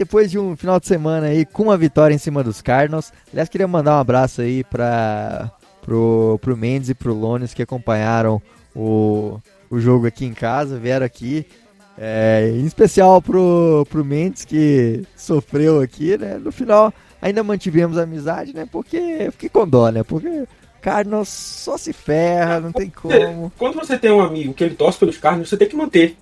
depois 0.00 0.30
de 0.30 0.38
um 0.38 0.56
final 0.56 0.80
de 0.80 0.86
semana 0.86 1.26
aí 1.26 1.44
com 1.44 1.64
uma 1.64 1.76
vitória 1.76 2.14
em 2.14 2.18
cima 2.18 2.42
dos 2.42 2.62
Cardinals. 2.62 3.12
Aliás, 3.30 3.50
queria 3.50 3.68
mandar 3.68 3.98
um 3.98 4.00
abraço 4.00 4.40
aí 4.40 4.64
para 4.64 5.52
pro, 5.82 6.38
pro 6.40 6.56
Mendes 6.56 6.88
e 6.88 6.94
pro 6.94 7.12
Lones 7.12 7.52
que 7.52 7.60
acompanharam 7.60 8.40
o, 8.74 9.38
o 9.68 9.78
jogo 9.78 10.06
aqui 10.06 10.24
em 10.24 10.32
casa, 10.32 10.78
vieram 10.78 11.04
aqui. 11.04 11.44
É, 11.98 12.50
em 12.50 12.64
especial 12.64 13.20
pro, 13.20 13.86
pro 13.90 14.02
Mendes 14.02 14.46
que 14.46 15.02
sofreu 15.14 15.82
aqui, 15.82 16.16
né? 16.16 16.38
No 16.42 16.50
final 16.50 16.90
ainda 17.20 17.44
mantivemos 17.44 17.98
a 17.98 18.04
amizade, 18.04 18.54
né? 18.54 18.66
Porque 18.72 19.28
fiquei 19.32 19.50
com 19.50 19.68
dó, 19.68 19.90
né? 19.90 20.02
Porque 20.02 20.46
Cardinals 20.80 21.28
só 21.28 21.76
se 21.76 21.92
ferra, 21.92 22.58
não 22.58 22.72
tem 22.72 22.88
como. 22.88 23.52
Quando 23.58 23.74
você 23.74 23.98
tem 23.98 24.10
um 24.10 24.22
amigo 24.22 24.54
que 24.54 24.64
ele 24.64 24.76
torce 24.76 24.98
pelos 24.98 25.18
Cardinals, 25.18 25.50
você 25.50 25.58
tem 25.58 25.68
que 25.68 25.76
manter. 25.76 26.16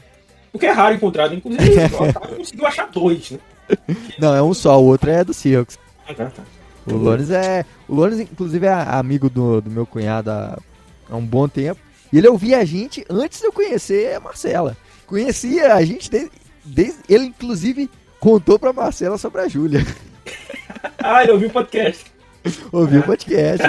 Porque 0.51 0.67
é 0.67 0.73
raro 0.73 0.97
encontrar, 0.97 1.33
inclusive 1.33 1.63
o 1.95 2.37
conseguiu 2.39 2.67
achar 2.67 2.91
dois, 2.91 3.31
né? 3.31 3.39
Não, 4.19 4.35
é 4.35 4.43
um 4.43 4.55
só, 4.55 4.81
o 4.81 4.85
outro 4.85 5.11
é 5.11 5.25
do 5.25 5.35
Seahawks. 5.35 5.79
Ah, 6.09 6.15
tá. 6.15 6.31
O 6.87 6.97
Lones 6.97 7.31
é. 7.31 7.65
O 7.87 7.95
Lones, 7.95 8.21
inclusive, 8.21 8.67
é 8.67 8.73
amigo 8.73 9.29
do, 9.29 9.61
do 9.61 9.71
meu 9.71 9.87
cunhado 9.87 10.31
há, 10.31 10.59
há 11.11 11.17
um 11.17 11.25
bom 11.25 11.49
tempo. 11.49 11.81
E 12.13 12.19
ele 12.19 12.29
ouvia 12.29 12.59
a 12.59 12.65
gente 12.65 13.05
antes 13.11 13.41
de 13.41 13.47
eu 13.47 13.53
conhecer 13.53 14.15
a 14.17 14.21
Marcela. 14.21 14.77
Conhecia 15.07 15.75
a 15.75 15.85
gente 15.85 16.11
desde. 16.11 16.31
desde 16.65 16.99
ele, 17.09 17.27
inclusive, 17.27 17.91
contou 18.19 18.59
pra 18.59 18.73
Marcela 18.73 19.19
sobre 19.19 19.43
a 19.43 19.49
Júlia. 19.49 19.85
ah, 20.99 21.23
ele 21.23 21.33
ouviu 21.33 21.49
o 21.49 21.53
podcast. 21.53 22.05
ouviu 22.73 23.01
o 23.01 23.05
podcast. 23.05 23.67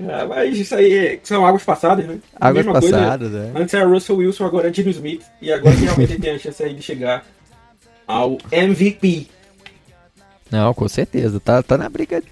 ah, 0.00 0.26
mas 0.28 0.58
isso 0.58 0.74
aí 0.74 1.18
são 1.22 1.46
águas 1.46 1.64
passadas, 1.64 2.06
né? 2.06 2.18
Águas 2.38 2.66
Mesma 2.66 2.80
passadas, 2.80 3.30
coisa, 3.30 3.52
é. 3.54 3.60
Antes 3.60 3.74
era 3.74 3.86
Russell 3.86 4.16
Wilson, 4.16 4.44
agora 4.44 4.68
é 4.68 4.70
Dino 4.70 4.90
Smith. 4.90 5.24
E 5.40 5.50
agora 5.50 5.74
realmente 5.74 6.12
ele 6.12 6.20
tem 6.20 6.34
a 6.34 6.38
chance 6.38 6.62
aí 6.62 6.74
de 6.74 6.82
chegar 6.82 7.24
ao 8.08 8.38
MVP. 8.50 9.28
Não, 10.50 10.72
com 10.72 10.88
certeza. 10.88 11.38
Tá, 11.38 11.62
tá 11.62 11.76
na 11.76 11.88
briga. 11.90 12.22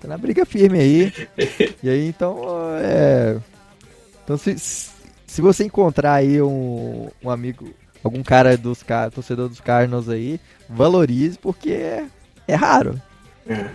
Tá 0.00 0.08
na 0.08 0.18
briga 0.18 0.44
firme 0.44 0.80
aí. 0.80 1.12
E 1.80 1.88
aí, 1.88 2.08
então, 2.08 2.42
é. 2.80 3.38
Então, 4.24 4.36
se, 4.36 4.58
se 4.58 5.40
você 5.40 5.64
encontrar 5.64 6.14
aí 6.14 6.42
um, 6.42 7.08
um 7.22 7.30
amigo, 7.30 7.72
algum 8.02 8.22
cara 8.22 8.56
dos 8.56 8.84
torcedor 9.14 9.48
dos 9.48 9.60
Cardinals 9.60 10.08
aí, 10.08 10.40
valorize, 10.68 11.38
porque 11.38 11.70
é, 11.70 12.06
é 12.48 12.54
raro. 12.56 13.00
É. 13.46 13.66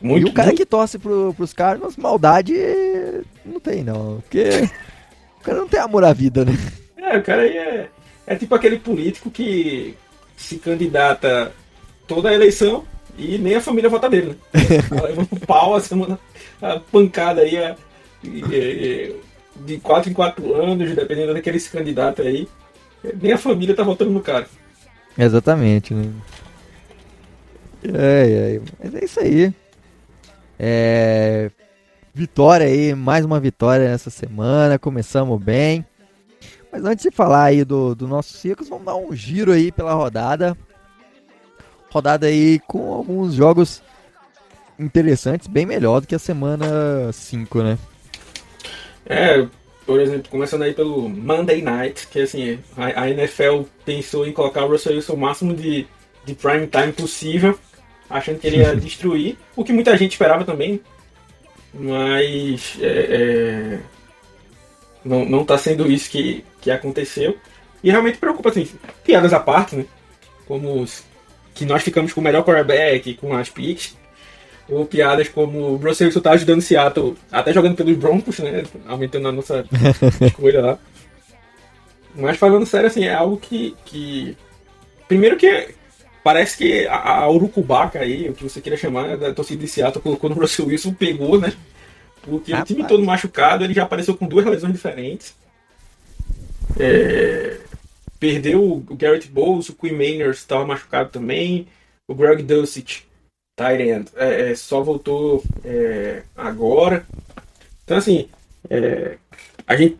Muito, 0.00 0.28
e 0.28 0.30
o 0.30 0.32
cara 0.32 0.48
muito... 0.48 0.58
que 0.58 0.66
torce 0.66 0.98
pro, 0.98 1.34
pros 1.34 1.52
Cardinals, 1.52 1.96
maldade 1.96 2.54
não 3.44 3.58
tem, 3.58 3.82
não. 3.82 4.20
Porque 4.20 4.70
o 5.40 5.42
cara 5.42 5.58
não 5.58 5.68
tem 5.68 5.80
amor 5.80 6.04
à 6.04 6.12
vida, 6.12 6.44
né? 6.44 6.52
É, 6.96 7.18
o 7.18 7.22
cara 7.22 7.42
aí 7.42 7.56
é, 7.56 7.88
é 8.26 8.36
tipo 8.36 8.54
aquele 8.54 8.78
político 8.78 9.30
que 9.30 9.96
se 10.38 10.56
candidata 10.56 11.52
toda 12.06 12.30
a 12.30 12.34
eleição 12.34 12.84
e 13.18 13.36
nem 13.36 13.56
a 13.56 13.60
família 13.60 13.90
vota 13.90 14.08
dele, 14.08 14.28
né? 14.28 14.62
Leva 15.02 15.20
um 15.20 15.38
pau, 15.40 15.74
assim, 15.74 15.94
uma, 15.94 16.18
uma 16.62 16.80
pancada 16.80 17.42
aí 17.42 17.58
a, 17.58 17.76
de 18.22 19.78
4 19.82 20.10
em 20.10 20.14
4 20.14 20.54
anos, 20.54 20.94
dependendo 20.94 21.34
daquele 21.34 21.60
candidato 21.60 22.22
aí. 22.22 22.48
Nem 23.20 23.32
a 23.32 23.38
família 23.38 23.74
tá 23.74 23.82
votando 23.82 24.12
no 24.12 24.20
cara. 24.20 24.46
Exatamente, 25.16 25.92
né? 25.92 26.10
É, 27.82 28.56
é, 28.56 28.60
mas 28.82 28.94
é 28.94 29.04
isso 29.04 29.20
aí. 29.20 29.52
É... 30.58 31.50
Vitória 32.14 32.66
aí, 32.66 32.94
mais 32.94 33.24
uma 33.24 33.38
vitória 33.38 33.88
nessa 33.88 34.10
semana. 34.10 34.78
Começamos 34.78 35.40
bem. 35.40 35.84
Mas 36.70 36.84
antes 36.84 37.02
de 37.02 37.10
falar 37.10 37.44
aí 37.44 37.64
do, 37.64 37.94
do 37.94 38.06
nosso 38.06 38.34
Circos, 38.34 38.68
vamos 38.68 38.84
dar 38.84 38.96
um 38.96 39.14
giro 39.14 39.52
aí 39.52 39.72
pela 39.72 39.94
rodada. 39.94 40.56
Rodada 41.90 42.26
aí 42.26 42.60
com 42.66 42.92
alguns 42.92 43.34
jogos 43.34 43.82
interessantes, 44.78 45.48
bem 45.48 45.66
melhor 45.66 46.00
do 46.00 46.06
que 46.06 46.14
a 46.14 46.18
semana 46.18 47.12
5, 47.12 47.62
né? 47.62 47.78
É, 49.06 49.46
por 49.86 50.00
exemplo, 50.00 50.30
começando 50.30 50.62
aí 50.62 50.74
pelo 50.74 51.08
Monday 51.08 51.62
Night, 51.62 52.06
que 52.08 52.20
assim, 52.20 52.58
a, 52.76 53.02
a 53.02 53.10
NFL 53.10 53.62
pensou 53.84 54.26
em 54.26 54.32
colocar 54.32 54.64
o 54.64 54.68
Russell 54.68 54.94
Wilson 54.94 55.14
o 55.14 55.18
máximo 55.18 55.54
de, 55.54 55.86
de 56.24 56.34
prime 56.34 56.66
time 56.66 56.92
possível, 56.92 57.58
achando 58.08 58.38
que 58.38 58.46
ele 58.46 58.58
ia 58.58 58.76
destruir, 58.76 59.36
o 59.56 59.64
que 59.64 59.72
muita 59.72 59.96
gente 59.96 60.12
esperava 60.12 60.44
também. 60.44 60.80
Mas 61.72 62.76
é, 62.80 62.86
é, 62.86 63.78
não, 65.04 65.24
não 65.24 65.44
tá 65.44 65.56
sendo 65.56 65.90
isso 65.90 66.10
que, 66.10 66.44
que 66.76 66.86
aconteceu. 66.86 67.36
E 67.82 67.90
realmente 67.90 68.18
preocupa, 68.18 68.50
assim, 68.50 68.68
piadas 69.04 69.32
à 69.32 69.40
parte, 69.40 69.76
né? 69.76 69.84
Como 70.46 70.80
os, 70.80 71.04
que 71.54 71.64
nós 71.64 71.82
ficamos 71.82 72.12
com 72.12 72.20
o 72.20 72.24
melhor 72.24 72.44
quarterback, 72.44 73.14
com 73.14 73.36
as 73.36 73.48
picks. 73.48 73.96
Ou 74.68 74.84
piadas 74.84 75.28
como 75.28 75.58
o 75.58 75.76
Russell 75.76 76.08
Wilson 76.08 76.20
tá 76.20 76.32
ajudando 76.32 76.58
o 76.58 76.62
Seattle, 76.62 77.16
até 77.32 77.52
jogando 77.52 77.74
pelos 77.74 77.96
Broncos, 77.96 78.38
né? 78.38 78.64
Aumentando 78.86 79.28
a 79.28 79.32
nossa 79.32 79.64
escolha 80.20 80.60
lá. 80.60 80.78
Mas 82.14 82.36
falando 82.36 82.66
sério, 82.66 82.88
assim, 82.88 83.04
é 83.04 83.14
algo 83.14 83.38
que. 83.38 83.74
que... 83.84 84.36
Primeiro 85.06 85.36
que 85.36 85.68
parece 86.22 86.58
que 86.58 86.86
a, 86.86 87.20
a 87.20 87.30
Urucubaca 87.30 88.00
aí, 88.00 88.28
o 88.28 88.34
que 88.34 88.44
você 88.44 88.60
queria 88.60 88.76
chamar, 88.76 89.16
da 89.16 89.32
torcida 89.32 89.62
de 89.62 89.68
Seattle, 89.68 90.02
colocou 90.02 90.28
no 90.28 90.36
Russell 90.36 90.66
Wilson, 90.66 90.92
pegou, 90.92 91.40
né? 91.40 91.52
Porque 92.20 92.52
Rapaz. 92.52 92.70
o 92.70 92.74
time 92.74 92.86
todo 92.86 93.02
machucado, 93.02 93.64
ele 93.64 93.72
já 93.72 93.84
apareceu 93.84 94.14
com 94.14 94.26
duas 94.26 94.44
lesões 94.44 94.72
diferentes. 94.72 95.34
É, 96.78 97.60
perdeu 98.18 98.62
o 98.62 98.80
Garrett 98.94 99.28
Bowles, 99.28 99.68
o 99.68 99.74
Queen 99.74 99.92
Manners 99.92 100.38
estava 100.38 100.66
machucado 100.66 101.10
também, 101.10 101.66
o 102.06 102.14
Greg 102.14 102.42
Dulcich, 102.42 103.06
end, 103.60 104.10
é, 104.14 104.50
é, 104.50 104.54
só 104.54 104.80
voltou 104.82 105.42
é, 105.64 106.22
agora. 106.36 107.04
Então, 107.84 107.96
assim, 107.96 108.28
é, 108.70 109.18
a 109.66 109.76
gente. 109.76 109.98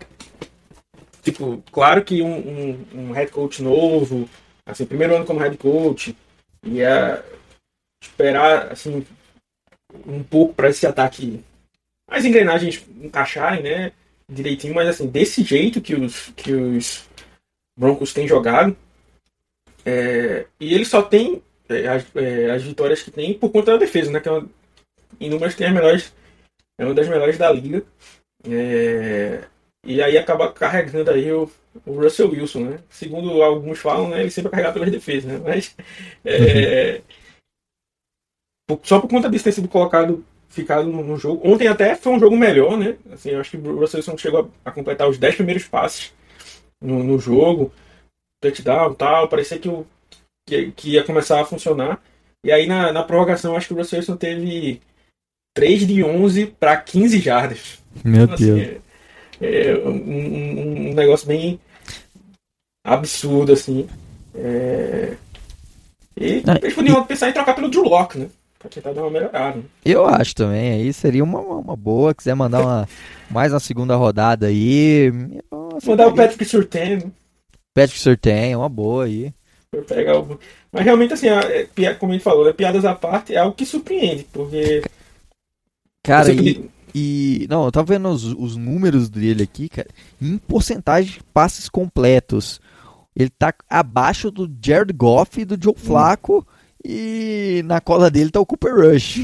Tipo, 1.22 1.62
claro 1.70 2.04
que 2.04 2.22
um, 2.22 2.38
um, 2.38 2.86
um, 2.94 3.12
head 3.12 3.30
coach 3.30 3.62
novo, 3.62 4.28
assim, 4.64 4.86
primeiro 4.86 5.14
ano 5.14 5.26
como 5.26 5.40
head 5.40 5.56
coach, 5.58 6.16
ia 6.62 7.22
esperar, 8.02 8.72
assim, 8.72 9.04
um 10.06 10.22
pouco 10.22 10.54
para 10.54 10.70
esse 10.70 10.86
ataque 10.86 11.44
as 12.08 12.24
engrenagens 12.24 12.82
encaixarem, 13.00 13.62
né? 13.62 13.92
Direitinho, 14.30 14.74
mas 14.74 14.88
assim, 14.88 15.06
desse 15.06 15.42
jeito 15.42 15.80
que 15.80 15.94
os, 15.94 16.28
que 16.36 16.52
os 16.52 17.08
Broncos 17.78 18.12
têm 18.12 18.28
jogado. 18.28 18.76
É, 19.84 20.46
e 20.60 20.74
ele 20.74 20.84
só 20.84 21.00
tem 21.00 21.42
é, 21.68 21.88
as, 21.88 22.16
é, 22.16 22.50
as, 22.50 22.62
vitórias 22.62 23.02
que 23.02 23.10
tem 23.10 23.32
por 23.32 23.50
conta 23.50 23.72
da 23.72 23.78
defesa, 23.78 24.10
né? 24.10 24.20
Que 24.20 24.28
é 24.28 24.32
uma, 24.32 24.48
em 25.20 25.30
números 25.30 25.54
tem 25.54 25.66
as 25.66 25.72
melhores. 25.72 26.12
É 26.76 26.84
uma 26.84 26.94
das 26.94 27.08
melhores 27.08 27.38
da 27.38 27.50
liga. 27.50 27.82
É, 28.46 29.44
e 29.84 30.02
aí 30.02 30.18
acaba 30.18 30.52
carregando 30.52 31.10
aí 31.10 31.32
o, 31.32 31.50
o, 31.86 31.92
Russell 31.92 32.30
Wilson, 32.30 32.64
né? 32.64 32.80
Segundo 32.90 33.42
alguns 33.42 33.78
falam, 33.78 34.08
né? 34.08 34.20
Ele 34.20 34.30
sempre 34.30 34.48
é 34.48 34.50
carregado 34.50 34.74
pelas 34.74 34.90
defesas, 34.90 35.32
né? 35.32 35.40
Mas 35.42 35.76
é, 36.24 37.00
só 38.82 39.00
por 39.00 39.08
conta 39.08 39.30
disso 39.30 39.44
ter 39.44 39.52
sido 39.52 39.68
colocado 39.68 40.24
ficado 40.48 40.88
no, 40.88 41.16
jogo. 41.16 41.46
Ontem 41.48 41.68
até 41.68 41.94
foi 41.94 42.12
um 42.12 42.18
jogo 42.18 42.36
melhor, 42.36 42.76
né? 42.76 42.96
Assim, 43.12 43.30
eu 43.30 43.40
acho 43.40 43.50
que 43.50 43.56
o 43.56 43.80
Russell 43.80 43.98
Wilson 43.98 44.16
chegou 44.16 44.50
a, 44.64 44.70
a, 44.70 44.72
completar 44.72 45.08
os 45.08 45.18
10 45.18 45.36
primeiros 45.36 45.64
passes 45.64 46.12
no, 46.80 47.02
no 47.02 47.18
jogo, 47.18 47.72
touchdown 48.40 48.94
tal, 48.94 49.28
parecia 49.28 49.58
que, 49.58 49.68
o, 49.68 49.86
que, 50.46 50.72
que, 50.72 50.90
ia 50.90 51.04
começar 51.04 51.40
a 51.40 51.44
funcionar. 51.44 52.02
E 52.44 52.50
aí 52.50 52.66
na, 52.66 52.92
na 52.92 53.02
prorrogação, 53.02 53.56
acho 53.56 53.68
que 53.68 53.74
o 53.74 53.76
Russell 53.76 53.98
Wilson 53.98 54.16
teve 54.16 54.80
3 55.54 55.86
de 55.86 56.02
11 56.02 56.46
para 56.46 56.76
15 56.76 57.18
jardas. 57.18 57.82
Meu 58.04 58.24
então, 58.24 58.34
assim, 58.34 58.54
Deus. 58.54 58.82
É, 59.40 59.70
é 59.70 59.78
um, 59.78 60.90
um, 60.90 60.94
negócio 60.94 61.26
bem 61.26 61.60
absurdo, 62.84 63.52
assim. 63.52 63.88
É... 64.34 65.16
E 66.16 66.42
eles 66.62 66.74
podiam 66.74 67.04
pensar 67.04 67.28
em 67.28 67.32
trocar 67.32 67.54
pelo 67.54 67.68
Drew 67.68 67.84
Locke, 67.84 68.18
né? 68.18 68.28
Pra 68.58 68.68
tentar 68.68 68.92
dar 68.92 69.02
uma 69.02 69.10
melhorada. 69.10 69.62
Eu 69.84 70.04
acho 70.04 70.34
também, 70.34 70.72
aí 70.72 70.92
seria 70.92 71.22
uma, 71.22 71.38
uma 71.40 71.76
boa. 71.76 72.12
Quiser 72.12 72.34
mandar 72.34 72.60
uma, 72.60 72.88
mais 73.30 73.52
uma 73.52 73.60
segunda 73.60 73.94
rodada 73.94 74.48
aí. 74.48 75.12
Mandar 75.86 76.08
o 76.08 76.14
Patrick 76.14 76.44
Surtain. 76.44 77.12
Patrick 77.72 78.00
Surtain, 78.00 78.56
uma 78.56 78.68
boa 78.68 79.04
aí. 79.04 79.32
Pegar 79.86 80.18
o, 80.18 80.40
Mas 80.72 80.84
realmente, 80.84 81.12
assim, 81.12 81.28
é, 81.28 81.68
é, 81.76 81.94
como 81.94 82.10
a 82.10 82.14
gente 82.14 82.24
falou, 82.24 82.48
é 82.48 82.52
piadas 82.52 82.84
à 82.84 82.94
parte, 82.94 83.34
é 83.34 83.38
algo 83.38 83.54
que 83.54 83.66
surpreende, 83.66 84.26
porque. 84.32 84.82
Cara, 86.02 86.32
e, 86.32 86.68
e. 86.92 87.46
Não, 87.48 87.66
eu 87.66 87.70
tava 87.70 87.92
vendo 87.92 88.08
os, 88.08 88.24
os 88.24 88.56
números 88.56 89.08
dele 89.08 89.44
aqui, 89.44 89.68
cara. 89.68 89.88
Em 90.20 90.36
porcentagem 90.36 91.12
de 91.12 91.22
passes 91.32 91.68
completos. 91.68 92.60
Ele 93.14 93.30
tá 93.30 93.52
abaixo 93.68 94.30
do 94.30 94.50
Jared 94.64 94.92
Goff 94.92 95.40
e 95.40 95.44
do 95.44 95.60
Joe. 95.62 95.74
Flacco. 95.76 96.38
Hum. 96.38 96.57
E 96.84 97.62
na 97.64 97.80
cola 97.80 98.10
dele 98.10 98.30
tá 98.30 98.40
o 98.40 98.46
Cooper 98.46 98.74
Rush. 98.74 99.18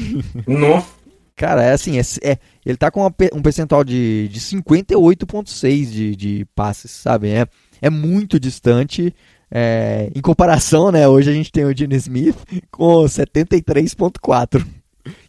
Nossa. 0.47 1.05
Cara, 1.35 1.63
é 1.63 1.71
assim, 1.71 1.99
é, 1.99 2.01
é 2.23 2.37
ele 2.65 2.77
tá 2.77 2.89
com 2.89 3.01
uma, 3.01 3.13
um 3.33 3.41
percentual 3.41 3.83
de, 3.83 4.29
de 4.29 4.39
58,6 4.39 5.85
de, 5.85 6.15
de 6.15 6.47
passes, 6.55 6.91
sabe? 6.91 7.29
É, 7.29 7.45
é 7.81 7.89
muito 7.89 8.39
distante. 8.39 9.13
É, 9.51 10.09
em 10.15 10.21
comparação, 10.21 10.91
né? 10.91 11.07
Hoje 11.07 11.29
a 11.29 11.33
gente 11.33 11.51
tem 11.51 11.65
o 11.65 11.75
Gene 11.75 11.95
Smith 11.95 12.37
com 12.71 13.03
73,4. 13.03 14.65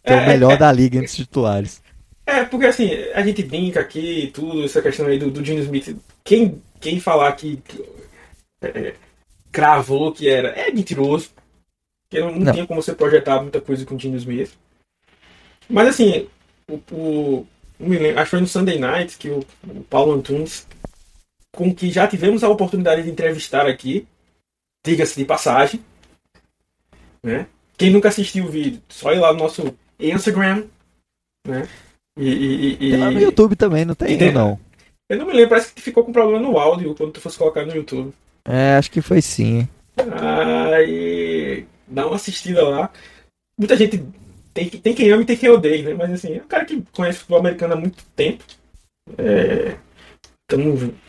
Que 0.03 0.11
é, 0.11 0.13
é, 0.13 0.23
o 0.23 0.27
melhor 0.27 0.53
é, 0.53 0.57
da 0.57 0.71
liga 0.71 0.97
entre 0.97 1.07
os 1.07 1.15
titulares. 1.15 1.81
É, 2.25 2.43
porque 2.43 2.65
assim, 2.65 2.89
a 3.13 3.21
gente 3.21 3.43
brinca 3.43 3.79
aqui 3.79 4.23
e 4.23 4.27
tudo, 4.31 4.65
essa 4.65 4.81
questão 4.81 5.05
aí 5.05 5.19
do, 5.19 5.29
do 5.29 5.45
Gene 5.45 5.61
Smith. 5.61 5.95
Quem, 6.23 6.61
quem 6.79 6.99
falar 6.99 7.31
que 7.33 7.61
é, 8.61 8.93
cravou 9.51 10.11
que 10.11 10.27
era, 10.27 10.49
é 10.49 10.71
mentiroso. 10.71 11.29
Porque 12.09 12.23
não, 12.23 12.39
não, 12.39 12.53
tinha 12.53 12.65
como 12.65 12.81
você 12.81 12.93
projetar 12.93 13.41
muita 13.41 13.59
coisa 13.59 13.85
com 13.85 13.95
o 13.95 13.99
Gene 13.99 14.17
Smith. 14.17 14.53
Mas 15.69 15.89
assim, 15.89 16.27
o, 16.69 16.79
o, 16.91 17.47
acho 18.15 18.23
que 18.23 18.29
foi 18.29 18.39
no 18.39 18.47
Sunday 18.47 18.79
Night 18.79 19.17
que 19.17 19.29
o, 19.29 19.39
o 19.67 19.83
Paulo 19.83 20.13
Antunes, 20.13 20.67
com 21.53 21.73
que 21.73 21.91
já 21.91 22.07
tivemos 22.07 22.43
a 22.43 22.49
oportunidade 22.49 23.03
de 23.03 23.09
entrevistar 23.09 23.67
aqui, 23.67 24.07
diga-se 24.85 25.17
de 25.17 25.25
passagem, 25.25 25.83
né? 27.23 27.47
Quem 27.77 27.91
nunca 27.91 28.07
assistiu 28.07 28.45
o 28.45 28.49
vídeo, 28.49 28.81
só 28.87 29.13
ir 29.13 29.19
lá 29.19 29.33
no 29.33 29.39
nosso 29.39 29.75
Instagram, 29.99 30.65
né? 31.45 31.67
E, 32.17 32.27
e, 32.27 32.73
e, 32.73 32.91
tem 32.91 32.97
lá 32.97 33.11
no 33.11 33.19
YouTube 33.19 33.55
também, 33.55 33.85
não 33.85 33.93
tem, 33.93 34.17
tem 34.17 34.31
não? 34.31 34.59
Eu 35.09 35.17
não 35.17 35.27
me 35.27 35.33
lembro, 35.33 35.49
parece 35.49 35.73
que 35.73 35.81
ficou 35.81 36.03
com 36.03 36.11
problema 36.11 36.39
no 36.39 36.57
áudio 36.57 36.95
quando 36.95 37.11
tu 37.11 37.21
fosse 37.21 37.37
colocar 37.37 37.65
no 37.65 37.75
YouTube. 37.75 38.13
É, 38.43 38.75
acho 38.75 38.89
que 38.89 39.01
foi 39.01 39.21
sim. 39.21 39.67
Aí 39.97 41.67
dá 41.87 42.05
uma 42.05 42.15
assistida 42.15 42.67
lá. 42.67 42.91
Muita 43.57 43.75
gente 43.75 44.03
tem, 44.53 44.69
tem 44.69 44.93
quem 44.93 45.11
ama 45.11 45.23
e 45.23 45.25
tem 45.25 45.37
quem 45.37 45.49
odeia, 45.49 45.83
né? 45.83 45.93
Mas 45.93 46.11
assim, 46.11 46.35
é 46.35 46.43
um 46.43 46.47
cara 46.47 46.65
que 46.65 46.81
conhece 46.91 47.19
futebol 47.19 47.39
americano 47.39 47.73
há 47.73 47.77
muito 47.77 48.03
tempo. 48.15 48.43
É, 49.17 49.77
então 50.45 50.59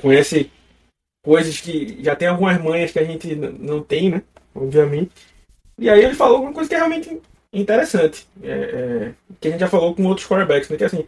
conhece 0.01 0.51
coisas 1.25 1.61
que 1.61 2.03
já 2.03 2.15
tem 2.15 2.29
algumas 2.29 2.61
manhas 2.63 2.93
que 2.93 2.99
a 2.99 3.05
gente 3.05 3.35
não 3.35 3.83
tem, 3.83 4.11
né? 4.11 4.23
Obviamente. 4.55 5.13
E 5.79 5.89
aí 5.89 6.03
ele 6.05 6.15
falou 6.15 6.43
uma 6.43 6.53
coisa 6.53 6.69
que 6.69 6.75
é 6.75 6.79
realmente 6.79 7.21
interessante. 7.53 8.27
É, 8.43 8.51
é, 8.51 9.15
que 9.41 9.49
a 9.49 9.51
gente 9.51 9.61
já 9.61 9.69
falou 9.69 9.95
com 9.95 10.05
outros 10.05 10.27
quarterbacks, 10.27 10.69
né? 10.69 10.77
Que 10.77 10.85
assim, 10.85 11.07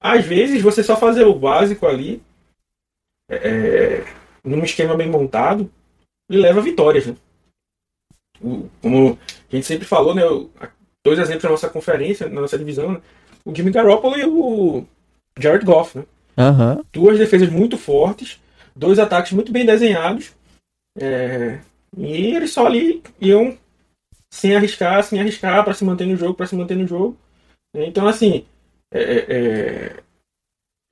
às 0.00 0.24
vezes 0.24 0.62
você 0.62 0.82
só 0.82 0.96
fazer 0.96 1.24
o 1.24 1.38
básico 1.38 1.86
ali, 1.86 2.22
é, 3.28 3.36
é 3.36 4.04
num 4.42 4.64
esquema 4.64 4.96
bem 4.96 5.08
montado, 5.08 5.70
ele 6.28 6.40
leva 6.40 6.62
vitórias, 6.62 7.06
né? 7.06 7.16
Como 8.80 9.18
a 9.50 9.56
gente 9.56 9.66
sempre 9.66 9.86
falou, 9.86 10.14
né? 10.14 10.22
dois 11.04 11.18
exemplos 11.18 11.44
na 11.44 11.50
nossa 11.50 11.68
conferência, 11.68 12.28
na 12.28 12.40
nossa 12.40 12.58
divisão, 12.58 12.92
né? 12.92 13.00
o 13.44 13.54
Jimmy 13.54 13.70
Garoppolo 13.70 14.18
e 14.18 14.24
o 14.24 14.84
Jared 15.38 15.64
Goff, 15.64 15.98
né? 15.98 16.04
Uhum. 16.36 16.84
Duas 16.92 17.18
defesas 17.18 17.50
muito 17.50 17.76
fortes, 17.76 18.40
dois 18.74 18.98
ataques 18.98 19.32
muito 19.32 19.52
bem 19.52 19.64
desenhados, 19.64 20.32
é... 20.98 21.58
e 21.96 22.34
eles 22.34 22.52
só 22.52 22.66
ali 22.66 23.02
iam 23.20 23.56
sem 24.32 24.54
arriscar, 24.56 25.02
sem 25.02 25.20
arriscar 25.20 25.64
para 25.64 25.74
se 25.74 25.84
manter 25.84 26.06
no 26.06 26.16
jogo, 26.16 26.34
para 26.34 26.46
se 26.46 26.54
manter 26.54 26.76
no 26.76 26.86
jogo. 26.86 27.16
Né? 27.74 27.86
Então, 27.86 28.06
assim, 28.06 28.44
é, 28.92 29.02
é, 29.02 29.26
é... 29.28 29.96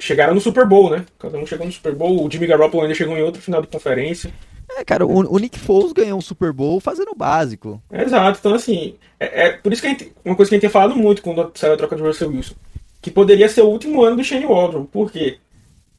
chegaram 0.01 0.35
no 0.35 0.41
Super 0.41 0.67
Bowl, 0.67 0.91
né? 0.91 1.07
Cada 1.19 1.39
um 1.39 1.47
chegou 1.47 1.67
no 1.67 1.73
Super 1.73 1.95
Bowl, 1.95 2.27
o 2.27 2.31
Jimmy 2.31 2.47
Garoppolo 2.47 2.83
ainda 2.83 2.95
chegou 2.95 3.17
em 3.17 3.23
outro 3.23 3.41
final 3.41 3.63
de 3.63 3.69
conferência. 3.69 4.33
É, 4.71 4.85
cara, 4.85 5.07
o, 5.07 5.35
o, 5.35 5.39
Nick 5.39 5.59
Foles 5.59 5.93
ganhou 5.93 6.19
um 6.19 6.23
Super 6.23 6.53
Bowl 6.53 6.81
fazendo 6.81 7.11
o 7.11 7.17
básico. 7.17 7.83
Exato, 7.91 8.39
então 8.39 8.55
assim, 8.55 8.97
é, 9.19 9.47
é, 9.47 9.53
por 9.53 9.73
isso 9.73 9.81
que 9.83 9.89
gente, 9.89 10.13
uma 10.25 10.37
coisa 10.37 10.49
que 10.49 10.55
a 10.55 10.57
gente 10.57 10.63
tem 10.63 10.71
falado 10.71 10.95
muito 10.95 11.23
quando 11.23 11.51
saiu 11.55 11.75
a 11.75 11.77
troca 11.77 11.97
de 11.97 12.03
Russell 12.03 12.31
Wilson, 12.31 12.55
que 13.01 13.11
poderia 13.11 13.49
ser 13.49 13.63
o 13.63 13.69
último 13.69 14.03
ano 14.03 14.17
do 14.17 14.25
Shane 14.25 14.47
Waldron, 14.47 14.85
porque 14.85 15.39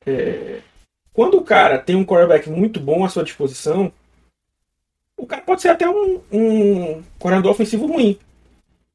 é, 0.06 0.60
quando 1.12 1.38
o 1.38 1.44
cara 1.44 1.80
tem 1.80 1.96
um 1.96 2.06
quarterback 2.06 2.50
muito 2.50 2.80
bom 2.80 3.04
à 3.04 3.10
sua 3.10 3.24
disposição, 3.24 3.92
o 5.18 5.26
cara 5.26 5.42
pode 5.42 5.62
ser 5.62 5.70
até 5.70 5.90
um, 5.90 6.22
um 6.32 7.04
ofensivo 7.50 7.88
ruim, 7.88 8.18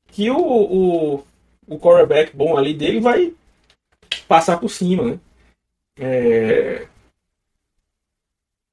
que 0.06 0.30
o, 0.30 0.38
o, 0.38 1.24
o 1.66 1.78
quarterback 1.78 2.34
bom 2.34 2.56
ali 2.56 2.72
dele 2.72 3.00
vai 3.00 3.34
passar 4.26 4.58
por 4.58 4.70
cima, 4.70 5.02
né? 5.02 5.18
É, 5.98 6.86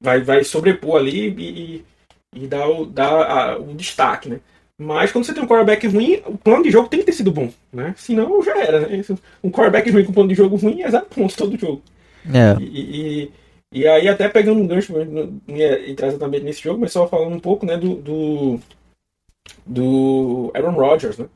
vai, 0.02 0.20
vai 0.20 0.44
sobrepor 0.44 0.98
ali 0.98 1.28
e, 1.28 1.84
e 2.34 2.46
dar, 2.46 2.68
o, 2.68 2.84
dar 2.84 3.12
a, 3.12 3.58
o 3.58 3.72
destaque, 3.74 4.28
né? 4.28 4.40
Mas 4.76 5.12
quando 5.12 5.24
você 5.24 5.32
tem 5.32 5.42
um 5.42 5.46
quarterback 5.46 5.86
ruim, 5.86 6.20
o 6.26 6.36
plano 6.36 6.64
de 6.64 6.70
jogo 6.70 6.88
tem 6.88 7.00
que 7.00 7.06
ter 7.06 7.12
sido 7.12 7.30
bom, 7.30 7.50
né? 7.72 7.94
Senão 7.96 8.42
já 8.42 8.58
era, 8.58 8.80
né? 8.80 9.02
Um 9.42 9.50
quarterback 9.50 9.88
ruim 9.90 10.04
com 10.04 10.12
plano 10.12 10.28
de 10.28 10.34
jogo 10.34 10.56
ruim 10.56 10.82
é 10.82 10.90
zero 10.90 11.06
pontos 11.06 11.36
todo 11.36 11.58
jogo. 11.58 11.82
É. 12.26 12.60
E, 12.60 12.64
e, 12.64 13.32
e, 13.70 13.86
aí 13.86 14.08
até 14.08 14.28
pegando 14.28 14.60
um 14.60 14.66
gancho, 14.66 14.92
não 15.04 15.40
ia 15.56 15.88
entrar 15.88 16.08
exatamente 16.08 16.44
nesse 16.44 16.62
jogo, 16.62 16.80
mas 16.80 16.92
só 16.92 17.06
falando 17.06 17.34
um 17.34 17.40
pouco, 17.40 17.64
né, 17.64 17.76
do, 17.76 17.94
do, 17.96 18.60
do 19.64 20.50
Aaron 20.54 20.74
Rodgers, 20.74 21.18
né? 21.18 21.26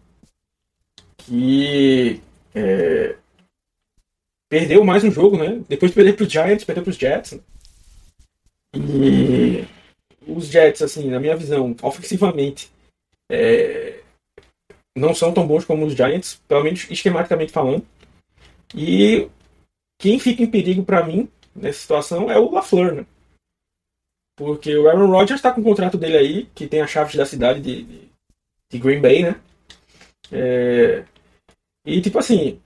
Que 1.19 2.21
é, 2.55 3.15
perdeu 4.49 4.85
mais 4.85 5.05
um 5.05 5.11
jogo, 5.11 5.37
né? 5.37 5.61
Depois 5.69 5.93
de 5.93 5.95
perder 5.95 6.15
para 6.15 6.25
os 6.25 6.33
Giants, 6.33 6.65
perdeu 6.65 6.83
para 6.83 6.91
os 6.91 6.97
Jets, 6.97 7.33
né? 7.33 7.41
E 8.77 9.67
os 10.27 10.47
Jets, 10.47 10.83
assim, 10.83 11.11
na 11.11 11.21
minha 11.21 11.37
visão, 11.37 11.75
ofensivamente, 11.83 12.71
é, 13.31 14.01
não 14.97 15.15
são 15.15 15.33
tão 15.33 15.47
bons 15.47 15.65
como 15.65 15.85
os 15.85 15.95
Giants, 15.95 16.41
pelo 16.49 16.65
menos 16.65 16.91
esquematicamente 16.91 17.53
falando. 17.53 17.87
E 18.75 19.29
quem 19.99 20.19
fica 20.19 20.43
em 20.43 20.51
perigo 20.51 20.85
para 20.85 21.05
mim 21.05 21.29
nessa 21.55 21.81
situação 21.81 22.31
é 22.31 22.39
o 22.39 22.51
LaFleur, 22.51 22.95
né? 22.95 23.07
Porque 24.37 24.77
o 24.77 24.89
Aaron 24.89 25.11
Rodgers 25.11 25.39
está 25.39 25.53
com 25.53 25.61
o 25.61 25.65
contrato 25.65 25.97
dele 25.97 26.17
aí, 26.17 26.47
que 26.55 26.67
tem 26.67 26.81
a 26.81 26.87
chave 26.87 27.17
da 27.17 27.25
cidade 27.25 27.61
de, 27.61 27.83
de, 27.85 28.09
de 28.73 28.79
Green 28.79 29.01
Bay, 29.01 29.23
né? 29.23 29.41
É, 30.31 31.05
e 31.87 32.01
tipo 32.01 32.19
assim, 32.19 32.53
o 32.53 32.61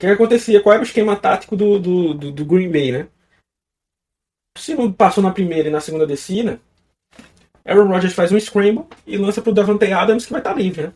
que 0.00 0.06
acontecia? 0.06 0.60
Qual 0.62 0.72
era 0.72 0.82
o 0.82 0.86
esquema 0.86 1.16
tático 1.16 1.56
do, 1.56 1.78
do, 1.78 2.14
do, 2.14 2.32
do 2.32 2.44
Green 2.44 2.70
Bay, 2.70 2.90
né? 2.90 3.08
Se 4.56 4.74
não 4.74 4.92
passou 4.92 5.22
na 5.22 5.30
primeira 5.30 5.68
e 5.68 5.72
na 5.72 5.80
segunda 5.80 6.06
descida, 6.06 6.60
Aaron 7.64 7.88
Rodgers 7.88 8.14
faz 8.14 8.32
um 8.32 8.40
scramble 8.40 8.86
e 9.06 9.16
lança 9.16 9.40
pro 9.40 9.52
Davante 9.52 9.90
Adams 9.92 10.26
que 10.26 10.32
vai 10.32 10.40
estar 10.40 10.52
tá 10.52 10.58
livre, 10.58 10.82
né? 10.88 10.92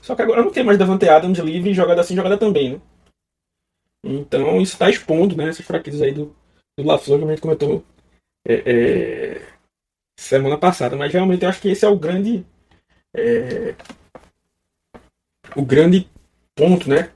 Só 0.00 0.14
que 0.14 0.22
agora 0.22 0.42
não 0.42 0.50
tem 0.50 0.64
mais 0.64 0.78
Davante 0.78 1.08
Adams 1.08 1.38
livre 1.38 1.70
e 1.70 1.74
jogada 1.74 2.00
assim, 2.00 2.16
jogada 2.16 2.38
também, 2.38 2.74
né? 2.74 2.80
Então 4.04 4.60
isso 4.60 4.74
está 4.74 4.88
expondo, 4.88 5.36
né, 5.36 5.48
essas 5.48 5.66
fraquezas 5.66 6.00
aí 6.00 6.12
do, 6.12 6.34
do 6.78 6.84
LaFleur, 6.84 7.18
como 7.18 7.30
a 7.30 7.34
gente 7.34 7.42
comentou 7.42 7.84
é, 8.46 8.54
é, 8.64 9.42
semana 10.18 10.56
passada. 10.56 10.96
Mas 10.96 11.12
realmente 11.12 11.42
eu 11.42 11.48
acho 11.48 11.60
que 11.60 11.68
esse 11.68 11.84
é 11.84 11.88
o 11.88 11.98
grande 11.98 12.46
é, 13.14 13.74
o 15.56 15.62
grande 15.62 16.08
ponto, 16.54 16.88
né? 16.88 17.10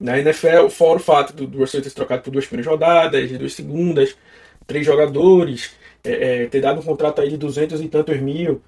Na 0.00 0.18
NFL, 0.18 0.68
fora 0.70 0.98
o 0.98 1.02
fato 1.02 1.32
do, 1.32 1.46
do 1.46 1.58
Russell 1.58 1.82
ter 1.82 1.90
trocado 1.90 2.22
por 2.22 2.30
duas 2.30 2.46
primeiras 2.46 2.70
rodadas, 2.70 3.32
duas 3.32 3.54
segundas, 3.54 4.16
três 4.68 4.86
jogadores, 4.86 5.74
é, 6.04 6.42
é, 6.42 6.46
ter 6.46 6.60
dado 6.60 6.78
um 6.78 6.84
contrato 6.84 7.20
aí 7.20 7.30
de 7.30 7.36
200 7.36 7.80
e 7.80 7.88
tantos 7.88 8.20
mil 8.20 8.62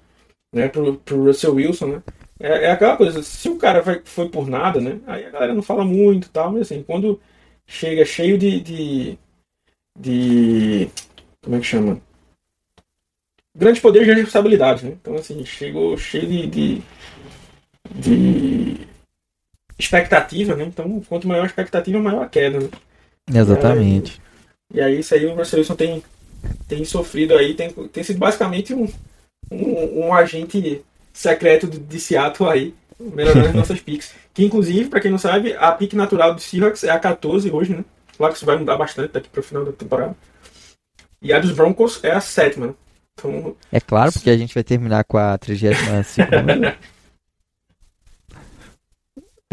né, 0.53 0.67
pro, 0.67 0.95
pro 0.97 1.23
Russell 1.23 1.55
Wilson, 1.55 1.87
né? 1.87 2.03
É, 2.39 2.65
é 2.65 2.71
aquela 2.71 2.97
coisa, 2.97 3.21
se 3.21 3.47
o 3.47 3.57
cara 3.57 3.81
vai, 3.81 4.01
foi 4.03 4.27
por 4.27 4.49
nada, 4.49 4.81
né? 4.81 4.99
Aí 5.05 5.25
a 5.25 5.29
galera 5.29 5.53
não 5.53 5.61
fala 5.61 5.85
muito 5.85 6.29
tal, 6.31 6.51
mas 6.51 6.63
assim, 6.63 6.83
quando 6.83 7.21
chega 7.67 8.03
cheio 8.03 8.37
de. 8.37 8.59
de, 8.59 9.19
de 9.97 10.89
como 11.41 11.55
é 11.55 11.59
que 11.59 11.65
chama? 11.65 12.01
Grandes 13.55 13.81
poderes 13.81 14.07
e 14.07 14.13
responsabilidades, 14.13 14.83
né? 14.83 14.91
Então, 14.99 15.15
assim, 15.15 15.45
chegou 15.45 15.95
cheio 15.97 16.25
de, 16.25 16.47
de, 16.47 16.81
de 17.93 18.87
expectativa, 19.77 20.55
né? 20.55 20.63
Então, 20.63 20.99
quanto 21.01 21.27
maior 21.27 21.43
a 21.43 21.47
expectativa, 21.47 21.99
maior 21.99 22.23
a 22.23 22.29
queda, 22.29 22.59
né? 22.59 22.69
Exatamente. 23.33 24.19
E 24.73 24.81
aí 24.81 24.99
isso 24.99 25.13
aí 25.13 25.25
o 25.25 25.35
Russell 25.35 25.59
Wilson 25.59 25.75
tem, 25.75 26.03
tem 26.67 26.85
sofrido 26.85 27.35
aí, 27.35 27.53
tem, 27.53 27.69
tem 27.69 28.03
sido 28.03 28.19
basicamente 28.19 28.73
um, 28.73 28.87
um, 29.51 30.05
um 30.05 30.13
agente 30.13 30.83
secreto 31.13 31.67
de, 31.67 31.77
de 31.79 31.99
Seattle 31.99 32.49
aí, 32.49 32.73
melhorando 32.99 33.49
as 33.49 33.53
nossas 33.55 33.79
picks. 33.79 34.13
Que 34.33 34.45
inclusive, 34.45 34.89
para 34.89 35.01
quem 35.01 35.11
não 35.11 35.17
sabe, 35.17 35.53
a 35.53 35.71
pick 35.71 35.93
natural 35.93 36.33
do 36.33 36.41
Seahawks 36.41 36.83
é 36.83 36.89
a 36.89 36.99
14 36.99 37.51
hoje, 37.51 37.75
né? 37.75 37.83
Claro 38.17 38.33
que 38.33 38.37
isso 38.37 38.45
vai 38.45 38.57
mudar 38.57 38.77
bastante 38.77 39.11
daqui 39.11 39.29
para 39.29 39.39
o 39.39 39.43
final 39.43 39.65
da 39.65 39.71
temporada. 39.71 40.15
E 41.21 41.33
a 41.33 41.39
dos 41.39 41.51
Broncos 41.51 42.03
é 42.03 42.11
a 42.11 42.21
sétima. 42.21 42.75
Então, 43.13 43.55
É 43.71 43.79
claro, 43.79 44.11
porque 44.11 44.29
a 44.29 44.37
gente 44.37 44.53
vai 44.53 44.63
terminar 44.63 45.03
com 45.03 45.17
a 45.17 45.37
32 45.37 46.07
segunda. 46.07 46.77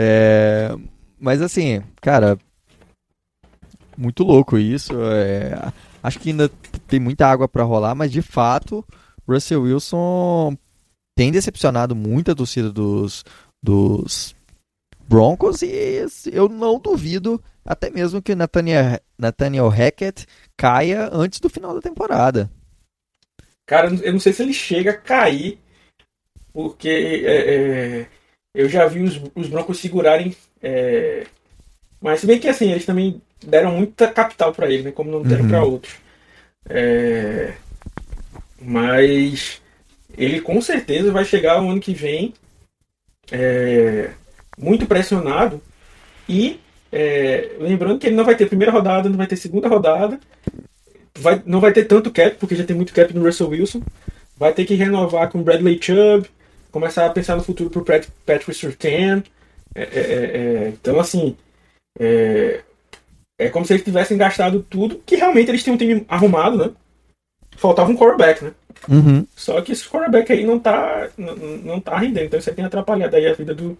É, 0.00 0.76
mas 1.18 1.42
assim, 1.42 1.82
cara, 2.00 2.38
muito 3.98 4.22
louco 4.22 4.56
isso. 4.56 4.92
é, 5.02 5.72
acho 6.02 6.18
que 6.20 6.30
ainda 6.30 6.48
tem 6.86 7.00
muita 7.00 7.26
água 7.26 7.48
pra 7.48 7.64
rolar, 7.64 7.94
mas 7.94 8.12
de 8.12 8.22
fato, 8.22 8.84
Russell 9.26 9.62
Wilson 9.62 10.56
tem 11.16 11.32
decepcionado 11.32 11.96
muito 11.96 12.30
a 12.30 12.34
torcida 12.34 12.70
dos, 12.70 13.24
dos 13.60 14.36
Broncos 15.08 15.62
e 15.62 16.06
eu 16.32 16.48
não 16.48 16.78
duvido 16.78 17.42
até 17.64 17.90
mesmo 17.90 18.22
que 18.22 18.34
Nathaniel, 18.34 19.00
Nathaniel 19.18 19.68
Hackett 19.68 20.26
caia 20.56 21.10
antes 21.12 21.40
do 21.40 21.50
final 21.50 21.74
da 21.74 21.80
temporada. 21.80 22.50
cara, 23.66 23.92
eu 24.02 24.12
não 24.12 24.20
sei 24.20 24.32
se 24.32 24.42
ele 24.42 24.54
chega 24.54 24.92
a 24.92 24.96
cair, 24.96 25.58
porque 26.52 26.88
é, 26.88 27.54
é, 27.54 28.06
eu 28.54 28.68
já 28.68 28.86
vi 28.86 29.02
os, 29.02 29.20
os 29.34 29.48
Broncos 29.48 29.78
segurarem. 29.78 30.34
é, 30.62 31.26
mas 32.00 32.20
se 32.20 32.26
bem 32.26 32.38
que 32.38 32.48
assim, 32.48 32.70
eles 32.70 32.84
também 32.86 33.20
deram 33.44 33.72
muita 33.72 34.08
capital 34.08 34.52
pra 34.52 34.70
ele, 34.70 34.82
né? 34.84 34.92
Como 34.92 35.10
não 35.10 35.22
deram 35.22 35.42
Uhum. 35.44 35.48
pra 35.48 35.64
outros. 35.64 35.94
É, 36.68 37.52
mas 38.60 39.60
ele 40.16 40.40
com 40.40 40.60
certeza 40.60 41.12
vai 41.12 41.24
chegar 41.24 41.62
o 41.62 41.70
ano 41.70 41.80
que 41.80 41.94
vem 41.94 42.34
é, 43.30 44.10
muito 44.58 44.86
pressionado 44.86 45.60
e 46.28 46.60
é, 46.90 47.52
lembrando 47.60 47.98
que 47.98 48.06
ele 48.06 48.16
não 48.16 48.24
vai 48.24 48.34
ter 48.36 48.46
primeira 48.46 48.72
rodada, 48.72 49.08
não 49.08 49.16
vai 49.16 49.26
ter 49.26 49.36
segunda 49.36 49.68
rodada, 49.68 50.18
vai, 51.18 51.42
não 51.46 51.60
vai 51.60 51.72
ter 51.72 51.84
tanto 51.84 52.10
cap, 52.10 52.36
porque 52.36 52.56
já 52.56 52.64
tem 52.64 52.74
muito 52.76 52.92
cap 52.94 53.12
no 53.14 53.24
Russell 53.24 53.48
Wilson, 53.50 53.82
vai 54.36 54.52
ter 54.52 54.64
que 54.64 54.74
renovar 54.74 55.30
com 55.30 55.42
Bradley 55.42 55.78
Chubb, 55.80 56.26
começar 56.72 57.06
a 57.06 57.10
pensar 57.10 57.36
no 57.36 57.44
futuro 57.44 57.70
pro 57.70 57.84
Pat- 57.84 58.08
Patrick 58.24 58.54
Surtain, 58.54 59.22
é, 59.74 59.82
é, 59.82 59.84
é, 59.92 60.68
então 60.68 60.98
assim, 60.98 61.36
é, 61.98 62.62
é 63.38 63.48
como 63.50 63.64
se 63.64 63.72
eles 63.74 63.84
tivessem 63.84 64.16
gastado 64.16 64.64
tudo, 64.68 65.00
que 65.06 65.16
realmente 65.16 65.50
eles 65.50 65.62
têm 65.62 65.72
um 65.74 65.76
time 65.78 66.04
arrumado, 66.08 66.56
né? 66.58 66.70
Faltava 67.56 67.90
um 67.90 67.96
quarterback, 67.96 68.44
né? 68.44 68.52
Uhum. 68.88 69.26
Só 69.36 69.60
que 69.60 69.72
esse 69.72 69.88
quarterback 69.88 70.32
aí 70.32 70.44
não 70.44 70.58
tá, 70.58 71.08
não, 71.16 71.34
não 71.36 71.80
tá 71.80 71.98
rendendo, 71.98 72.26
então 72.26 72.38
isso 72.38 72.48
aí 72.50 72.56
tem 72.56 72.64
atrapalhado 72.64 73.16
aí 73.16 73.26
a 73.26 73.32
vida 73.34 73.54
do, 73.54 73.76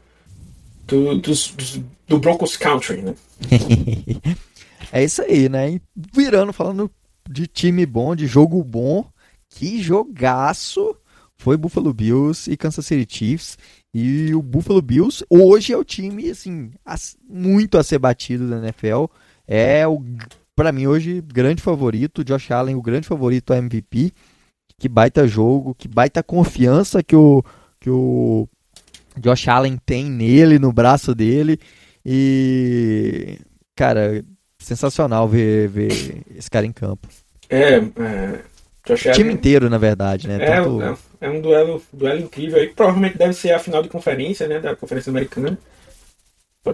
do, 0.87 1.17
dos, 1.19 1.49
dos- 1.53 1.81
do 2.07 2.19
Broncos 2.19 2.57
Country, 2.57 3.03
né? 3.03 3.15
É 4.91 5.05
isso 5.05 5.21
aí, 5.21 5.49
né? 5.50 5.73
E 5.73 5.83
virando, 6.15 6.50
falando 6.53 6.91
de 7.29 7.47
time 7.47 7.85
bom, 7.85 8.17
de 8.17 8.27
jogo 8.27 8.65
bom, 8.65 9.05
que 9.50 9.83
jogaço 9.83 10.97
foi 11.37 11.59
Buffalo 11.59 11.93
Bills 11.93 12.50
e 12.50 12.57
Kansas 12.57 12.87
City 12.87 13.07
Chiefs. 13.17 13.59
E 13.95 14.35
o 14.35 14.42
Buffalo 14.42 14.83
Bills 14.83 15.25
hoje 15.30 15.73
é 15.73 15.76
o 15.76 15.85
time, 15.85 16.30
assim, 16.30 16.71
as- 16.85 17.16
muito 17.28 17.78
a 17.78 17.83
ser 17.83 17.99
batido 17.99 18.49
da 18.49 18.59
NFL. 18.59 19.07
É 19.47 19.87
o, 19.87 20.02
para 20.54 20.73
mim, 20.73 20.87
hoje, 20.87 21.23
grande 21.26 21.62
favorito. 21.62 22.23
Josh 22.25 22.50
Allen, 22.50 22.75
o 22.76 22.83
grande 22.83 23.09
favorito 23.09 23.52
a 23.52 23.57
MVP. 23.59 24.12
Que 24.78 24.88
baita 24.88 25.26
jogo, 25.26 25.75
que 25.75 25.88
baita 25.88 26.23
confiança 26.23 27.02
que 27.02 27.16
o, 27.16 27.42
que 27.80 27.90
o 27.90 28.47
Josh 29.18 29.49
Allen 29.49 29.76
tem 29.85 30.04
nele, 30.04 30.59
no 30.59 30.73
braço 30.73 31.14
dele. 31.14 31.59
E, 32.07 33.38
cara, 33.75 34.25
sensacional 34.59 35.28
ver, 35.28 35.68
ver 35.68 36.23
esse 36.37 36.50
cara 36.50 36.64
em 36.66 36.73
campo. 36.73 37.09
É, 37.50 37.76
é 37.76 38.45
Josh 38.88 39.07
O 39.07 39.12
time 39.12 39.25
Allen 39.25 39.35
inteiro, 39.35 39.68
na 39.68 39.76
verdade, 39.78 40.26
né? 40.26 40.37
é, 40.42 40.57
Tanto- 40.57 40.83
é, 40.83 40.97
é 41.26 41.30
um 41.30 41.40
duelo, 41.40 41.83
duelo 41.92 42.21
incrível 42.21 42.59
aí, 42.59 42.68
que 42.68 42.75
provavelmente 42.75 43.18
deve 43.18 43.35
ser 43.35 43.52
a 43.52 43.59
final 43.59 43.83
de 43.83 43.88
conferência, 43.88 44.49
né, 44.49 44.59
da 44.59 44.75
Conferência 44.75 45.11
Americana. 45.11 45.59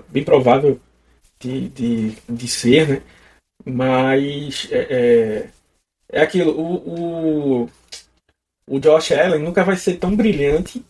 Bem 0.08 0.24
provável 0.24 0.80
de, 1.40 1.68
de, 1.68 2.10
de 2.28 2.48
ser, 2.48 2.88
né? 2.88 3.02
Mas 3.64 4.68
é, 4.70 4.78
é, 4.90 5.50
é 6.10 6.22
aquilo, 6.22 6.52
o, 6.52 7.62
o, 7.64 7.70
o 8.68 8.80
Josh 8.80 9.12
Allen 9.12 9.40
nunca 9.42 9.62
vai 9.64 9.76
ser 9.76 9.96
tão 9.96 10.14
brilhante, 10.14 10.84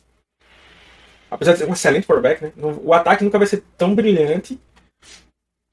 apesar 1.30 1.52
de 1.52 1.58
ser 1.58 1.68
um 1.68 1.72
excelente 1.72 2.06
quarterback, 2.06 2.42
né? 2.44 2.52
O 2.56 2.92
ataque 2.92 3.24
nunca 3.24 3.38
vai 3.38 3.46
ser 3.46 3.62
tão 3.76 3.94
brilhante 3.94 4.58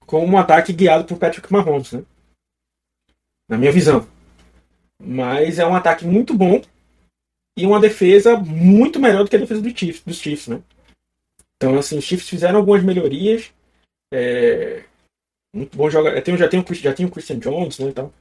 como 0.05 0.25
um 0.27 0.37
ataque 0.37 0.73
guiado 0.73 1.05
por 1.05 1.17
Patrick 1.17 1.51
Mahomes, 1.51 1.93
né? 1.93 2.03
Na 3.49 3.57
minha 3.57 3.71
visão. 3.71 4.07
Mas 5.03 5.59
é 5.59 5.65
um 5.65 5.75
ataque 5.75 6.05
muito 6.05 6.33
bom 6.33 6.61
e 7.57 7.65
uma 7.65 7.79
defesa 7.79 8.37
muito 8.37 8.99
melhor 8.99 9.23
do 9.23 9.29
que 9.29 9.35
a 9.35 9.39
defesa 9.39 9.61
do 9.61 9.77
Chiefs, 9.77 10.03
dos 10.03 10.17
Chiefs, 10.17 10.47
né? 10.47 10.61
Então, 11.57 11.77
assim, 11.77 11.97
os 11.97 12.03
Chiefs 12.03 12.29
fizeram 12.29 12.59
algumas 12.59 12.83
melhorias. 12.83 13.51
É, 14.13 14.83
muito 15.53 15.77
bom 15.77 15.89
jogar. 15.89 16.15
Já 16.15 16.21
tem, 16.21 16.37
já, 16.37 16.47
tem 16.47 16.59
o, 16.59 16.73
já 16.73 16.93
tem 16.93 17.05
o 17.05 17.11
Christian 17.11 17.39
Jones, 17.39 17.79
né? 17.79 17.89
Então, 17.89 18.13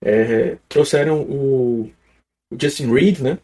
é, 0.00 0.56
trouxeram 0.68 1.22
o, 1.22 1.84
o 2.52 2.56
Justin 2.60 2.92
Reed, 2.92 3.20
né? 3.20 3.38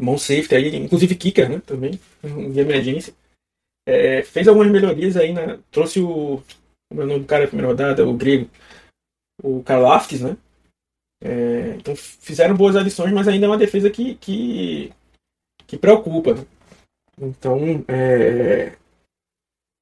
Bom 0.00 0.18
safety 0.18 0.54
aí, 0.54 0.76
inclusive 0.76 1.14
kicker, 1.14 1.48
né? 1.48 1.62
Também, 1.64 1.98
de 2.22 2.60
emergência. 2.60 3.14
É, 3.88 4.22
fez 4.22 4.46
algumas 4.46 4.70
melhorias 4.70 5.16
aí, 5.16 5.32
né? 5.32 5.58
Trouxe 5.70 6.00
o. 6.00 6.42
Como 6.88 7.00
é 7.00 7.04
o 7.04 7.08
nome 7.08 7.20
do 7.20 7.26
cara 7.26 7.44
da 7.44 7.48
primeira 7.48 7.68
rodada? 7.68 8.06
O 8.06 8.14
grego. 8.14 8.50
O 9.42 9.62
Karlaftis, 9.62 10.20
né? 10.20 10.36
É, 11.22 11.74
então 11.76 11.96
fizeram 11.96 12.54
boas 12.56 12.76
adições, 12.76 13.12
mas 13.12 13.26
ainda 13.28 13.46
é 13.46 13.48
uma 13.48 13.58
defesa 13.58 13.90
que, 13.90 14.14
que, 14.16 14.92
que 15.66 15.78
preocupa. 15.78 16.34
né? 16.34 16.46
Então, 17.18 17.84
é, 17.88 18.76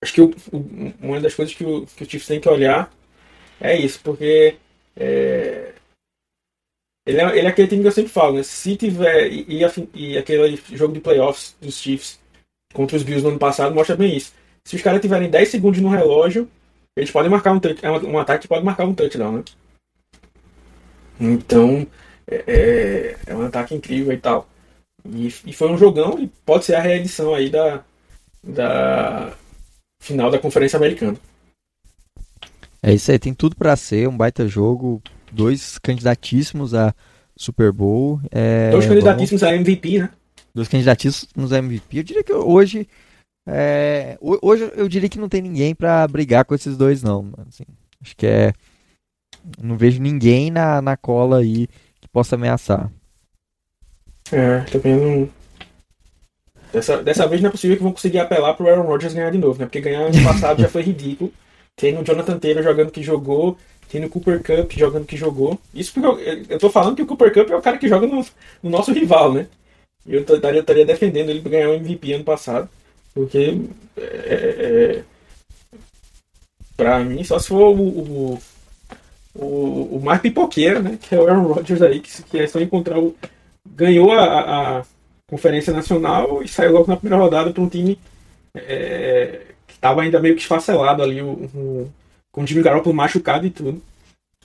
acho 0.03 0.13
que 0.15 0.21
o- 0.21 0.31
o- 0.53 0.95
uma 1.01 1.21
das 1.21 1.35
coisas 1.35 1.55
que 1.55 1.65
o, 1.65 1.87
que 1.87 2.05
o 2.05 2.11
Chiefs 2.11 2.29
tem 2.29 2.41
que 2.41 2.49
olhar 2.49 2.93
é 3.61 3.77
isso, 3.77 4.01
porque 4.03 4.57
é, 4.97 5.75
ele, 7.07 7.21
é, 7.21 7.39
ele 7.39 7.47
é 7.47 7.51
aquele 7.51 7.69
time 7.69 7.83
que 7.83 7.89
eu 7.89 7.93
sempre 7.93 8.13
falo, 8.13 8.37
né? 8.37 8.43
Se 8.43 8.77
tiver. 8.77 9.31
E, 9.31 9.59
e, 9.59 9.65
a 9.65 9.69
fin- 9.69 9.89
e 9.95 10.17
aquele 10.17 10.57
jogo 10.73 10.95
de 10.95 11.01
playoffs 11.01 11.57
dos 11.61 11.77
Chiefs 11.79 12.19
contra 12.73 12.97
os 12.97 13.03
Bills 13.03 13.23
no 13.23 13.31
ano 13.31 13.39
passado 13.39 13.75
mostra 13.75 13.97
bem 13.97 14.17
isso. 14.17 14.33
Se 14.65 14.77
os 14.77 14.83
caras 14.83 15.01
tiverem 15.01 15.31
10 15.31 15.49
segundos 15.49 15.81
no 15.81 15.89
relógio, 15.91 16.49
eles 16.97 17.11
podem 17.11 17.31
marcar 17.31 17.53
um 17.53 17.61
é 17.83 17.91
um, 17.91 18.19
ataque 18.19 18.43
que 18.43 18.49
pode 18.49 18.65
marcar 18.65 18.85
um 18.87 18.95
touchdown, 18.95 19.33
né? 19.39 19.45
Então, 21.21 21.87
é, 22.27 22.45
é, 22.47 23.17
é 23.27 23.35
um 23.35 23.43
ataque 23.47 23.75
incrível 23.75 24.13
e 24.13 24.19
tal. 24.19 24.49
E, 25.07 25.27
e 25.47 25.53
foi 25.53 25.71
um 25.71 25.77
jogão 25.79 26.19
e 26.19 26.27
pode 26.47 26.65
ser 26.65 26.75
a 26.75 26.81
reedição 26.81 27.35
aí 27.35 27.51
da, 27.51 27.83
da 28.43 29.33
final 30.01 30.31
da 30.31 30.39
Conferência 30.39 30.77
Americana. 30.77 31.17
É 32.83 32.93
isso 32.93 33.11
aí, 33.11 33.19
tem 33.19 33.33
tudo 33.35 33.57
pra 33.57 33.77
ser 33.77 34.09
um 34.09 34.17
baita 34.17 34.47
jogo. 34.47 35.03
Dois 35.33 35.79
candidatíssimos 35.79 36.75
a 36.75 36.95
Super 37.37 37.73
Bowl. 37.73 38.21
É, 38.31 38.71
Dois 38.71 38.85
vamos- 38.85 39.03
candidatíssimos 39.03 39.43
a 39.43 39.55
MVP, 39.55 39.99
né? 40.01 40.11
Dois 40.55 40.69
candidatíssimos 40.69 41.53
a 41.53 41.59
MVP. 41.59 41.99
Eu 41.99 42.03
diria 42.03 42.23
que 42.25 42.33
hoje. 42.33 42.87
é, 43.47 44.17
ho- 44.21 44.39
hoje 44.43 44.71
eu 44.77 44.89
diria 44.89 45.09
que 45.09 45.19
não 45.19 45.29
tem 45.29 45.43
ninguém 45.43 45.75
pra 45.75 46.07
brigar 46.07 46.45
com 46.45 46.55
esses 46.55 46.77
dois, 46.77 47.03
não. 47.03 47.33
assim. 47.49 47.65
acho 48.03 48.17
que 48.17 48.27
é. 48.27 48.53
Não 49.61 49.77
vejo 49.77 50.01
ninguém 50.01 50.51
na, 50.51 50.81
na 50.81 50.97
cola 50.97 51.39
aí 51.39 51.69
que 52.01 52.09
possa 52.09 52.37
ameaçar. 52.37 52.91
É, 54.33 54.61
também 54.61 54.97
não. 54.97 55.29
Dessa, 56.73 57.03
dessa 57.03 57.27
vez 57.29 57.41
não 57.41 57.49
é 57.49 57.53
possível 57.53 57.77
que 57.77 57.83
vão 57.83 57.93
conseguir 57.93 58.19
apelar 58.19 58.55
pro 58.55 58.69
Aaron 58.69 58.83
Rodgers 58.83 59.15
ganhar 59.15 59.31
de 59.31 59.39
novo, 59.39 59.59
né? 59.59 59.67
Porque 59.67 59.81
ganhar 59.81 60.01
ano 60.01 60.25
passado 60.25 60.61
já 60.61 60.69
foi 60.69 60.83
ridículo. 60.83 61.33
Tem 61.77 61.97
o 61.97 62.05
Jonathan 62.05 62.39
Taylor 62.39 62.63
jogando 62.63 62.91
que 62.91 63.03
jogou, 63.03 63.57
tem 63.89 64.05
o 64.05 64.09
Cooper 64.09 64.43
Cup 64.43 64.73
jogando 64.73 65.07
que 65.07 65.17
jogou. 65.17 65.59
Isso 65.73 65.93
porque 65.93 66.07
eu, 66.07 66.45
eu 66.49 66.59
tô 66.59 66.71
falando 66.71 66.97
que 66.97 67.03
o 67.03 67.07
Cooper 67.07 67.33
Cup 67.33 67.51
é 67.51 67.57
o 67.57 67.63
cara 67.63 67.79
que 67.79 67.89
joga 67.89 68.07
no, 68.07 68.25
no 68.63 68.71
nosso 68.71 68.93
rival, 68.93 69.33
né? 69.33 69.47
Eu 70.07 70.21
estaria 70.21 70.85
defendendo 70.85 71.31
ele 71.31 71.41
pra 71.41 71.51
ganhar 71.51 71.71
o 71.71 71.75
MVP 71.75 72.13
ano 72.13 72.25
passado. 72.25 72.69
Porque 73.15 73.61
é, 73.97 74.03
é, 74.03 75.03
pra 76.77 77.01
mim, 77.01 77.23
só 77.23 77.39
se 77.39 77.49
for 77.49 77.71
o, 77.71 77.83
o, 77.83 78.43
o, 79.35 79.97
o 79.97 80.03
mais 80.03 80.21
pipoqueiro, 80.21 80.83
né? 80.83 80.99
Que 81.01 81.15
é 81.15 81.19
o 81.21 81.27
Aaron 81.29 81.43
Rodgers 81.53 81.83
aí, 81.83 82.01
que, 82.01 82.23
que 82.25 82.39
é 82.39 82.47
só 82.47 82.61
encontrar 82.61 82.99
o. 82.99 83.15
Ganhou 83.69 84.13
a, 84.13 84.79
a- 84.81 84.85
Conferência 85.27 85.73
Nacional 85.73 86.43
e 86.43 86.49
saiu 86.49 86.73
logo 86.73 86.87
na 86.87 86.99
primeira 86.99 87.23
rodada 87.23 87.51
para 87.51 87.63
um 87.63 87.69
time 87.69 87.99
é, 88.55 89.41
que 89.67 89.73
estava 89.75 90.03
ainda 90.03 90.21
meio 90.21 90.35
que 90.37 90.43
esfacelado 90.43 91.03
ali, 91.03 91.23
o, 91.23 91.31
o- 91.33 91.91
com 92.31 92.43
o 92.43 92.47
Jimmy 92.47 92.63
Garoppolo 92.63 92.95
machucado 92.95 93.47
e 93.47 93.51
tudo. 93.51 93.83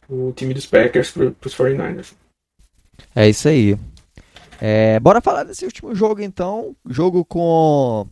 O 0.10 0.32
time 0.32 0.54
dos 0.54 0.66
Packers 0.66 1.12
para 1.12 1.26
os 1.46 1.54
49ers. 1.56 2.14
É 3.14 3.28
isso 3.28 3.48
aí. 3.50 3.78
É, 4.62 5.00
bora 5.02 5.22
falar 5.22 5.44
desse 5.44 5.66
último 5.66 5.94
jogo 5.94 6.22
então. 6.22 6.76
Jogo 6.88 7.24
com. 7.26 8.08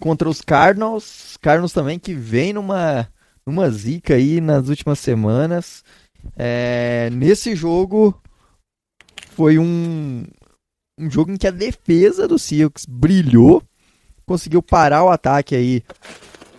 Contra 0.00 0.28
os 0.28 0.40
Cardinals. 0.40 1.36
Cardinals 1.40 1.72
também 1.72 1.98
que 1.98 2.12
vem 2.14 2.52
numa, 2.52 3.08
numa 3.48 3.70
zica 3.70 4.14
aí 4.14 4.42
nas 4.42 4.68
últimas 4.68 4.98
semanas. 4.98 5.82
É, 6.36 7.08
nesse 7.10 7.56
jogo, 7.56 8.20
foi 9.30 9.58
um, 9.58 10.24
um 10.98 11.10
jogo 11.10 11.32
em 11.32 11.36
que 11.38 11.46
a 11.46 11.50
defesa 11.50 12.28
do 12.28 12.38
Seahawks 12.38 12.84
brilhou, 12.84 13.62
conseguiu 14.26 14.62
parar 14.62 15.02
o 15.02 15.08
ataque 15.08 15.54
aí 15.54 15.82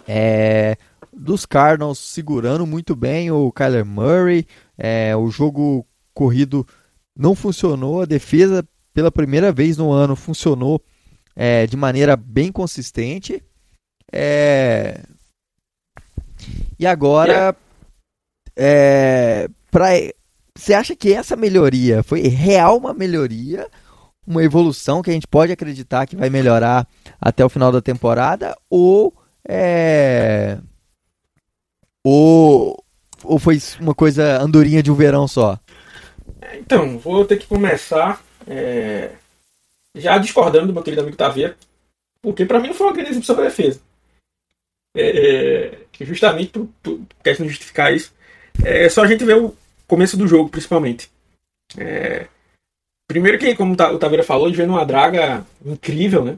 é, 0.07 0.77
dos 1.13 1.45
Cardinals, 1.45 1.99
segurando 1.99 2.65
muito 2.65 2.95
bem 2.95 3.29
o 3.29 3.51
Kyler 3.51 3.85
Murray. 3.85 4.47
É, 4.75 5.15
o 5.15 5.29
jogo 5.29 5.85
corrido 6.11 6.65
não 7.15 7.35
funcionou, 7.35 8.01
a 8.01 8.05
defesa 8.05 8.67
pela 8.95 9.11
primeira 9.11 9.51
vez 9.51 9.77
no 9.77 9.91
ano 9.91 10.15
funcionou 10.15 10.81
é, 11.35 11.67
de 11.67 11.77
maneira 11.77 12.17
bem 12.17 12.51
consistente. 12.51 13.43
É... 14.11 15.03
E 16.77 16.85
agora, 16.85 17.55
é, 18.55 19.47
pra... 19.71 19.89
você 20.55 20.73
acha 20.73 20.95
que 20.95 21.13
essa 21.13 21.35
melhoria 21.35 22.03
foi 22.03 22.21
real 22.21 22.77
uma 22.77 22.93
melhoria? 22.93 23.67
Uma 24.25 24.43
evolução 24.43 25.01
que 25.01 25.09
a 25.09 25.13
gente 25.13 25.27
pode 25.27 25.51
acreditar 25.51 26.05
que 26.05 26.15
vai 26.15 26.29
melhorar 26.29 26.87
até 27.19 27.43
o 27.43 27.49
final 27.49 27.71
da 27.71 27.81
temporada? 27.81 28.55
Ou, 28.69 29.13
é... 29.47 30.59
ou, 32.03 32.83
ou 33.23 33.39
foi 33.39 33.59
uma 33.79 33.95
coisa 33.95 34.41
andorinha 34.41 34.83
de 34.83 34.91
um 34.91 34.95
verão 34.95 35.27
só? 35.27 35.59
Então, 36.53 36.97
vou 36.99 37.25
ter 37.25 37.37
que 37.37 37.47
começar 37.47 38.21
é, 38.47 39.11
já 39.95 40.17
discordando 40.17 40.67
do 40.67 40.73
meu 40.73 40.83
querido 40.83 41.01
amigo 41.01 41.17
Taveira, 41.17 41.55
porque 42.21 42.45
para 42.45 42.59
mim 42.59 42.67
não 42.67 42.73
foi 42.73 42.87
uma 42.87 42.93
grande 42.93 43.11
exibição 43.11 43.35
da 43.35 43.43
defesa. 43.43 43.81
É, 44.95 45.75
é, 46.01 46.05
justamente 46.05 46.51
por, 46.51 46.67
por 46.81 46.99
questão 47.23 47.45
de 47.45 47.51
justificar 47.51 47.93
isso, 47.93 48.13
é 48.63 48.89
só 48.89 49.03
a 49.03 49.07
gente 49.07 49.23
ver 49.23 49.37
o 49.37 49.55
começo 49.87 50.17
do 50.17 50.27
jogo, 50.27 50.49
principalmente. 50.49 51.09
É, 51.77 52.25
primeiro 53.07 53.37
que, 53.37 53.55
como 53.55 53.73
o 53.73 53.97
Taveira 53.99 54.23
falou, 54.23 54.45
a 54.45 54.49
gente 54.49 54.57
vendo 54.57 54.73
uma 54.73 54.85
draga 54.85 55.45
incrível, 55.65 56.23
né? 56.23 56.37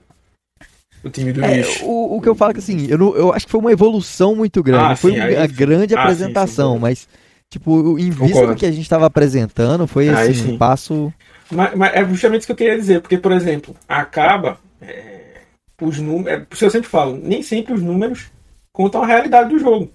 O 1.03 1.09
time 1.09 1.33
do 1.33 1.43
é, 1.43 1.63
o, 1.81 2.17
o, 2.17 2.21
que 2.21 2.29
eu 2.29 2.35
falo 2.35 2.51
é 2.51 2.53
que 2.53 2.59
assim, 2.59 2.85
eu, 2.87 2.97
não, 2.97 3.15
eu 3.15 3.33
acho 3.33 3.45
que 3.47 3.51
foi 3.51 3.59
uma 3.59 3.71
evolução 3.71 4.35
muito 4.35 4.61
grande. 4.61 4.93
Ah, 4.93 4.95
foi 4.95 5.13
sim, 5.13 5.17
uma 5.17 5.25
aí, 5.25 5.47
grande 5.47 5.95
ah, 5.95 6.01
apresentação, 6.01 6.73
sim, 6.73 6.75
sim, 6.75 6.81
mas 6.81 7.07
Tipo, 7.51 7.99
em 7.99 8.09
vista 8.09 8.47
do 8.47 8.55
que 8.55 8.65
a 8.65 8.71
gente 8.71 8.83
estava 8.83 9.05
apresentando, 9.05 9.85
foi 9.85 10.07
assim, 10.07 10.53
um 10.53 10.57
passo. 10.57 11.13
Mas, 11.51 11.75
mas, 11.75 11.93
é 11.93 12.05
justamente 12.05 12.39
isso 12.39 12.47
que 12.47 12.53
eu 12.53 12.55
queria 12.55 12.77
dizer, 12.77 13.01
porque, 13.01 13.17
por 13.17 13.33
exemplo, 13.33 13.75
acaba. 13.89 14.57
É, 14.81 15.41
os 15.81 15.99
números. 15.99 16.61
É, 16.61 16.65
eu 16.65 16.69
sempre 16.69 16.87
falo, 16.87 17.19
nem 17.21 17.43
sempre 17.43 17.73
os 17.73 17.81
números 17.81 18.31
contam 18.73 19.03
a 19.03 19.07
realidade 19.07 19.49
do 19.49 19.59
jogo. 19.59 19.91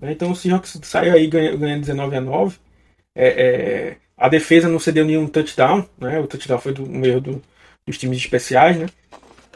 Né? 0.00 0.12
Então 0.12 0.30
o 0.30 0.36
Seahawks 0.36 0.78
saiu 0.82 1.14
aí 1.14 1.26
ganhando 1.26 1.58
ganha 1.58 1.78
19 1.78 2.16
a 2.16 2.20
9. 2.20 2.58
É, 3.14 3.28
é, 3.28 3.96
a 4.16 4.28
defesa 4.28 4.68
não 4.68 4.78
cedeu 4.78 5.04
nenhum 5.04 5.26
touchdown, 5.26 5.88
né? 5.98 6.20
O 6.20 6.26
touchdown 6.26 6.58
foi 6.58 6.72
do, 6.72 6.82
no 6.82 7.04
erro 7.06 7.20
do, 7.20 7.42
dos 7.86 7.98
times 7.98 8.18
especiais, 8.18 8.76
né? 8.76 8.86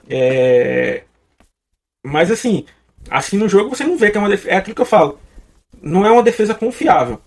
É, 0.09 1.05
mas 2.05 2.31
assim, 2.31 2.67
assim 3.09 3.37
no 3.37 3.49
jogo 3.49 3.75
você 3.75 3.85
não 3.85 3.97
vê 3.97 4.11
que 4.11 4.17
é 4.17 4.21
uma 4.21 4.29
defesa. 4.29 4.55
É 4.55 4.57
aquilo 4.57 4.75
que 4.75 4.83
eu 4.83 4.87
falo 4.87 5.19
não 5.83 6.07
é 6.07 6.11
uma 6.11 6.23
defesa 6.23 6.55
confiável. 6.55 7.21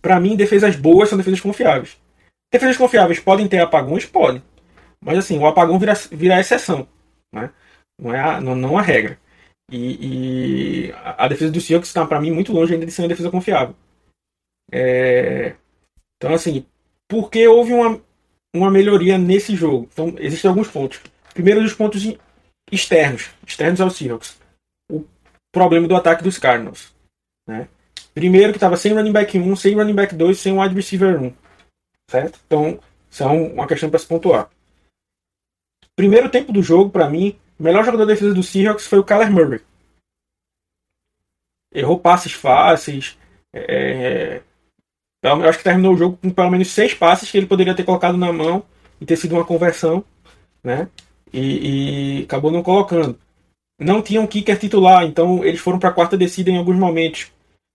Para 0.00 0.20
mim, 0.20 0.36
defesas 0.36 0.76
boas 0.76 1.08
são 1.08 1.18
defesas 1.18 1.40
confiáveis. 1.40 1.96
Defesas 2.52 2.76
confiáveis 2.76 3.18
podem 3.18 3.48
ter 3.48 3.60
apagões? 3.60 4.04
Podem. 4.04 4.42
Mas 5.00 5.18
assim, 5.18 5.38
o 5.38 5.46
apagão 5.46 5.78
vira, 5.78 5.94
vira 6.12 6.40
exceção. 6.40 6.86
Né? 7.32 7.50
Não 8.00 8.14
é 8.14 8.20
a, 8.20 8.40
não, 8.40 8.54
não 8.54 8.78
a 8.78 8.82
regra. 8.82 9.18
E, 9.70 10.88
e 10.88 10.92
a, 10.92 11.28
defesa 11.28 11.52
do 11.52 11.60
Seahawks 11.60 11.88
está, 11.88 12.06
para 12.06 12.20
mim, 12.20 12.30
muito 12.30 12.52
longe 12.52 12.72
ainda 12.72 12.86
de 12.86 12.92
ser 12.92 13.02
uma 13.02 13.08
defesa 13.08 13.30
confiável. 13.30 13.74
É... 14.72 15.54
Então, 16.16 16.34
assim, 16.34 16.64
por 17.06 17.30
que 17.30 17.46
houve 17.46 17.72
uma, 17.72 18.00
uma 18.54 18.70
melhoria 18.70 19.18
nesse 19.18 19.54
jogo? 19.54 19.88
Então, 19.92 20.14
existem 20.18 20.48
alguns 20.48 20.68
pontos. 20.68 21.00
Primeiro, 21.34 21.62
os 21.62 21.74
pontos 21.74 22.02
externos, 22.72 23.30
externos 23.46 23.80
ao 23.80 23.90
Seahawks. 23.90 24.40
O 24.90 25.04
problema 25.52 25.86
do 25.86 25.96
ataque 25.96 26.22
dos 26.22 26.38
Cardinals. 26.38 26.94
Né? 27.46 27.68
Primeiro 28.14 28.52
que 28.52 28.56
estava 28.56 28.76
sem 28.76 28.92
running 28.92 29.12
back 29.12 29.38
1, 29.38 29.56
sem 29.56 29.74
running 29.74 29.94
back 29.94 30.14
2, 30.14 30.38
sem 30.38 30.58
wide 30.58 30.74
receiver 30.74 31.22
1. 31.22 31.32
Certo? 32.10 32.40
Então, 32.46 32.80
é 33.20 33.24
uma 33.24 33.66
questão 33.66 33.90
para 33.90 33.98
se 33.98 34.06
pontuar. 34.06 34.50
Primeiro 35.94 36.30
tempo 36.30 36.52
do 36.52 36.62
jogo, 36.62 36.90
para 36.90 37.08
mim, 37.08 37.38
o 37.58 37.62
melhor 37.62 37.84
jogador 37.84 38.04
da 38.04 38.12
defesa 38.12 38.34
do 38.34 38.42
Seahawks 38.42 38.86
foi 38.86 38.98
o 38.98 39.04
Kyler 39.04 39.30
Murray. 39.30 39.60
Errou 41.74 41.98
passes 41.98 42.32
fáceis. 42.32 43.18
É... 43.52 44.40
Eu 45.22 45.48
acho 45.48 45.58
que 45.58 45.64
terminou 45.64 45.94
o 45.94 45.96
jogo 45.96 46.16
com 46.16 46.30
pelo 46.30 46.50
menos 46.50 46.68
seis 46.68 46.94
passes 46.94 47.30
que 47.30 47.36
ele 47.36 47.46
poderia 47.46 47.74
ter 47.74 47.84
colocado 47.84 48.16
na 48.16 48.32
mão 48.32 48.62
e 49.00 49.06
ter 49.06 49.16
sido 49.16 49.34
uma 49.34 49.44
conversão, 49.44 50.04
né? 50.62 50.88
E, 51.32 52.20
e 52.20 52.22
acabou 52.24 52.52
não 52.52 52.62
colocando. 52.62 53.18
Não 53.80 54.00
tinham 54.00 54.24
um 54.24 54.26
kicker 54.26 54.58
titular, 54.58 55.04
então 55.04 55.44
eles 55.44 55.60
foram 55.60 55.78
para 55.78 55.90
a 55.90 55.92
quarta 55.92 56.16
descida 56.16 56.50
em 56.50 56.56
alguns 56.56 56.76
momentos. 56.76 57.32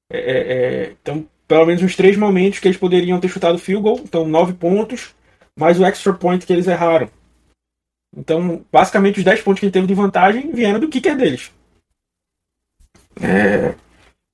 É, 0.09 0.17
é, 0.17 0.37
é, 0.37 0.95
então, 1.01 1.25
pelo 1.47 1.65
menos 1.65 1.81
uns 1.81 1.95
três 1.95 2.17
momentos 2.17 2.59
que 2.59 2.67
eles 2.67 2.77
poderiam 2.77 3.19
ter 3.19 3.27
chutado 3.27 3.57
field 3.57 3.83
goal, 3.83 3.99
então 4.03 4.27
nove 4.27 4.53
pontos, 4.53 5.13
mais 5.57 5.79
o 5.79 5.85
extra 5.85 6.13
point 6.13 6.45
que 6.45 6.53
eles 6.53 6.67
erraram. 6.67 7.09
Então, 8.15 8.63
basicamente, 8.71 9.17
os 9.17 9.23
10 9.23 9.41
pontos 9.41 9.59
que 9.59 9.65
ele 9.65 9.71
teve 9.73 9.87
de 9.87 9.93
vantagem 9.93 10.51
vieram 10.51 10.79
do 10.79 10.89
kicker 10.89 11.17
deles. 11.17 11.51
É, 13.21 13.75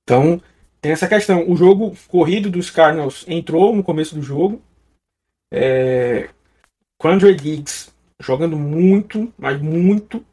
então, 0.02 0.40
tem 0.80 0.92
essa 0.92 1.08
questão. 1.08 1.48
O 1.48 1.56
jogo 1.56 1.96
corrido 2.08 2.50
dos 2.50 2.70
Cardinals 2.70 3.24
entrou 3.26 3.74
no 3.74 3.82
começo 3.82 4.14
do 4.14 4.22
jogo. 4.22 4.60
É, 5.52 6.28
Quandre 7.00 7.34
Diggs 7.34 7.90
jogando 8.20 8.56
muito, 8.56 9.32
mas 9.38 9.60
muito, 9.60 10.24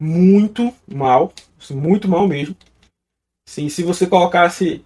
muito 0.00 0.72
mal. 0.86 1.32
Muito 1.70 2.08
mal 2.08 2.28
mesmo. 2.28 2.56
Sim, 3.48 3.68
se 3.68 3.82
você 3.82 4.06
colocasse 4.06 4.84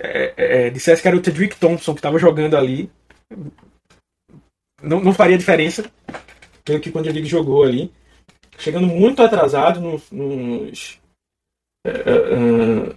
é, 0.00 0.34
é, 0.36 0.70
dissesse 0.70 1.00
que 1.00 1.08
era 1.08 1.16
o 1.16 1.20
Tedrick 1.20 1.56
Thompson 1.56 1.92
que 1.92 2.00
estava 2.00 2.18
jogando 2.18 2.56
ali, 2.56 2.90
não, 4.82 5.00
não 5.00 5.14
faria 5.14 5.38
diferença 5.38 5.90
pelo 6.64 6.80
que 6.80 6.90
quando 6.90 7.06
ele 7.06 7.24
jogou 7.24 7.62
ali. 7.62 7.92
Chegando 8.58 8.86
muito 8.86 9.22
atrasado 9.22 9.80
nos, 9.80 10.10
nos, 10.12 11.00
é, 11.84 12.94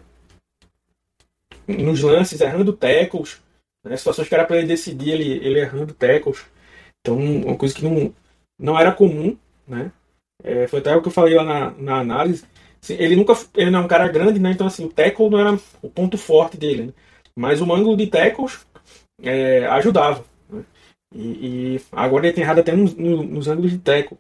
nos 1.68 2.02
lances, 2.02 2.40
errando 2.40 2.74
tackles, 2.74 3.42
né, 3.84 3.98
situações 3.98 4.30
que 4.30 4.36
era 4.36 4.46
para 4.46 4.58
ele 4.58 4.68
decidir, 4.68 5.12
ele, 5.12 5.46
ele 5.46 5.60
errando 5.60 5.94
tackles. 5.94 6.46
Então, 7.02 7.18
uma 7.18 7.58
coisa 7.58 7.74
que 7.74 7.84
não, 7.84 8.14
não 8.60 8.80
era 8.80 8.92
comum, 8.92 9.36
né? 9.68 9.92
É, 10.44 10.68
foi 10.68 10.80
até 10.80 10.96
o 10.96 11.02
que 11.02 11.08
eu 11.08 11.12
falei 11.12 11.34
lá 11.34 11.44
na, 11.44 11.72
na 11.72 12.00
análise 12.00 12.46
ele 12.94 13.16
nunca 13.16 13.34
ele 13.56 13.72
não 13.72 13.80
é 13.82 13.84
um 13.84 13.88
cara 13.88 14.08
grande, 14.08 14.40
né? 14.40 14.52
Então 14.52 14.68
assim, 14.68 14.86
o 14.86 14.90
tackle 14.90 15.30
não 15.30 15.40
era 15.40 15.60
o 15.82 15.90
ponto 15.90 16.18
forte 16.18 16.58
dele, 16.58 16.88
né? 16.88 16.94
mas 17.36 17.62
o 17.62 17.74
ângulo 17.74 17.98
de 17.98 18.08
tackles 18.08 18.66
é, 19.22 19.66
ajudava. 19.68 20.24
E, 21.14 21.76
e, 21.76 21.82
agora 21.92 22.28
ele 22.28 22.34
tem 22.34 22.44
errado 22.44 22.60
até 22.60 22.76
nos, 22.76 22.94
nos 22.96 23.48
ângulos 23.48 23.72
de 23.72 23.80
tackle. 23.80 24.18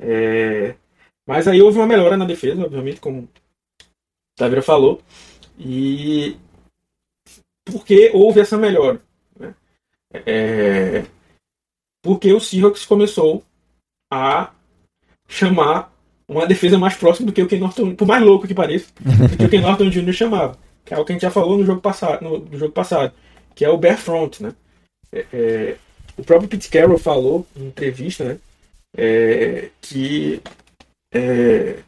É, 0.00 0.74
mas 1.26 1.48
aí 1.48 1.60
houve 1.62 1.78
uma 1.78 1.86
melhora 1.86 2.16
na 2.16 2.24
defesa, 2.24 2.64
obviamente, 2.64 3.00
como 3.00 3.22
o 3.22 3.28
Tavira 4.36 4.62
falou. 4.62 5.00
E 5.58 6.36
por 7.64 7.84
que 7.84 8.10
houve 8.12 8.40
essa 8.40 8.58
melhora? 8.58 9.00
Né? 9.38 9.54
É, 10.12 11.06
porque 12.02 12.32
o 12.32 12.40
Seahawks 12.40 12.84
começou 12.84 13.42
a 14.12 14.52
chamar 15.28 15.92
uma 16.28 16.46
defesa 16.46 16.78
mais 16.78 16.96
próxima 16.96 17.26
do 17.26 17.32
que 17.32 17.42
o 17.42 17.48
Ken 17.48 17.58
Norton, 17.58 17.94
por 17.94 18.06
mais 18.06 18.22
louco 18.22 18.46
que 18.46 18.54
pareça, 18.54 18.92
do 19.30 19.36
que 19.36 19.44
o 19.44 19.48
Ken 19.48 19.60
Norton 19.60 19.88
Jr. 19.88 20.12
chamava. 20.12 20.58
Que 20.84 20.94
é 20.94 20.98
o 20.98 21.04
que 21.04 21.12
a 21.12 21.14
gente 21.14 21.22
já 21.22 21.30
falou 21.30 21.58
no 21.58 21.64
jogo 21.64 21.80
passado, 21.80 22.22
no, 22.22 22.38
no 22.38 22.58
jogo 22.58 22.72
passado 22.72 23.12
que 23.56 23.64
é 23.64 23.70
o 23.70 23.78
bare 23.78 23.96
front, 23.96 24.40
né? 24.40 24.54
É, 25.10 25.26
é, 25.32 25.76
o 26.16 26.24
próprio 26.24 26.48
Pete 26.48 26.68
Carroll 26.68 26.98
falou 26.98 27.46
em 27.54 27.66
entrevista, 27.66 28.24
né? 28.24 28.38
É, 28.96 29.70
que 29.80 30.40
é, 31.12 31.82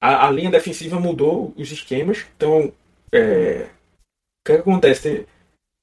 a, 0.00 0.26
a, 0.26 0.30
linha 0.30 0.50
defensiva 0.50 0.98
mudou 0.98 1.52
os 1.56 1.70
esquemas. 1.70 2.24
Então, 2.36 2.72
é, 3.12 3.64
o 3.64 4.46
que, 4.46 4.52
acontece? 4.52 5.26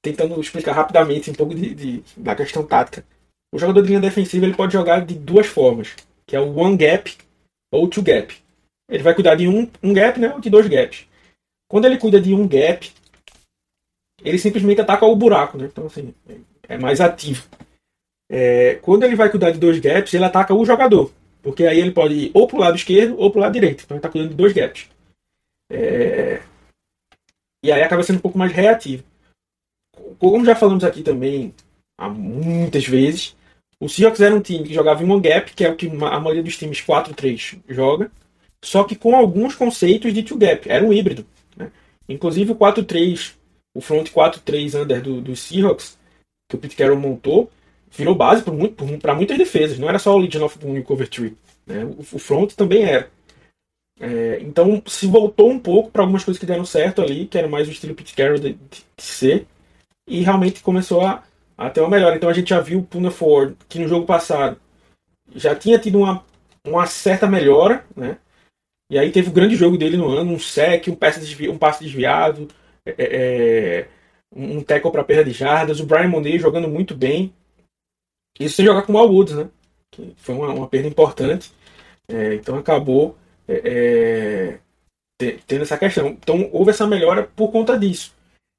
Tentando 0.02 0.40
explicar 0.40 0.72
rapidamente 0.72 1.30
um 1.30 1.34
pouco 1.34 1.54
de, 1.54 1.74
de, 1.74 2.04
da 2.16 2.34
questão 2.34 2.66
tática. 2.66 3.04
O 3.52 3.58
jogador 3.58 3.82
de 3.82 3.88
linha 3.88 4.00
defensiva 4.00 4.44
ele 4.44 4.56
pode 4.56 4.72
jogar 4.72 5.06
de 5.06 5.14
duas 5.14 5.46
formas, 5.46 5.94
que 6.26 6.34
é 6.34 6.40
o 6.40 6.58
one 6.58 6.76
gap 6.76 7.16
ou 7.72 7.88
two 7.88 8.02
gap. 8.02 8.34
Ele 8.90 9.02
vai 9.02 9.14
cuidar 9.14 9.36
de 9.36 9.48
um, 9.48 9.70
um 9.82 9.94
gap, 9.94 10.18
né, 10.18 10.34
ou 10.34 10.40
de 10.40 10.50
dois 10.50 10.66
gaps. 10.66 11.06
Quando 11.68 11.86
ele 11.86 11.96
cuida 11.96 12.20
de 12.20 12.34
um 12.34 12.46
gap, 12.46 12.92
ele 14.22 14.38
simplesmente 14.38 14.80
ataca 14.80 15.06
o 15.06 15.16
buraco, 15.16 15.56
né? 15.56 15.66
Então, 15.66 15.86
assim, 15.86 16.14
é 16.68 16.78
mais 16.78 17.00
ativo. 17.00 17.46
É, 18.28 18.76
quando 18.76 19.04
ele 19.04 19.16
vai 19.16 19.30
cuidar 19.30 19.50
de 19.50 19.58
dois 19.58 19.78
gaps, 19.78 20.14
ele 20.14 20.24
ataca 20.24 20.54
o 20.54 20.64
jogador. 20.64 21.12
Porque 21.42 21.66
aí 21.66 21.78
ele 21.78 21.90
pode 21.90 22.14
ir 22.14 22.30
ou 22.32 22.46
pro 22.46 22.58
lado 22.58 22.76
esquerdo 22.76 23.16
ou 23.18 23.30
pro 23.30 23.40
lado 23.40 23.52
direito. 23.52 23.84
Então 23.84 23.96
ele 23.96 23.98
está 23.98 24.08
cuidando 24.08 24.30
de 24.30 24.36
dois 24.36 24.52
gaps. 24.52 24.88
É, 25.70 26.40
e 27.62 27.72
aí 27.72 27.82
acaba 27.82 28.02
sendo 28.02 28.16
um 28.16 28.22
pouco 28.22 28.38
mais 28.38 28.52
reativo. 28.52 29.04
Como 30.18 30.44
já 30.44 30.54
falamos 30.54 30.84
aqui 30.84 31.02
também 31.02 31.54
há 31.98 32.08
muitas 32.08 32.86
vezes, 32.86 33.36
O 33.80 33.88
Seahawks 33.88 34.20
era 34.20 34.34
um 34.34 34.40
time 34.40 34.66
que 34.66 34.74
jogava 34.74 35.02
em 35.02 35.10
one 35.10 35.20
gap, 35.20 35.52
que 35.52 35.64
é 35.64 35.70
o 35.70 35.76
que 35.76 35.86
a 35.86 36.20
maioria 36.20 36.42
dos 36.42 36.56
times 36.56 36.80
4-3 36.80 37.58
joga, 37.68 38.10
só 38.62 38.84
que 38.84 38.96
com 38.96 39.14
alguns 39.14 39.54
conceitos 39.54 40.12
de 40.14 40.22
two 40.22 40.38
gap. 40.38 40.68
Era 40.68 40.84
um 40.84 40.92
híbrido. 40.92 41.26
Né? 41.56 41.70
Inclusive 42.08 42.52
o 42.52 42.56
4-3, 42.56 43.34
o 43.74 43.80
front 43.80 44.10
4-3 44.10 44.80
under 44.80 45.02
do, 45.02 45.20
do 45.20 45.36
Seahawks, 45.36 45.98
que 46.48 46.56
o 46.56 46.58
Pete 46.58 46.76
Carroll 46.76 46.98
montou, 46.98 47.50
virou 47.90 48.14
base 48.14 48.42
para 48.42 48.52
muito, 48.52 48.84
muitas 48.84 49.38
defesas. 49.38 49.78
Não 49.78 49.88
era 49.88 49.98
só 49.98 50.14
o 50.14 50.18
Legion 50.18 50.44
of 50.44 50.58
Boom 50.58 50.76
e 50.76 50.82
Cover 50.82 51.08
3. 51.08 51.32
Né? 51.66 51.84
O, 51.84 52.00
o 52.00 52.18
front 52.18 52.52
também 52.54 52.84
era. 52.84 53.10
É, 54.00 54.40
então 54.40 54.82
se 54.86 55.06
voltou 55.06 55.50
um 55.50 55.58
pouco 55.58 55.90
para 55.90 56.02
algumas 56.02 56.24
coisas 56.24 56.40
que 56.40 56.46
deram 56.46 56.64
certo 56.64 57.00
ali, 57.00 57.26
que 57.26 57.38
era 57.38 57.46
mais 57.46 57.68
o 57.68 57.70
estilo 57.70 57.94
Pete 57.94 58.14
Carroll 58.14 58.38
de, 58.38 58.54
de, 58.54 58.84
de 58.96 59.02
ser, 59.02 59.46
e 60.08 60.20
realmente 60.20 60.62
começou 60.62 61.00
a, 61.00 61.22
a 61.56 61.70
ter 61.70 61.80
uma 61.80 61.90
melhora. 61.90 62.16
Então 62.16 62.28
a 62.28 62.32
gente 62.32 62.50
já 62.50 62.60
viu 62.60 62.80
o 62.80 62.84
Puna 62.84 63.10
Ford, 63.10 63.54
que 63.68 63.78
no 63.78 63.88
jogo 63.88 64.06
passado 64.06 64.58
já 65.34 65.54
tinha 65.54 65.78
tido 65.78 65.98
uma, 65.98 66.24
uma 66.66 66.86
certa 66.86 67.26
melhora, 67.26 67.84
né? 67.96 68.18
E 68.90 68.98
aí 68.98 69.10
teve 69.10 69.30
o 69.30 69.32
grande 69.32 69.56
jogo 69.56 69.78
dele 69.78 69.96
no 69.96 70.08
ano, 70.08 70.32
um 70.32 70.38
sec, 70.38 70.88
um 70.88 70.94
passe, 70.94 71.18
desvi 71.18 71.48
um 71.48 71.56
passe 71.56 71.82
desviado, 71.82 72.48
é, 72.84 72.94
é, 72.98 73.06
é 73.80 73.88
um 74.34 74.62
tackle 74.62 74.90
para 74.90 75.04
perda 75.04 75.24
de 75.24 75.32
jardas, 75.32 75.80
o 75.80 75.86
Brian 75.86 76.08
Monet 76.08 76.38
jogando 76.38 76.68
muito 76.68 76.94
bem. 76.94 77.32
Isso 78.38 78.56
sem 78.56 78.64
jogar 78.64 78.82
com 78.82 78.94
o 78.94 78.98
Al 78.98 79.08
Woods, 79.08 79.34
né? 79.34 79.48
Que 79.92 80.12
foi 80.16 80.34
uma, 80.34 80.52
uma 80.52 80.68
perda 80.68 80.88
importante. 80.88 81.52
É, 82.08 82.34
então 82.34 82.58
acabou 82.58 83.16
é, 83.46 84.58
é 84.58 84.58
tendo 85.46 85.62
essa 85.62 85.78
questão. 85.78 86.08
Então 86.08 86.48
houve 86.52 86.70
essa 86.70 86.86
melhora 86.86 87.22
por 87.22 87.52
conta 87.52 87.78
disso. 87.78 88.14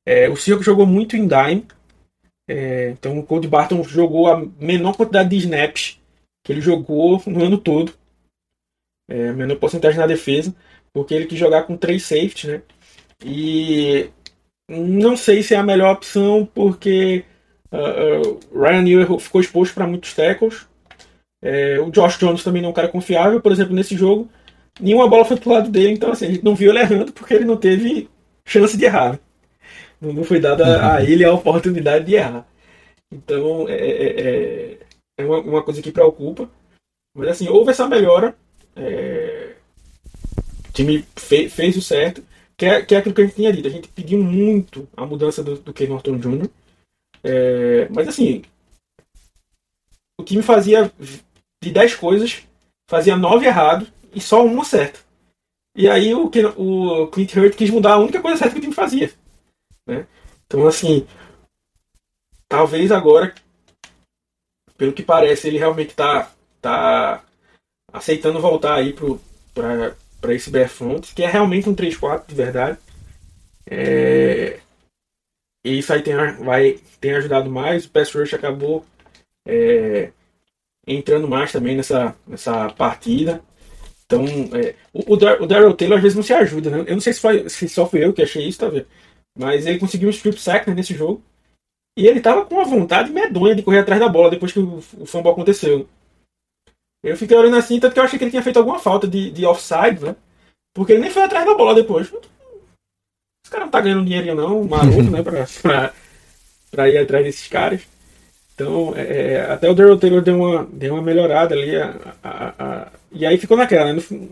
É, 0.05 0.29
o 0.29 0.37
Circo 0.37 0.63
jogou 0.63 0.85
muito 0.85 1.17
em 1.17 1.27
dime. 1.27 1.67
É, 2.47 2.91
então 2.91 3.19
o 3.19 3.25
Cody 3.25 3.47
Barton 3.47 3.83
jogou 3.83 4.27
a 4.31 4.39
menor 4.59 4.95
quantidade 4.95 5.29
de 5.29 5.37
snaps 5.37 5.99
que 6.43 6.53
ele 6.53 6.61
jogou 6.61 7.21
no 7.25 7.43
ano 7.43 7.57
todo. 7.57 7.93
É, 9.09 9.33
menor 9.33 9.57
porcentagem 9.57 9.99
na 9.99 10.07
defesa. 10.07 10.55
Porque 10.93 11.13
ele 11.13 11.25
quis 11.25 11.37
jogar 11.37 11.63
com 11.63 11.75
três 11.75 12.03
safeties, 12.03 12.45
né? 12.45 12.61
E 13.23 14.09
não 14.69 15.15
sei 15.15 15.43
se 15.43 15.53
é 15.53 15.57
a 15.57 15.63
melhor 15.63 15.93
opção, 15.93 16.47
porque 16.53 17.23
uh, 17.71 18.29
uh, 18.29 18.39
Ryan 18.53 18.81
Newer 18.81 19.19
ficou 19.19 19.41
exposto 19.41 19.73
para 19.73 19.87
muitos 19.87 20.13
tackles. 20.13 20.67
É, 21.41 21.79
o 21.79 21.91
Josh 21.91 22.17
Jones 22.17 22.43
também 22.43 22.61
não 22.61 22.69
é 22.69 22.71
um 22.71 22.75
cara 22.75 22.87
confiável. 22.87 23.39
Por 23.39 23.51
exemplo, 23.51 23.75
nesse 23.75 23.95
jogo, 23.95 24.27
nenhuma 24.79 25.07
bola 25.07 25.25
foi 25.25 25.37
pro 25.37 25.51
lado 25.51 25.69
dele, 25.69 25.93
então 25.93 26.11
assim, 26.11 26.25
a 26.25 26.31
gente 26.31 26.43
não 26.43 26.55
viu 26.55 26.71
ele 26.71 26.79
errando 26.79 27.13
porque 27.13 27.35
ele 27.35 27.45
não 27.45 27.57
teve 27.57 28.09
chance 28.45 28.75
de 28.75 28.85
errar. 28.85 29.19
Não, 30.01 30.11
não 30.11 30.23
foi 30.23 30.39
dada 30.39 30.63
uhum. 30.65 30.91
a 30.91 31.03
ele 31.03 31.23
a 31.23 31.31
oportunidade 31.33 32.05
de 32.05 32.15
errar. 32.15 32.47
Então 33.11 33.67
é, 33.69 33.75
é, 33.75 34.21
é, 34.21 34.77
é 35.19 35.25
uma, 35.25 35.39
uma, 35.39 35.63
coisa 35.63 35.81
que 35.81 35.91
preocupa. 35.91 36.49
Mas 37.15 37.29
assim, 37.29 37.47
houve 37.47 37.71
essa 37.71 37.87
melhora. 37.87 38.35
É, 38.75 39.53
o 40.67 40.71
time 40.73 41.05
fe, 41.15 41.47
fez 41.47 41.77
o 41.77 41.81
certo. 41.81 42.23
Que 42.57 42.65
é, 42.65 42.81
que 42.85 42.95
é 42.95 42.97
aquilo 42.97 43.13
que 43.13 43.21
a 43.21 43.25
gente 43.25 43.35
tinha 43.35 43.51
dito. 43.51 43.67
A 43.67 43.71
gente 43.71 43.87
pediu 43.89 44.17
muito 44.21 44.87
a 44.95 45.05
mudança 45.05 45.43
do, 45.43 45.57
do 45.57 45.73
Ken 45.73 45.87
Norton 45.87 46.17
Jr. 46.17 46.49
É, 47.23 47.89
mas 47.89 48.07
assim, 48.07 48.43
o 50.19 50.23
time 50.23 50.41
fazia 50.41 50.91
de 51.61 51.71
10 51.71 51.95
coisas, 51.95 52.43
fazia 52.87 53.17
9 53.17 53.45
errado 53.45 53.87
e 54.13 54.21
só 54.21 54.45
uma 54.45 54.63
certa. 54.63 54.99
E 55.75 55.89
aí 55.89 56.13
o, 56.13 56.31
o 56.57 57.07
Clint 57.07 57.35
Hurt 57.35 57.55
quis 57.55 57.69
mudar 57.69 57.93
a 57.93 57.99
única 57.99 58.21
coisa 58.21 58.37
certa 58.37 58.53
que 58.53 58.59
o 58.59 58.61
time 58.61 58.73
fazia. 58.73 59.11
Né? 59.85 60.07
Então, 60.47 60.65
assim, 60.67 61.05
talvez 62.47 62.91
agora, 62.91 63.33
pelo 64.77 64.93
que 64.93 65.03
parece, 65.03 65.47
ele 65.47 65.57
realmente 65.57 65.89
está 65.89 66.31
tá 66.61 67.23
aceitando 67.91 68.39
voltar 68.39 68.75
aí 68.75 68.93
para 70.25 70.33
esse 70.33 70.49
Bear 70.49 70.67
Front, 70.67 71.13
que 71.13 71.23
é 71.23 71.27
realmente 71.27 71.69
um 71.69 71.75
3-4 71.75 72.23
de 72.27 72.33
verdade. 72.33 72.79
É, 73.69 74.59
e 75.63 75.77
isso 75.77 75.93
aí 75.93 76.01
tem, 76.01 76.15
vai, 76.43 76.79
tem 76.99 77.13
ajudado 77.13 77.49
mais. 77.49 77.85
O 77.85 77.89
Pass 77.91 78.11
Rush 78.11 78.33
acabou 78.33 78.83
é, 79.47 80.11
entrando 80.87 81.27
mais 81.27 81.51
também 81.51 81.77
nessa, 81.77 82.15
nessa 82.27 82.69
partida. 82.71 83.41
Então, 84.05 84.25
é, 84.53 84.75
o, 84.91 85.13
o 85.13 85.47
Daryl 85.47 85.73
Taylor 85.75 85.97
às 85.97 86.01
vezes 86.01 86.15
não 86.15 86.23
se 86.23 86.33
ajuda, 86.33 86.69
né? 86.71 86.83
Eu 86.87 86.93
não 86.93 87.01
sei 87.01 87.13
se, 87.13 87.19
foi, 87.19 87.47
se 87.47 87.69
só 87.69 87.87
fui 87.87 88.03
eu 88.03 88.13
que 88.13 88.23
achei 88.23 88.47
isso, 88.47 88.59
tá 88.59 88.67
vendo? 88.67 88.87
Mas 89.37 89.65
ele 89.67 89.79
conseguiu 89.79 90.07
um 90.07 90.11
strip 90.11 90.39
sack 90.39 90.67
né, 90.67 90.75
nesse 90.75 90.95
jogo. 90.95 91.23
E 91.97 92.07
ele 92.07 92.19
tava 92.19 92.45
com 92.45 92.55
uma 92.55 92.65
vontade 92.65 93.11
medonha 93.11 93.55
de 93.55 93.63
correr 93.63 93.79
atrás 93.79 94.01
da 94.01 94.09
bola 94.09 94.31
depois 94.31 94.51
que 94.51 94.59
o, 94.59 94.77
o 94.99 95.05
fumble 95.05 95.31
aconteceu. 95.31 95.87
Eu 97.05 97.15
fiquei 97.15 97.37
olhando 97.37 97.55
assim, 97.55 97.79
tanto 97.79 97.93
que 97.93 97.99
eu 97.99 98.03
achei 98.03 98.17
que 98.17 98.25
ele 98.25 98.31
tinha 98.31 98.41
feito 98.41 98.57
alguma 98.57 98.79
falta 98.79 99.07
de, 99.07 99.29
de 99.29 99.45
offside, 99.45 100.03
né? 100.03 100.15
Porque 100.73 100.93
ele 100.93 101.01
nem 101.01 101.11
foi 101.11 101.21
atrás 101.21 101.45
da 101.45 101.53
bola 101.53 101.75
depois. 101.75 102.07
Esse 102.07 103.51
cara 103.51 103.65
não 103.65 103.71
tá 103.71 103.79
ganhando 103.79 104.03
dinheiro 104.03 104.33
não, 104.33 104.63
maroto, 104.63 105.03
né? 105.11 105.21
Pra, 105.21 105.45
pra, 105.61 105.93
pra, 106.71 106.89
ir 106.89 106.97
atrás 106.97 107.23
desses 107.23 107.47
caras. 107.47 107.81
Então, 108.55 108.93
é, 108.95 109.33
é 109.33 109.51
até 109.51 109.69
o 109.69 109.75
Daryl 109.75 109.99
Taylor 109.99 110.21
deu 110.21 110.35
uma, 110.35 110.65
deu 110.65 110.95
uma 110.95 111.03
melhorada 111.03 111.53
ali. 111.53 111.75
A, 111.75 112.15
a, 112.23 112.53
a, 112.57 112.91
e 113.11 113.23
aí 113.23 113.37
ficou 113.37 113.55
naquela, 113.55 113.93
né? 113.93 114.01
No, 114.09 114.29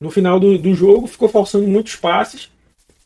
no 0.00 0.10
final 0.10 0.40
do, 0.40 0.58
do 0.58 0.74
jogo, 0.74 1.06
ficou 1.06 1.28
forçando 1.28 1.68
muitos 1.68 1.94
passes. 1.94 2.50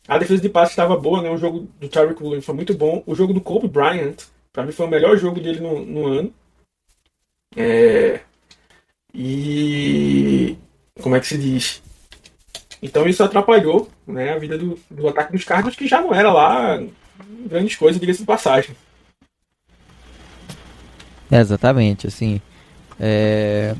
A 0.07 0.17
defesa 0.17 0.41
de 0.41 0.49
passe 0.49 0.71
estava 0.71 0.97
boa, 0.97 1.21
né? 1.21 1.29
O 1.29 1.37
jogo 1.37 1.67
do 1.79 1.87
Tyreek 1.87 2.21
Williams 2.23 2.45
foi 2.45 2.55
muito 2.55 2.73
bom. 2.73 3.03
O 3.05 3.13
jogo 3.13 3.33
do 3.33 3.39
Kobe 3.39 3.67
Bryant, 3.67 4.15
para 4.51 4.65
mim, 4.65 4.71
foi 4.71 4.87
o 4.87 4.89
melhor 4.89 5.15
jogo 5.15 5.39
dele 5.39 5.59
no, 5.59 5.85
no 5.85 6.07
ano. 6.07 6.33
É... 7.55 8.21
E. 9.13 10.57
Como 11.01 11.15
é 11.15 11.19
que 11.19 11.27
se 11.27 11.37
diz? 11.37 11.81
Então 12.81 13.07
isso 13.07 13.23
atrapalhou 13.23 13.89
né, 14.07 14.33
a 14.33 14.39
vida 14.39 14.57
do, 14.57 14.77
do 14.89 15.07
ataque 15.07 15.33
dos 15.33 15.43
Cardinals, 15.43 15.75
que 15.75 15.87
já 15.87 16.01
não 16.01 16.13
era 16.13 16.31
lá 16.31 16.81
grandes 17.47 17.75
coisas, 17.75 17.99
diga-se 17.99 18.19
de 18.19 18.25
passagem. 18.25 18.75
Exatamente, 21.31 22.07
assim. 22.07 22.41
É... 22.99 23.75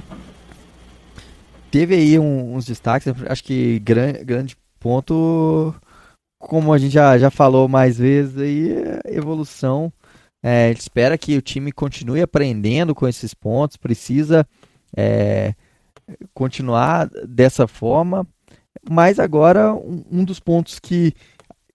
Teve 1.70 1.96
aí 1.96 2.20
um, 2.20 2.56
uns 2.56 2.66
destaques, 2.66 3.12
acho 3.28 3.44
que 3.44 3.80
gran, 3.80 4.14
grande 4.24 4.58
ponto, 4.80 5.74
como 6.38 6.74
a 6.74 6.78
gente 6.78 6.94
já, 6.94 7.18
já 7.18 7.30
falou 7.30 7.68
mais 7.68 7.98
vezes, 7.98 8.38
aí, 8.38 8.74
é 9.06 9.16
evolução. 9.16 9.92
É, 10.44 10.72
espera 10.72 11.18
que 11.18 11.38
o 11.38 11.42
time 11.42 11.72
continue 11.72 12.22
aprendendo 12.22 12.96
com 12.96 13.08
esses 13.08 13.34
pontos, 13.34 13.78
precisa 13.78 14.46
é, 14.96 15.54
continuar 16.34 17.10
dessa 17.28 17.68
forma. 17.68 18.28
Mas 18.90 19.20
agora, 19.20 19.74
um, 19.74 20.04
um 20.12 20.24
dos 20.24 20.40
pontos 20.40 20.80
que 20.80 21.14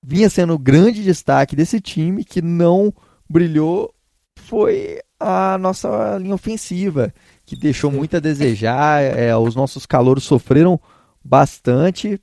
vinha 0.02 0.30
sendo 0.30 0.54
o 0.54 0.58
grande 0.58 1.02
destaque 1.02 1.56
desse 1.56 1.80
time, 1.80 2.24
que 2.24 2.40
não 2.42 2.92
brilhou, 3.28 3.92
foi 4.36 5.00
a 5.18 5.56
nossa 5.58 6.18
linha 6.18 6.34
ofensiva, 6.34 7.12
que 7.44 7.56
deixou 7.56 7.90
muito 7.90 8.16
a 8.16 8.20
desejar. 8.20 9.02
É, 9.02 9.36
os 9.36 9.54
nossos 9.54 9.86
calouros 9.86 10.24
sofreram 10.24 10.80
bastante. 11.24 12.20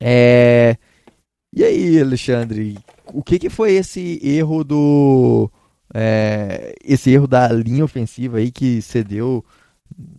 É... 0.00 0.76
E 1.54 1.64
aí, 1.64 2.00
Alexandre, 2.00 2.78
o 3.12 3.22
que, 3.22 3.38
que 3.38 3.50
foi 3.50 3.72
esse 3.72 4.20
erro 4.22 4.62
do. 4.62 5.50
É... 5.92 6.74
esse 6.84 7.10
erro 7.10 7.26
da 7.26 7.48
linha 7.48 7.84
ofensiva 7.84 8.38
aí 8.38 8.50
que 8.50 8.80
cedeu 8.80 9.44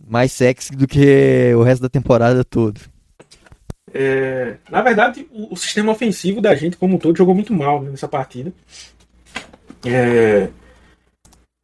mais 0.06 0.32
sexy 0.32 0.76
do 0.76 0.86
que 0.86 1.54
o 1.54 1.62
resto 1.62 1.82
da 1.82 1.88
temporada 1.88 2.44
toda? 2.44 2.80
É, 3.94 4.56
na 4.70 4.80
verdade, 4.80 5.28
o, 5.30 5.52
o, 5.52 5.56
sistema 5.56 5.92
ofensivo 5.92 6.40
da 6.40 6.54
gente, 6.54 6.76
como 6.76 6.96
um 6.96 6.98
todo, 6.98 7.16
jogou 7.16 7.34
muito 7.34 7.52
mal 7.52 7.82
né, 7.82 7.90
nessa 7.90 8.08
partida. 8.08 8.52
É, 9.86 10.48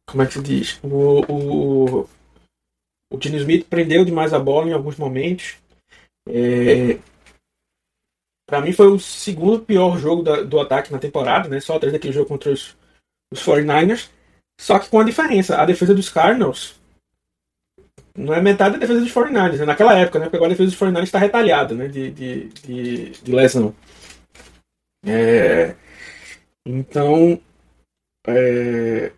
como 0.07 0.23
é 0.23 0.25
que 0.25 0.33
se 0.33 0.41
diz? 0.41 0.79
O, 0.83 1.21
o, 1.31 2.09
o 3.11 3.19
Gene 3.21 3.37
Smith 3.37 3.65
prendeu 3.67 4.05
demais 4.05 4.33
a 4.33 4.39
bola 4.39 4.69
em 4.69 4.73
alguns 4.73 4.97
momentos. 4.97 5.57
É, 6.27 6.99
para 8.47 8.61
mim 8.61 8.73
foi 8.73 8.87
o 8.87 8.99
segundo 8.99 9.61
pior 9.61 9.97
jogo 9.97 10.21
da, 10.21 10.41
do 10.41 10.59
ataque 10.59 10.91
na 10.91 10.99
temporada, 10.99 11.49
né? 11.49 11.59
Só 11.59 11.75
atrás 11.75 11.93
daquele 11.93 12.13
jogo 12.13 12.27
contra 12.27 12.51
os, 12.51 12.75
os 13.31 13.41
49ers. 13.43 14.09
Só 14.59 14.77
que 14.77 14.89
com 14.89 14.99
a 14.99 15.03
diferença, 15.03 15.59
a 15.59 15.65
defesa 15.65 15.95
dos 15.95 16.09
Cardinals 16.09 16.78
não 18.19 18.33
é 18.33 18.41
metade 18.41 18.73
da 18.73 18.79
defesa 18.79 18.99
dos 18.99 19.13
49ers, 19.13 19.57
né? 19.57 19.65
naquela 19.65 19.97
época, 19.97 20.19
né? 20.19 20.25
Porque 20.25 20.35
agora 20.35 20.51
a 20.51 20.55
defesa 20.55 20.69
dos 20.69 20.79
49ers 20.79 21.03
está 21.03 21.19
retalhada, 21.19 21.73
né? 21.73 21.87
De, 21.87 22.11
de, 22.11 22.43
de, 22.49 23.09
de 23.11 23.31
lesão. 23.31 23.73
É, 25.05 25.75
então, 26.65 27.39
é, 28.27 29.11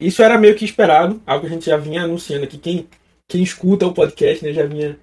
isso 0.00 0.22
era 0.22 0.38
meio 0.38 0.54
que 0.54 0.64
esperado, 0.64 1.20
algo 1.26 1.40
que 1.42 1.46
a 1.48 1.54
gente 1.54 1.66
já 1.66 1.76
vinha 1.76 2.04
anunciando 2.04 2.44
aqui. 2.44 2.58
Quem, 2.58 2.88
quem 3.26 3.42
escuta 3.42 3.86
o 3.86 3.94
podcast 3.94 4.44
né, 4.44 4.52
já 4.52 4.64
vinha. 4.64 4.98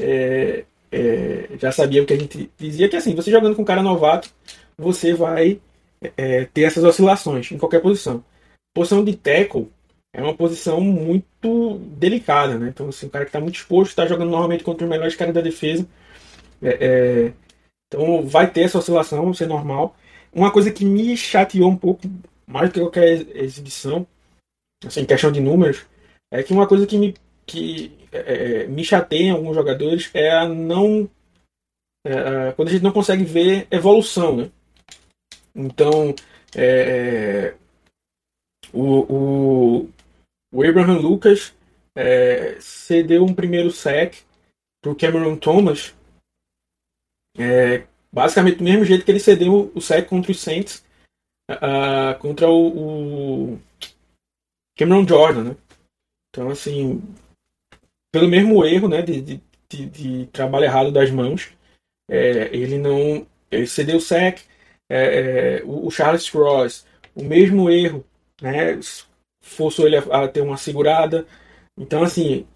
É, 0.00 0.64
é, 0.90 1.48
já 1.58 1.70
sabia 1.70 2.02
o 2.02 2.06
que 2.06 2.14
a 2.14 2.18
gente 2.18 2.50
dizia, 2.56 2.88
que 2.88 2.96
assim, 2.96 3.14
você 3.14 3.30
jogando 3.30 3.54
com 3.54 3.62
um 3.62 3.66
cara 3.66 3.82
novato, 3.82 4.30
você 4.78 5.12
vai 5.12 5.60
é, 6.16 6.46
ter 6.46 6.62
essas 6.62 6.82
oscilações 6.84 7.52
em 7.52 7.58
qualquer 7.58 7.82
posição. 7.82 8.24
Posição 8.74 9.04
de 9.04 9.14
tackle, 9.14 9.70
é 10.18 10.22
uma 10.22 10.34
posição 10.34 10.80
muito 10.80 11.78
delicada, 11.96 12.58
né? 12.58 12.68
Então, 12.68 12.88
assim, 12.88 13.06
um 13.06 13.08
cara 13.08 13.24
que 13.24 13.28
está 13.28 13.40
muito 13.40 13.54
exposto, 13.54 13.90
está 13.90 14.04
jogando 14.04 14.30
normalmente 14.30 14.64
contra 14.64 14.84
os 14.84 14.90
melhores 14.90 15.14
caras 15.14 15.32
da 15.32 15.40
defesa. 15.40 15.86
É, 16.60 16.68
é, 16.68 17.32
então, 17.86 18.26
vai 18.26 18.50
ter 18.50 18.62
essa 18.62 18.78
oscilação, 18.78 19.30
isso 19.30 19.44
é 19.44 19.46
normal. 19.46 19.96
Uma 20.32 20.50
coisa 20.50 20.72
que 20.72 20.84
me 20.84 21.16
chateou 21.16 21.70
um 21.70 21.76
pouco, 21.76 22.02
mais 22.44 22.68
do 22.68 22.72
que 22.72 22.80
qualquer 22.80 23.28
exibição, 23.36 24.04
assim, 24.84 25.04
questão 25.04 25.30
de 25.30 25.40
números, 25.40 25.86
é 26.32 26.42
que 26.42 26.52
uma 26.52 26.66
coisa 26.66 26.84
que 26.84 26.98
me, 26.98 27.14
que, 27.46 27.96
é, 28.10 28.64
é 28.64 28.66
me 28.66 28.84
chateia 28.84 29.28
em 29.28 29.30
alguns 29.30 29.54
jogadores 29.54 30.10
é 30.14 30.32
a 30.32 30.48
não. 30.48 31.08
É, 32.04 32.52
quando 32.56 32.68
a 32.68 32.72
gente 32.72 32.82
não 32.82 32.92
consegue 32.92 33.22
ver 33.22 33.68
evolução, 33.70 34.36
né? 34.36 34.50
Então, 35.54 36.12
é, 36.56 37.54
o, 38.72 38.82
o, 39.12 39.90
o 40.52 40.62
Abraham 40.62 40.98
Lucas 40.98 41.54
é, 41.94 42.58
cedeu 42.60 43.24
um 43.24 43.34
primeiro 43.34 43.70
sec 43.70 44.16
para 44.80 44.92
o 44.92 44.96
Cameron 44.96 45.36
Thomas, 45.36 45.94
é, 47.36 47.86
basicamente 48.12 48.58
do 48.58 48.64
mesmo 48.64 48.84
jeito 48.84 49.04
que 49.04 49.10
ele 49.10 49.20
cedeu 49.20 49.72
o 49.74 49.80
sec 49.80 50.08
contra 50.08 50.32
os 50.32 50.40
Saints, 50.40 50.84
uh, 51.50 52.18
contra 52.20 52.48
o, 52.48 53.54
o, 53.54 53.60
Cameron 54.76 55.06
Jordan, 55.06 55.44
né? 55.44 55.56
Então, 56.30 56.48
assim, 56.50 57.02
pelo 58.12 58.28
mesmo 58.28 58.64
erro, 58.64 58.88
né, 58.88 59.02
de, 59.02 59.20
de, 59.20 59.42
de, 59.68 59.86
de 59.86 60.26
trabalho 60.26 60.64
errado 60.64 60.92
das 60.92 61.10
mãos, 61.10 61.50
é, 62.08 62.54
ele 62.54 62.78
não 62.78 63.26
ele 63.50 63.66
cedeu 63.66 63.96
o 63.96 64.00
sec, 64.00 64.40
é, 64.88 65.58
é, 65.58 65.64
o, 65.64 65.86
o 65.86 65.90
Charles 65.90 66.28
Cross, 66.28 66.86
o 67.14 67.24
mesmo 67.24 67.68
erro, 67.70 68.04
né, 68.40 68.78
forçou 69.48 69.86
ele 69.86 69.96
a, 69.96 70.24
a 70.24 70.28
ter 70.28 70.40
uma 70.40 70.56
segurada. 70.56 71.26
Então, 71.76 72.02
assim, 72.02 72.46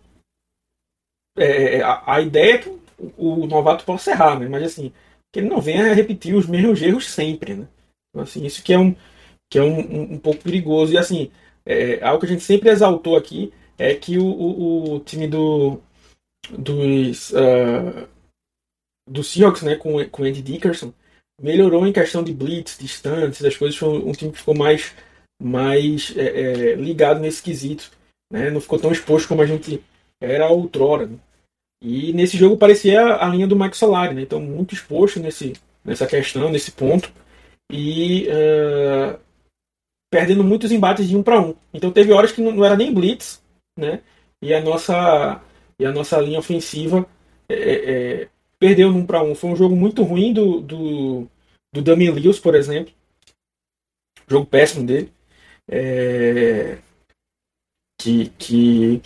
é, 1.36 1.76
é, 1.76 1.82
a, 1.82 2.16
a, 2.16 2.20
ideia 2.20 2.54
é 2.54 2.58
que 2.58 2.68
o, 2.68 3.42
o, 3.42 3.46
novato 3.46 3.84
possa 3.84 4.10
errar, 4.10 4.38
né? 4.38 4.48
Mas, 4.48 4.62
assim, 4.64 4.92
que 5.32 5.40
ele 5.40 5.48
não 5.48 5.60
venha 5.60 5.90
a 5.90 5.94
repetir 5.94 6.34
os 6.34 6.46
mesmos 6.46 6.82
erros 6.82 7.10
sempre, 7.10 7.54
né? 7.54 7.68
Então, 8.10 8.22
assim, 8.22 8.44
isso 8.44 8.62
que 8.62 8.72
é 8.72 8.78
um, 8.78 8.94
que 9.50 9.58
é 9.58 9.62
um, 9.62 9.80
um, 9.80 10.12
um 10.14 10.18
pouco 10.18 10.42
perigoso. 10.42 10.92
E, 10.92 10.98
assim, 10.98 11.30
é, 11.64 12.02
algo 12.04 12.20
que 12.20 12.26
a 12.26 12.28
gente 12.28 12.42
sempre 12.42 12.70
exaltou 12.70 13.16
aqui 13.16 13.52
é 13.78 13.94
que 13.94 14.18
o, 14.18 14.24
o, 14.24 14.94
o 14.94 15.00
time 15.00 15.26
do 15.26 15.80
dos 16.50 17.30
uh, 17.30 18.08
do 19.08 19.22
Seahawks, 19.22 19.62
né, 19.62 19.76
com 19.76 20.04
com 20.10 20.24
Andy 20.24 20.42
Dickerson, 20.42 20.92
melhorou 21.40 21.86
em 21.86 21.92
questão 21.92 22.22
de 22.22 22.32
blitz, 22.32 22.78
distâncias, 22.78 23.44
as 23.44 23.56
coisas. 23.56 23.76
Foi 23.76 23.88
um 23.88 24.12
time 24.12 24.32
que 24.32 24.38
ficou 24.38 24.54
mais 24.54 24.94
mais 25.42 26.14
é, 26.16 26.22
é, 26.22 26.74
ligado 26.74 27.20
nesse 27.20 27.42
quesito. 27.42 27.90
Né? 28.30 28.50
Não 28.50 28.60
ficou 28.60 28.78
tão 28.78 28.92
exposto 28.92 29.26
como 29.26 29.42
a 29.42 29.46
gente 29.46 29.82
era 30.20 30.48
outrora. 30.48 31.06
Né? 31.06 31.18
E 31.82 32.12
nesse 32.12 32.36
jogo 32.36 32.56
parecia 32.56 33.16
a 33.16 33.28
linha 33.28 33.46
do 33.46 33.58
Mike 33.58 33.76
Solari, 33.76 34.14
né? 34.14 34.22
então 34.22 34.40
muito 34.40 34.72
exposto 34.72 35.18
nesse, 35.18 35.54
nessa 35.84 36.06
questão, 36.06 36.48
nesse 36.48 36.70
ponto. 36.70 37.12
E 37.70 38.28
uh, 38.28 39.18
perdendo 40.10 40.44
muitos 40.44 40.70
embates 40.70 41.08
de 41.08 41.16
um 41.16 41.22
para 41.22 41.40
um. 41.40 41.54
Então 41.74 41.90
teve 41.90 42.12
horas 42.12 42.30
que 42.30 42.40
não, 42.40 42.64
era 42.64 42.76
nem 42.76 42.92
blitz, 42.92 43.42
né? 43.78 44.02
E 44.42 44.52
a 44.52 44.60
nossa 44.60 45.40
e 45.78 45.86
a 45.86 45.90
nossa 45.90 46.20
linha 46.20 46.38
ofensiva 46.38 47.06
é, 47.48 47.54
é, 47.54 48.28
perdeu 48.58 48.92
num 48.92 49.06
para 49.06 49.22
um. 49.22 49.34
Foi 49.34 49.50
um 49.50 49.56
jogo 49.56 49.74
muito 49.74 50.02
ruim 50.02 50.34
do 50.34 50.60
do, 50.60 51.28
do 51.72 51.80
Damian 51.80 52.12
Lewis, 52.12 52.38
por 52.38 52.54
exemplo. 52.54 52.92
Jogo 54.28 54.44
péssimo 54.44 54.86
dele 54.86 55.10
é, 55.68 56.78
que, 58.00 58.28
que 58.30 59.02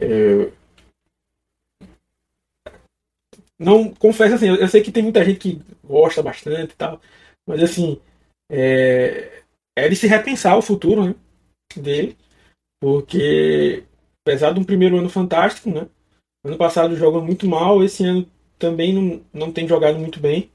é, 0.00 0.52
não 3.58 3.92
confesso 3.94 4.34
assim, 4.34 4.48
eu, 4.48 4.56
eu, 4.56 4.68
sei 4.68 4.82
que 4.82 4.92
tem 4.92 5.02
muita 5.02 5.24
gente 5.24 5.38
que 5.38 5.62
gosta 5.84 6.22
bastante 6.22 6.72
e 6.72 6.76
tal, 6.76 7.00
mas 7.46 7.62
assim 7.62 8.00
é, 8.50 9.42
é 9.76 9.88
de 9.88 9.96
se 9.96 10.06
repensar 10.06 10.56
o 10.56 10.62
futuro 10.62 11.06
né, 11.06 11.14
dele, 11.76 12.16
porque 12.80 13.84
apesar 14.22 14.52
de 14.52 14.60
um 14.60 14.64
primeiro 14.64 14.98
ano 14.98 15.08
fantástico, 15.08 15.70
né, 15.70 15.88
ano 16.44 16.58
passado 16.58 16.96
jogou 16.96 17.22
muito 17.22 17.46
mal, 17.46 17.82
esse 17.82 18.04
ano 18.04 18.30
também 18.58 18.92
não, 18.92 19.24
não 19.32 19.52
tem 19.52 19.66
jogado 19.66 19.98
muito 19.98 20.20
bem, 20.20 20.50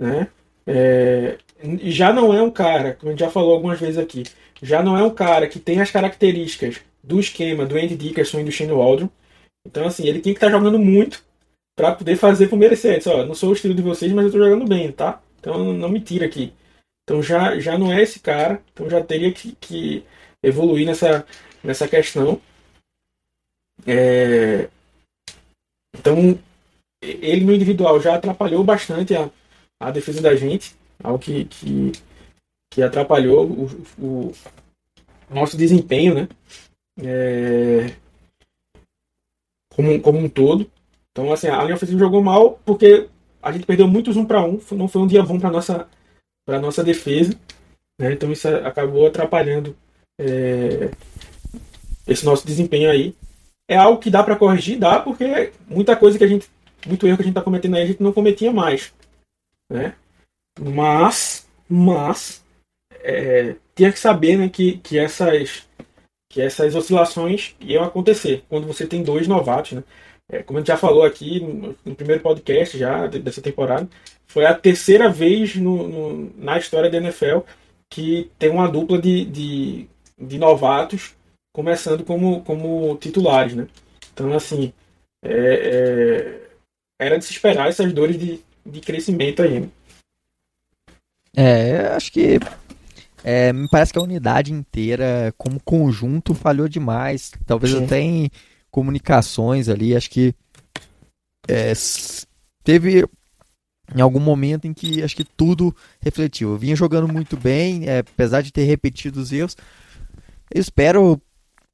né, 0.00 0.30
é, 0.66 1.38
já 1.82 2.12
não 2.12 2.32
é 2.32 2.42
um 2.42 2.50
cara, 2.50 2.94
como 2.94 3.08
a 3.08 3.12
gente 3.12 3.20
já 3.20 3.30
falou 3.30 3.52
algumas 3.52 3.78
vezes 3.78 3.98
aqui, 3.98 4.24
já 4.64 4.82
não 4.82 4.96
é 4.96 5.02
um 5.02 5.14
cara 5.14 5.46
que 5.46 5.60
tem 5.60 5.80
as 5.80 5.90
características 5.90 6.80
do 7.02 7.20
esquema 7.20 7.66
do 7.66 7.76
Andy 7.76 7.94
Dickerson 7.94 8.40
e 8.40 8.44
do 8.44 8.50
Shane 8.50 8.72
Waldron. 8.72 9.10
Então, 9.66 9.86
assim, 9.86 10.06
ele 10.06 10.20
tem 10.20 10.32
que 10.32 10.38
estar 10.38 10.46
tá 10.46 10.52
jogando 10.52 10.78
muito 10.78 11.22
para 11.76 11.94
poder 11.94 12.16
fazer 12.16 12.48
por 12.48 12.58
merecer. 12.58 12.96
Diz, 12.96 13.06
ó, 13.06 13.26
não 13.26 13.34
sou 13.34 13.50
o 13.50 13.52
estilo 13.52 13.74
de 13.74 13.82
vocês, 13.82 14.10
mas 14.12 14.24
eu 14.24 14.28
estou 14.30 14.42
jogando 14.42 14.66
bem, 14.66 14.90
tá? 14.90 15.20
Então 15.38 15.74
não 15.74 15.90
me 15.90 16.00
tira 16.00 16.24
aqui. 16.24 16.54
Então 17.02 17.22
já, 17.22 17.58
já 17.60 17.76
não 17.76 17.92
é 17.92 18.02
esse 18.02 18.20
cara, 18.20 18.62
então 18.72 18.88
já 18.88 19.04
teria 19.04 19.30
que, 19.32 19.52
que 19.60 20.02
evoluir 20.42 20.86
nessa, 20.86 21.26
nessa 21.62 21.86
questão. 21.86 22.40
É... 23.86 24.70
Então, 25.98 26.38
ele 27.02 27.44
no 27.44 27.52
individual 27.52 28.00
já 28.00 28.14
atrapalhou 28.14 28.64
bastante 28.64 29.14
a, 29.14 29.30
a 29.78 29.90
defesa 29.90 30.22
da 30.22 30.34
gente, 30.34 30.74
algo 31.02 31.18
que, 31.18 31.44
que 31.44 31.92
que 32.74 32.82
atrapalhou 32.82 33.46
o, 33.46 33.64
o 33.98 34.32
nosso 35.30 35.56
desempenho, 35.56 36.14
né? 36.14 36.28
É, 37.02 37.94
como, 39.74 40.00
como 40.00 40.18
um 40.18 40.28
todo. 40.28 40.70
Então, 41.10 41.32
assim, 41.32 41.48
a 41.48 41.62
linha 41.62 41.74
ofensiva 41.74 41.98
jogou 41.98 42.22
mal 42.22 42.60
porque 42.64 43.08
a 43.42 43.52
gente 43.52 43.66
perdeu 43.66 43.86
muitos 43.86 44.16
um 44.16 44.24
para 44.24 44.44
um. 44.44 44.60
Não 44.72 44.88
foi 44.88 45.02
um 45.02 45.06
dia 45.06 45.22
bom 45.22 45.38
para 45.38 45.50
nossa 45.50 45.88
para 46.46 46.60
nossa 46.60 46.84
defesa. 46.84 47.32
Né? 47.98 48.12
Então 48.12 48.30
isso 48.30 48.48
acabou 48.48 49.06
atrapalhando 49.06 49.76
é, 50.18 50.90
esse 52.06 52.24
nosso 52.24 52.46
desempenho 52.46 52.90
aí. 52.90 53.14
É 53.68 53.76
algo 53.76 53.98
que 53.98 54.10
dá 54.10 54.22
para 54.22 54.36
corrigir, 54.36 54.78
dá, 54.78 55.00
porque 55.00 55.52
muita 55.66 55.96
coisa 55.96 56.18
que 56.18 56.24
a 56.24 56.26
gente, 56.26 56.46
muito 56.86 57.06
erro 57.06 57.16
que 57.16 57.22
a 57.22 57.24
gente 57.24 57.32
está 57.32 57.40
cometendo 57.40 57.76
aí, 57.76 57.82
a 57.82 57.86
gente 57.86 58.02
não 58.02 58.12
cometia 58.12 58.52
mais, 58.52 58.92
né? 59.70 59.94
Mas, 60.60 61.48
mas 61.66 62.44
é, 63.00 63.56
tinha 63.74 63.92
que 63.92 63.98
saber 63.98 64.36
né, 64.36 64.48
que, 64.48 64.78
que, 64.78 64.98
essas, 64.98 65.66
que 66.30 66.40
essas 66.40 66.74
oscilações 66.74 67.54
iam 67.60 67.84
acontecer 67.84 68.44
quando 68.48 68.66
você 68.66 68.86
tem 68.86 69.02
dois 69.02 69.26
novatos. 69.26 69.72
Né? 69.72 69.84
É, 70.30 70.42
como 70.42 70.58
a 70.58 70.60
gente 70.60 70.68
já 70.68 70.76
falou 70.76 71.04
aqui 71.04 71.40
no, 71.40 71.76
no, 71.84 71.94
primeiro 71.94 72.22
podcast 72.22 72.78
já 72.78 73.06
dessa 73.06 73.42
temporada, 73.42 73.88
foi 74.26 74.46
a 74.46 74.54
terceira 74.54 75.08
vez 75.08 75.56
no, 75.56 75.88
no, 75.88 76.32
na 76.36 76.58
história 76.58 76.90
da 76.90 76.98
NFL 76.98 77.40
que 77.90 78.30
tem 78.38 78.50
uma 78.50 78.68
dupla 78.68 78.98
de, 78.98 79.24
de, 79.24 79.88
de 80.18 80.38
novatos 80.38 81.14
começando 81.52 82.04
como, 82.04 82.42
como 82.42 82.96
titulares. 82.96 83.54
Né? 83.54 83.68
Então, 84.12 84.32
assim, 84.32 84.72
é, 85.22 85.30
é, 85.30 86.40
era 86.98 87.18
de 87.18 87.24
se 87.24 87.32
esperar 87.32 87.68
essas 87.68 87.92
dores 87.92 88.18
de, 88.18 88.40
de 88.64 88.80
crescimento 88.80 89.42
aí. 89.42 89.60
Né? 89.60 89.68
É, 91.36 91.88
acho 91.88 92.12
que 92.12 92.38
é, 93.26 93.54
me 93.54 93.66
parece 93.66 93.90
que 93.90 93.98
a 93.98 94.02
unidade 94.02 94.52
inteira, 94.52 95.32
como 95.38 95.58
conjunto, 95.58 96.34
falhou 96.34 96.68
demais. 96.68 97.32
Talvez 97.46 97.72
Sim. 97.72 97.84
até 97.84 97.98
em 97.98 98.30
comunicações 98.70 99.70
ali. 99.70 99.96
Acho 99.96 100.10
que 100.10 100.34
é, 101.48 101.72
teve 102.62 103.08
em 103.94 104.00
algum 104.02 104.20
momento 104.20 104.66
em 104.66 104.74
que 104.74 105.02
acho 105.02 105.16
que 105.16 105.24
tudo 105.24 105.74
refletiu. 106.00 106.50
Eu 106.50 106.58
vinha 106.58 106.76
jogando 106.76 107.10
muito 107.10 107.34
bem, 107.34 107.88
é, 107.88 108.00
apesar 108.00 108.42
de 108.42 108.52
ter 108.52 108.64
repetido 108.64 109.20
os 109.20 109.32
erros. 109.32 109.56
Eu 110.54 110.60
espero 110.60 111.18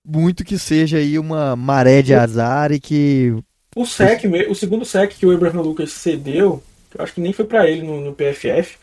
muito 0.07 0.45
que 0.45 0.57
seja 0.57 0.99
aí 0.99 1.19
uma 1.19 1.57
maré 1.57 2.01
de 2.01 2.15
azar 2.15 2.71
e 2.71 2.79
que. 2.79 3.35
O 3.75 3.85
sec, 3.85 4.23
o 4.49 4.55
segundo 4.55 4.85
sec 4.85 5.17
que 5.19 5.27
o 5.27 5.33
Abraham 5.33 5.63
Lucas 5.63 5.91
cedeu, 5.91 6.63
eu 6.97 7.05
acho 7.05 7.15
que 7.15 7.21
nem 7.21 7.33
foi 7.33 7.45
para 7.45 7.69
ele 7.69 7.83
no, 7.83 8.01
no 8.01 8.15
PFF 8.15 8.79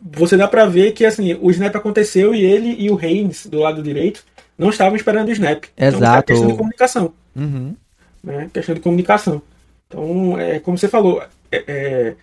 você 0.00 0.36
dá 0.36 0.48
para 0.48 0.66
ver 0.66 0.92
que 0.92 1.04
assim, 1.04 1.36
o 1.40 1.50
snap 1.50 1.76
aconteceu 1.76 2.34
e 2.34 2.44
ele 2.44 2.74
e 2.78 2.90
o 2.90 2.98
Haynes 2.98 3.46
do 3.46 3.58
lado 3.58 3.82
direito 3.82 4.24
não 4.58 4.70
estavam 4.70 4.96
esperando 4.96 5.28
o 5.28 5.32
snap. 5.32 5.64
Exato. 5.76 5.96
Então, 5.96 6.14
é 6.14 6.22
questão 6.22 6.48
de 6.48 6.56
comunicação. 6.56 7.12
Uhum. 7.34 7.76
Né? 8.22 8.50
Questão 8.52 8.74
de 8.74 8.80
comunicação. 8.80 9.42
Então, 9.86 10.38
é, 10.38 10.58
como 10.58 10.78
você 10.78 10.88
falou, 10.88 11.22
é, 11.52 11.64
é, 11.66 12.14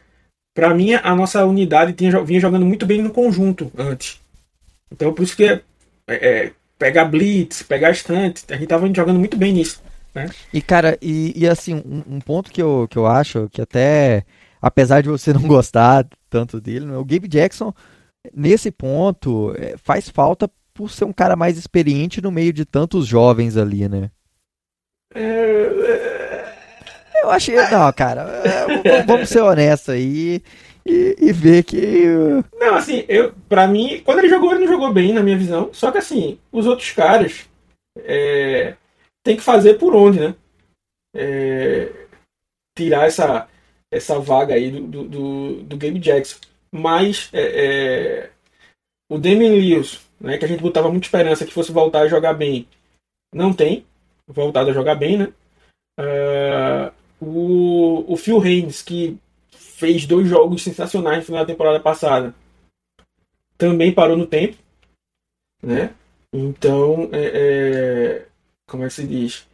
para 0.53 0.73
mim 0.73 0.93
a 0.93 1.15
nossa 1.15 1.45
unidade 1.45 1.93
tinha, 1.93 2.19
vinha 2.23 2.39
jogando 2.39 2.65
muito 2.65 2.85
bem 2.85 3.01
no 3.01 3.11
conjunto 3.11 3.71
antes. 3.77 4.19
Então, 4.91 5.13
por 5.13 5.23
isso 5.23 5.35
que 5.35 5.45
é, 5.45 5.61
é 6.07 6.51
pegar 6.77 7.05
blitz, 7.05 7.63
pegar 7.63 7.91
estante, 7.91 8.43
a 8.49 8.55
gente 8.55 8.67
tava 8.67 8.91
jogando 8.93 9.19
muito 9.19 9.37
bem 9.37 9.53
nisso. 9.53 9.81
Né? 10.13 10.29
E 10.53 10.61
cara, 10.61 10.97
e, 11.01 11.33
e 11.35 11.47
assim, 11.47 11.75
um, 11.75 12.15
um, 12.15 12.19
ponto 12.19 12.51
que 12.51 12.61
eu, 12.61 12.87
que 12.89 12.97
eu 12.97 13.07
acho 13.07 13.49
que 13.51 13.61
até 13.61 14.23
apesar 14.63 15.03
de 15.03 15.09
você 15.09 15.33
não 15.35 15.41
gostar 15.41 16.07
tanto 16.29 16.61
dele, 16.61 16.89
o 16.93 17.03
Gabe 17.03 17.27
Jackson, 17.27 17.73
nesse 18.33 18.71
ponto, 18.71 19.53
é, 19.57 19.75
faz 19.75 20.07
falta 20.07 20.49
por 20.73 20.89
ser 20.89 21.03
um 21.03 21.13
cara 21.13 21.35
mais 21.35 21.57
experiente 21.57 22.21
no 22.21 22.31
meio 22.31 22.53
de 22.53 22.65
tantos 22.65 23.05
jovens 23.05 23.57
ali, 23.57 23.87
né? 23.89 24.09
É, 25.13 26.53
Eu 27.21 27.29
achei. 27.29 27.55
Não, 27.69 27.91
cara, 27.93 28.23
é, 28.83 29.03
vamos 29.03 29.29
ser 29.29 29.41
honestos 29.41 29.89
aí 29.89 30.41
e, 30.85 31.15
e 31.19 31.31
ver 31.31 31.63
que. 31.63 32.05
Não, 32.59 32.75
assim, 32.75 33.05
eu, 33.07 33.33
pra 33.47 33.67
mim, 33.67 34.01
quando 34.03 34.19
ele 34.19 34.29
jogou, 34.29 34.51
ele 34.51 34.65
não 34.65 34.73
jogou 34.73 34.91
bem, 34.91 35.13
na 35.13 35.21
minha 35.21 35.37
visão. 35.37 35.69
Só 35.71 35.91
que, 35.91 35.99
assim, 35.99 36.39
os 36.51 36.65
outros 36.65 36.91
caras 36.91 37.47
é, 37.99 38.75
tem 39.23 39.35
que 39.35 39.43
fazer 39.43 39.75
por 39.75 39.95
onde, 39.95 40.19
né? 40.19 40.35
É, 41.15 41.91
tirar 42.75 43.05
essa, 43.05 43.47
essa 43.93 44.19
vaga 44.19 44.55
aí 44.55 44.71
do, 44.71 45.03
do, 45.03 45.63
do 45.63 45.77
Gabe 45.77 45.99
Jackson. 45.99 46.39
Mas 46.71 47.29
é, 47.31 47.41
é, 47.41 48.29
o 49.09 49.17
Damian 49.17 49.51
Lewis, 49.51 50.01
né, 50.19 50.37
que 50.37 50.45
a 50.45 50.47
gente 50.47 50.61
botava 50.61 50.89
muita 50.89 51.05
esperança 51.05 51.45
que 51.45 51.53
fosse 51.53 51.71
voltar 51.71 52.01
a 52.01 52.07
jogar 52.07 52.33
bem, 52.33 52.67
não 53.33 53.53
tem 53.53 53.85
voltado 54.27 54.69
a 54.69 54.73
jogar 54.73 54.95
bem, 54.95 55.17
né? 55.17 55.33
Uh, 55.99 56.91
o, 57.23 58.13
o 58.13 58.17
Phil 58.17 58.41
Haynes, 58.41 58.81
que 58.81 59.17
fez 59.51 60.05
dois 60.05 60.27
jogos 60.27 60.63
sensacionais 60.63 61.19
no 61.19 61.25
final 61.25 61.45
da 61.45 61.51
temporada 61.51 61.79
passada, 61.79 62.33
também 63.57 63.93
parou 63.93 64.17
no 64.17 64.25
tempo, 64.25 64.57
né? 65.61 65.93
Então, 66.33 67.09
é, 67.11 67.25
é, 67.33 68.25
como 68.67 68.83
é 68.83 68.87
que 68.87 68.93
se 68.93 69.05
diz? 69.05 69.47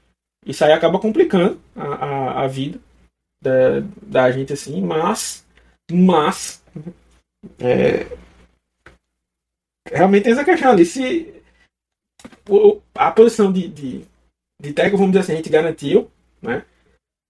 Isso 0.45 0.63
aí 0.63 0.71
acaba 0.71 0.99
complicando 0.99 1.59
a, 1.75 1.83
a, 1.83 2.43
a 2.43 2.47
vida 2.47 2.79
da, 3.41 3.81
da 4.01 4.31
gente, 4.31 4.53
assim, 4.53 4.81
mas, 4.81 5.45
mas, 5.91 6.61
é, 7.59 8.05
realmente 9.91 10.23
tem 10.23 10.33
essa 10.33 10.45
questão 10.45 10.71
ali. 10.71 10.85
Se 10.85 11.33
a 12.95 13.11
posição 13.11 13.51
de, 13.51 13.67
de, 13.67 14.05
de 14.61 14.73
tackle, 14.73 14.97
vamos 14.97 15.11
dizer 15.11 15.19
assim, 15.19 15.33
a 15.33 15.35
gente 15.37 15.49
garantiu, 15.49 16.09
né? 16.41 16.63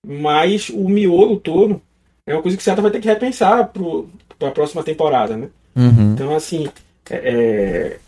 Mas 0.06 0.69
o 0.69 0.88
miolo 0.88 1.39
todo 1.39 1.82
é 2.26 2.34
uma 2.34 2.41
coisa 2.41 2.56
que 2.56 2.62
o 2.62 2.63
Seattle 2.63 2.84
vai 2.84 2.91
ter 2.91 3.02
que 3.02 3.08
repensar 3.08 3.67
para 3.67 4.48
a 4.48 4.52
próxima 4.52 4.84
temporada, 4.84 5.36
né? 5.36 5.50
Uhum. 5.76 6.13
Então, 6.13 6.36
assim, 6.36 6.69
é, 7.10 7.15
é, 7.15 8.00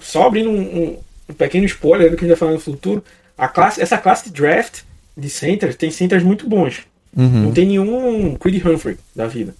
só 0.00 0.26
abrindo 0.26 0.50
um, 0.50 0.60
um, 0.60 1.00
um, 1.28 1.34
pequeno 1.34 1.66
spoiler 1.66 2.10
do 2.10 2.16
que 2.16 2.24
a 2.24 2.28
gente 2.28 2.36
vai 2.36 2.38
falar 2.38 2.52
no 2.52 2.60
futuro, 2.60 3.02
a 3.36 3.48
classe, 3.48 3.80
essa 3.80 3.98
classe 3.98 4.24
de 4.24 4.40
draft 4.40 4.82
de 5.18 5.28
centers 5.28 5.76
tem 5.76 5.90
centers 5.90 6.22
muito 6.22 6.48
bons. 6.48 6.86
Uhum. 7.16 7.44
Não 7.44 7.52
tem 7.52 7.66
nenhum 7.66 8.36
Creed 8.36 8.64
Humphrey 8.64 8.96
da 9.14 9.26
vida. 9.26 9.54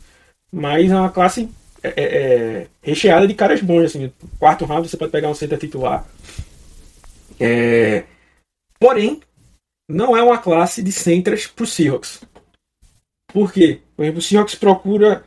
Mas 0.52 0.90
é 0.90 0.94
uma 0.94 1.10
classe 1.10 1.48
é, 1.82 1.88
é, 1.88 2.04
é, 2.04 2.66
recheada 2.80 3.26
de 3.26 3.34
caras 3.34 3.60
bons. 3.60 3.84
Assim, 3.84 4.12
quarto 4.38 4.64
round 4.64 4.88
você 4.88 4.96
pode 4.96 5.10
pegar 5.10 5.28
um 5.28 5.34
center 5.34 5.58
titular. 5.58 6.06
É, 7.40 8.04
porém, 8.78 9.20
não 9.88 10.16
é 10.16 10.22
uma 10.22 10.38
classe 10.38 10.82
de 10.82 10.92
centers 10.92 11.46
para 11.46 11.64
o 11.64 11.66
Seahawks. 11.66 12.22
Por 13.32 13.52
quê? 13.52 13.80
Por 13.96 14.04
exemplo, 14.04 14.20
o 14.20 14.22
Seahawks 14.22 14.54
procura. 14.54 15.24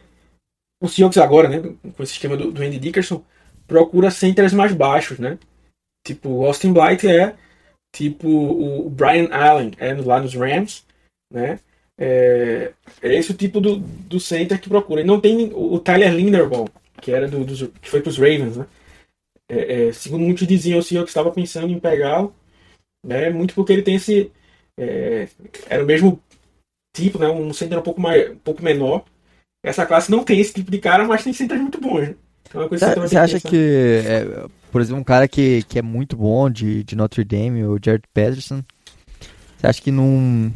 O 0.81 0.87
Seahawks 0.87 1.17
agora, 1.17 1.49
né? 1.49 1.59
Com 1.95 2.03
esse 2.03 2.13
esquema 2.13 2.37
do, 2.37 2.51
do 2.51 2.63
Andy 2.63 2.79
Dickerson, 2.79 3.23
procura 3.67 4.09
centers 4.09 4.53
mais 4.53 4.73
baixos, 4.73 5.19
né? 5.19 5.37
Tipo, 6.05 6.45
Austin 6.45 6.73
Blight 6.73 7.07
é. 7.07 7.35
Tipo, 7.91 8.27
o 8.27 8.89
Brian 8.89 9.27
Allen 9.31 9.71
é 9.77 9.93
lá 9.93 10.19
nos 10.19 10.33
Rams, 10.33 10.85
né? 11.31 11.59
É, 11.97 12.71
é 13.01 13.13
esse 13.15 13.31
o 13.31 13.35
tipo 13.35 13.59
do, 13.59 13.77
do 13.77 14.19
center 14.19 14.59
que 14.59 14.69
procura. 14.69 15.01
E 15.01 15.03
não 15.03 15.19
tem 15.19 15.51
o, 15.53 15.77
Tyler 15.77 16.13
Linderbaum, 16.13 16.67
que 17.01 17.11
era 17.11 17.27
do, 17.27 17.43
do 17.43 17.67
que 17.79 17.89
foi 17.89 18.01
para 18.01 18.09
os 18.09 18.17
Ravens, 18.17 18.57
né? 18.57 18.65
É, 19.49 19.87
é, 19.87 19.91
segundo 19.91 20.23
muitos 20.23 20.47
diziam, 20.47 20.79
o 20.79 20.83
Seahawks 20.83 21.11
estava 21.11 21.31
pensando 21.31 21.71
em 21.71 21.79
pegá-lo, 21.79 22.33
né? 23.05 23.29
Muito 23.29 23.53
porque 23.53 23.73
ele 23.73 23.81
tem 23.81 23.95
esse 23.95 24.31
é, 24.79 25.27
era 25.69 25.83
o 25.83 25.85
mesmo 25.85 26.21
tipo, 26.95 27.19
né? 27.19 27.27
Um 27.27 27.53
center 27.53 27.77
um 27.77 27.83
pouco 27.83 27.99
mais, 27.99 28.31
um 28.31 28.37
pouco 28.37 28.63
menor. 28.63 29.03
Essa 29.63 29.85
classe 29.85 30.09
não 30.09 30.23
tem 30.23 30.39
esse 30.39 30.53
tipo 30.53 30.71
de 30.71 30.79
cara, 30.79 31.05
mas 31.05 31.23
tem 31.23 31.33
centers 31.33 31.61
muito 31.61 31.79
bons. 31.79 32.07
Né? 32.07 32.15
Então, 32.49 32.67
você 32.67 33.17
acha 33.17 33.39
que, 33.39 33.49
que 33.49 34.03
é, 34.05 34.47
por 34.71 34.81
exemplo, 34.81 35.01
um 35.01 35.03
cara 35.03 35.27
que, 35.27 35.63
que 35.63 35.77
é 35.77 35.81
muito 35.81 36.15
bom 36.15 36.49
de, 36.49 36.83
de 36.83 36.95
Notre 36.95 37.23
Dame, 37.23 37.63
o 37.65 37.77
Jared 37.83 38.07
Patterson, 38.13 38.63
você 39.57 39.67
acha 39.67 39.81
que 39.81 39.91
num, 39.91 40.51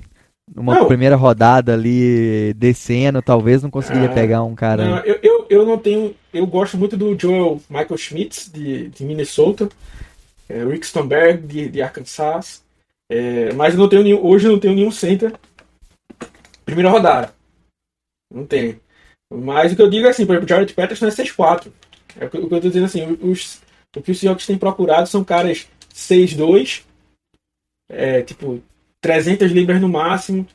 numa 0.54 0.75
não. 0.75 0.88
primeira 0.88 1.15
rodada 1.15 1.73
ali 1.73 2.54
descendo, 2.56 3.21
talvez 3.21 3.62
não 3.62 3.69
conseguiria 3.69 4.10
ah, 4.10 4.13
pegar 4.13 4.43
um 4.43 4.56
cara? 4.56 4.86
Não, 4.86 4.97
eu, 4.99 5.19
eu, 5.21 5.45
eu 5.49 5.65
não 5.65 5.78
tenho. 5.78 6.15
Eu 6.34 6.47
gosto 6.47 6.78
muito 6.78 6.95
do 6.95 7.17
Joel 7.19 7.62
Michael 7.69 7.97
Schmitz, 7.97 8.49
de, 8.51 8.89
de 8.89 9.04
Minnesota, 9.04 9.69
é, 10.49 10.63
Rick 10.63 10.86
Stonberg, 10.86 11.45
de, 11.45 11.69
de 11.69 11.82
Arkansas. 11.82 12.63
É, 13.10 13.54
mas 13.54 13.75
não 13.75 13.88
tenho 13.88 14.04
nenhum, 14.04 14.25
hoje 14.25 14.47
eu 14.47 14.51
não 14.51 14.60
tenho 14.60 14.75
nenhum 14.75 14.91
center. 14.91 15.34
Primeira 16.65 16.89
rodada. 16.89 17.34
Não 18.34 18.45
tem. 18.45 18.80
Mas 19.32 19.71
o 19.71 19.75
que 19.75 19.82
eu 19.82 19.89
digo 19.89 20.08
é 20.08 20.10
assim, 20.10 20.25
por 20.25 20.34
exemplo, 20.34 20.49
Jared 20.49 20.73
Patterson 20.73 21.08
é 21.08 21.10
6-4. 21.10 21.71
É 22.19 22.25
o 22.25 22.30
que 22.30 22.38
eu 22.38 22.49
tô 22.49 22.60
dizendo 22.60 22.86
assim, 22.86 23.17
os, 23.21 23.62
o 23.95 24.01
que 24.01 24.12
os 24.12 24.19
Seahawks 24.19 24.45
têm 24.45 24.58
procurado 24.58 25.08
são 25.08 25.23
caras 25.23 25.67
6-2, 25.93 26.84
é, 27.89 28.21
tipo, 28.21 28.62
300 29.01 29.51
libras 29.51 29.79
no 29.79 29.89
máximo. 29.89 30.45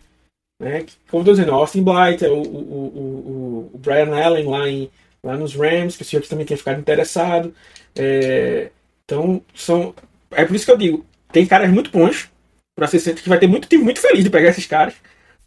Né? 0.60 0.84
Como 1.10 1.22
eu 1.22 1.24
tô 1.26 1.30
dizendo, 1.32 1.52
Austin 1.52 1.82
Blight, 1.82 2.24
o, 2.24 2.34
o, 2.34 2.40
o, 2.42 3.70
o, 3.74 3.78
Brian 3.78 4.14
Allen 4.14 4.46
lá, 4.46 4.68
em, 4.68 4.90
lá 5.22 5.36
nos 5.36 5.54
Rams, 5.54 5.96
que 5.96 6.02
o 6.02 6.04
Seahawks 6.04 6.28
também 6.28 6.44
tem 6.44 6.56
ficado 6.56 6.78
interessado. 6.78 7.54
É, 7.96 8.70
então, 9.04 9.42
são. 9.54 9.94
É 10.30 10.44
por 10.44 10.54
isso 10.54 10.64
que 10.64 10.70
eu 10.70 10.76
digo, 10.76 11.04
tem 11.32 11.46
caras 11.46 11.70
muito 11.70 11.90
bons 11.90 12.30
para 12.76 12.86
ser 12.86 13.00
centro 13.00 13.22
que 13.22 13.28
vai 13.28 13.38
ter 13.38 13.46
muito 13.46 13.68
time 13.68 13.82
muito 13.82 14.00
feliz 14.00 14.22
de 14.22 14.30
pegar 14.30 14.50
esses 14.50 14.66
caras. 14.66 14.94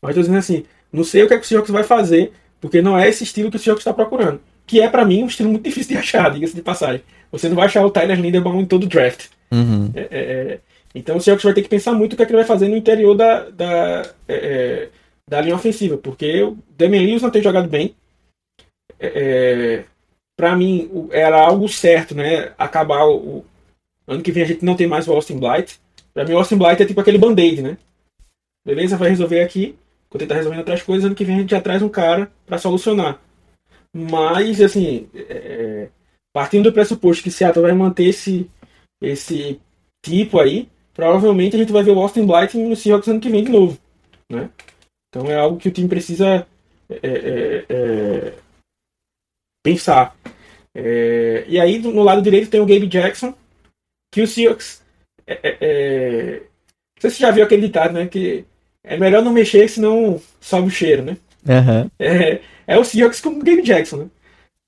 Mas 0.02 0.16
tô 0.16 0.22
dizendo 0.22 0.38
assim, 0.38 0.66
não 0.92 1.04
sei 1.04 1.24
o 1.24 1.28
que, 1.28 1.34
é 1.34 1.38
que 1.38 1.46
o 1.46 1.48
Seahawks 1.48 1.72
vai 1.72 1.84
fazer, 1.84 2.34
porque 2.60 2.82
não 2.82 2.98
é 2.98 3.08
esse 3.08 3.24
estilo 3.24 3.50
que 3.50 3.58
o 3.58 3.60
Seahawks 3.60 3.82
está 3.82 3.94
procurando. 3.94 4.42
Que 4.66 4.82
é 4.82 4.90
para 4.90 5.06
mim 5.06 5.24
um 5.24 5.28
estilo 5.28 5.50
muito 5.50 5.64
difícil 5.64 5.96
de 5.96 6.00
achar, 6.00 6.32
diga-se 6.32 6.56
de 6.56 6.62
passagem. 6.62 7.02
Você 7.32 7.50
não 7.50 7.56
vai 7.56 7.66
achar 7.66 7.86
o 7.86 7.92
Tyler 7.92 8.20
Linderbaum 8.20 8.62
em 8.62 8.66
todo 8.66 8.84
o 8.84 8.88
draft. 8.88 9.28
Uhum. 9.52 9.92
É, 9.94 10.02
é, 10.02 10.08
é, 10.12 10.60
então 10.96 11.18
o 11.18 11.22
Seahawks 11.22 11.44
vai 11.44 11.54
ter 11.54 11.64
que 11.64 11.70
pensar 11.70 11.94
muito 11.94 12.14
o 12.14 12.16
que, 12.16 12.24
é 12.24 12.26
que 12.26 12.32
ele 12.32 12.40
vai 12.40 12.48
fazer 12.48 12.68
no 12.68 12.78
interior 12.78 13.16
da, 13.16 13.50
da, 13.50 14.02
é, 14.28 14.36
é, 14.36 14.90
da 15.28 15.42
linha 15.42 15.56
ofensiva, 15.56 15.98
porque 15.98 16.44
o 16.44 16.58
Damian 16.78 17.02
Lewis 17.02 17.22
não 17.22 17.32
tem 17.32 17.42
jogado 17.42 17.68
bem. 17.68 17.96
para 20.38 20.56
mim 20.56 21.10
era 21.12 21.40
algo 21.40 21.68
certo, 21.68 22.16
né? 22.16 22.52
Acabar 22.58 23.06
o, 23.08 23.44
ano 24.08 24.22
que 24.22 24.32
vem 24.32 24.44
a 24.44 24.48
gente 24.48 24.64
não 24.64 24.76
tem 24.76 24.88
mais 24.88 25.08
o 25.08 25.14
Austin 25.14 25.40
Blight. 25.40 25.80
Pra 26.14 26.24
mim 26.24 26.34
o 26.34 26.38
Austin 26.38 26.58
Blight 26.58 26.82
é 26.82 26.86
tipo 26.86 27.02
aquele 27.02 27.18
band-aid, 27.18 27.62
né? 27.62 27.78
Beleza, 28.66 28.98
vai 28.98 29.10
resolver 29.10 29.42
aqui. 29.42 29.76
Quando 30.10 30.22
ele 30.22 30.30
tá 30.30 30.36
resolvendo 30.36 30.60
outras 30.60 30.84
coisas, 30.84 31.06
ano 31.06 31.16
que 31.16 31.26
vem 31.26 31.36
a 31.36 31.40
gente 31.40 31.52
já 31.52 31.62
traz 31.62 31.82
um 31.82 31.90
cara 31.90 32.32
para 32.46 32.58
solucionar. 32.58 33.20
Mas, 33.96 34.60
assim, 34.60 35.08
é, 35.14 35.90
partindo 36.34 36.66
do 36.66 36.74
pressuposto 36.74 37.24
que 37.24 37.32
Seattle 37.32 37.64
vai 37.64 37.74
manter 37.74 38.06
esse, 38.06 38.50
esse 39.02 39.60
tipo 40.04 40.40
aí, 40.40 40.68
provavelmente 40.94 41.56
a 41.56 41.60
gente 41.60 41.72
vai 41.72 41.84
ver 41.84 41.92
o 41.92 42.00
Austin 42.00 42.26
Blight 42.26 42.58
no 42.58 42.76
Seahawks 42.76 43.08
ano 43.08 43.20
que 43.20 43.30
vem 43.30 43.44
de 43.44 43.52
novo. 43.52 43.78
Né? 44.32 44.50
Então 45.10 45.30
é 45.30 45.36
algo 45.36 45.58
que 45.58 45.68
o 45.70 45.72
time 45.72 45.88
precisa 45.88 46.48
é, 46.90 47.00
é, 47.04 47.66
é 47.70 48.34
pensar. 49.64 50.16
É, 50.76 51.46
e 51.48 51.60
aí, 51.60 51.78
no 51.78 52.04
lado 52.04 52.22
direito, 52.22 52.50
tem 52.50 52.60
o 52.60 52.66
Gabe 52.66 52.88
Jackson, 52.88 53.34
que 54.12 54.22
o 54.22 54.28
Seahawks. 54.28 54.84
É, 55.26 56.42
não 56.96 57.02
sei 57.02 57.10
se 57.10 57.18
você 57.18 57.22
já 57.22 57.32
viu 57.32 57.44
aquele 57.44 57.68
ditado, 57.68 57.94
né? 57.94 58.08
Que 58.08 58.46
é 58.84 58.98
melhor 58.98 59.24
não 59.24 59.32
mexer, 59.32 59.68
senão 59.70 60.20
sobe 60.42 60.68
o 60.68 60.72
cheiro, 60.72 61.04
né? 61.04 61.18
Uhum. 61.48 61.90
É, 62.00 62.42
é 62.68 62.78
o 62.78 62.84
Seahawks 62.84 63.22
com 63.22 63.30
o 63.30 63.44
Game 63.44 63.62
Jackson, 63.62 63.98
né? 63.98 64.08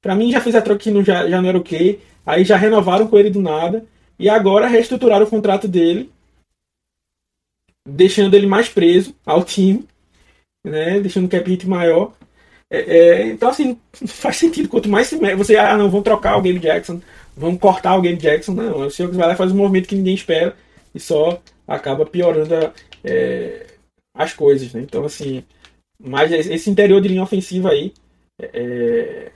Pra 0.02 0.16
mim 0.16 0.32
já 0.32 0.40
fez 0.40 0.56
a 0.56 0.62
troca 0.62 0.82
que 0.82 0.92
não, 0.92 1.04
já, 1.04 1.28
já 1.28 1.42
não 1.42 1.50
era 1.50 1.58
ok. 1.58 2.00
Aí 2.26 2.44
já 2.44 2.56
renovaram 2.56 3.08
com 3.08 3.18
ele 3.18 3.30
do 3.30 3.42
nada. 3.42 3.86
E 4.20 4.30
agora 4.30 4.68
reestruturaram 4.68 5.26
o 5.26 5.30
contrato 5.30 5.68
dele. 5.68 6.12
Deixando 7.88 8.36
ele 8.36 8.48
mais 8.48 8.70
preso 8.70 9.16
ao 9.26 9.44
time. 9.44 9.86
Né? 10.64 11.00
Deixando 11.00 11.26
o 11.26 11.30
cap 11.30 11.50
hit 11.50 11.68
maior. 11.68 12.14
É, 12.70 12.78
é, 12.78 13.28
então, 13.28 13.50
assim, 13.50 13.80
faz 13.94 14.38
sentido. 14.38 14.70
Quanto 14.70 14.90
mais 14.90 15.08
se 15.08 15.18
você, 15.36 15.56
ah, 15.56 15.78
não, 15.78 15.90
vão 15.90 16.02
trocar 16.02 16.38
o 16.38 16.42
Game 16.42 16.60
Jackson, 16.60 17.02
vão 17.36 17.58
cortar 17.58 17.96
o 17.96 18.02
Game 18.02 18.18
Jackson. 18.18 18.54
Não, 18.54 18.88
o 18.88 18.92
Seahawks 18.92 19.18
vai 19.18 19.28
lá 19.28 19.34
e 19.34 19.38
faz 19.38 19.52
um 19.52 19.58
movimento 19.58 19.88
que 19.88 19.96
ninguém 19.96 20.16
espera 20.16 20.56
e 20.94 21.00
só 21.00 21.42
acaba 21.68 22.06
piorando 22.06 22.54
a, 22.56 22.72
é, 23.04 23.68
as 24.14 24.34
coisas, 24.34 24.74
né? 24.74 24.82
Então, 24.82 25.06
assim, 25.06 25.44
mas 26.00 26.32
esse 26.32 26.70
interior 26.70 27.02
de 27.02 27.08
linha 27.08 27.24
ofensiva 27.24 27.70
aí 27.70 27.94
é, 28.40 29.32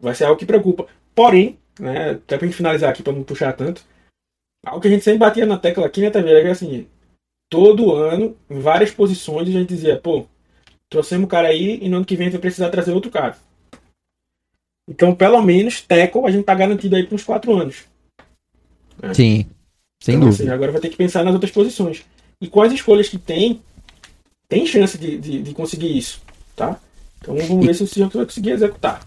vai 0.00 0.14
ser 0.14 0.24
algo 0.24 0.38
que 0.38 0.46
preocupa. 0.46 0.86
Porém, 1.14 1.58
né, 1.78 2.10
até 2.10 2.36
pra 2.36 2.46
gente 2.46 2.56
finalizar 2.56 2.90
aqui, 2.90 3.02
para 3.02 3.12
não 3.12 3.22
puxar 3.22 3.52
tanto, 3.52 3.84
algo 4.64 4.80
que 4.80 4.88
a 4.88 4.90
gente 4.90 5.04
sempre 5.04 5.18
batia 5.18 5.46
na 5.46 5.58
tecla 5.58 5.86
aqui, 5.86 6.00
né, 6.00 6.10
Taveira, 6.10 6.40
é 6.40 6.42
que 6.42 6.48
assim, 6.48 6.86
todo 7.50 7.94
ano, 7.94 8.36
em 8.50 8.60
várias 8.60 8.90
posições, 8.90 9.48
a 9.48 9.52
gente 9.52 9.68
dizia, 9.68 9.98
pô, 9.98 10.26
trouxemos 10.90 11.26
o 11.26 11.28
cara 11.28 11.48
aí 11.48 11.78
e 11.82 11.88
no 11.88 11.96
ano 11.96 12.06
que 12.06 12.16
vem 12.16 12.26
a 12.26 12.30
gente 12.30 12.38
vai 12.38 12.42
precisar 12.42 12.70
trazer 12.70 12.92
outro 12.92 13.10
cara. 13.10 13.36
Então, 14.88 15.14
pelo 15.14 15.42
menos, 15.42 15.80
tackle 15.80 16.24
a 16.26 16.30
gente 16.30 16.44
tá 16.44 16.54
garantido 16.54 16.94
aí 16.94 17.04
por 17.04 17.14
uns 17.14 17.24
quatro 17.24 17.52
anos. 17.54 17.84
Né? 19.02 19.12
Sim, 19.14 19.46
sem 20.00 20.14
então, 20.14 20.28
dúvida. 20.28 20.44
Assim, 20.44 20.52
agora 20.52 20.72
vai 20.72 20.80
ter 20.80 20.90
que 20.90 20.96
pensar 20.96 21.24
nas 21.24 21.34
outras 21.34 21.50
posições. 21.50 22.04
E 22.40 22.48
quais 22.48 22.72
escolhas 22.72 23.08
que 23.08 23.18
tem, 23.18 23.62
tem 24.48 24.66
chance 24.66 24.96
de, 24.96 25.18
de, 25.18 25.42
de 25.42 25.54
conseguir 25.54 25.96
isso, 25.96 26.20
tá? 26.54 26.78
Então 27.18 27.36
vamos 27.36 27.64
e... 27.64 27.66
ver 27.66 27.74
se 27.74 27.82
o 27.82 27.86
Seahawks 27.86 28.16
vai 28.16 28.24
conseguir 28.24 28.50
executar. 28.50 29.06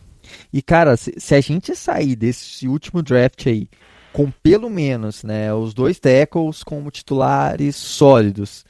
E 0.52 0.62
cara, 0.62 0.96
se, 0.98 1.14
se, 1.18 1.36
a 1.36 1.42
gente 1.42 1.76
sair 1.76 2.16
desse 2.16 2.68
último 2.68 3.02
draft 3.02 3.48
aí 3.48 3.68
com 4.12 4.32
pelo 4.44 4.70
menos, 4.70 5.24
né, 5.24 5.54
os 5.54 5.74
dois 5.74 6.00
tackles 6.00 6.64
como 6.64 6.92
titulares 6.92 7.76
sólidos, 7.76 8.66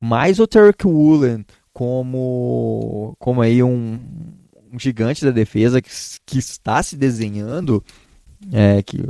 mais 0.00 0.40
o 0.40 0.46
Tarek 0.46 0.86
Woolen 0.86 1.44
como 1.72 3.14
como 3.18 3.42
aí 3.42 3.62
um, 3.62 3.98
um 4.72 4.78
gigante 4.78 5.24
da 5.24 5.30
defesa 5.30 5.80
que, 5.80 5.90
que 6.26 6.38
está 6.38 6.82
se 6.82 6.96
desenhando, 6.96 7.84
é, 8.52 8.82
que 8.82 9.04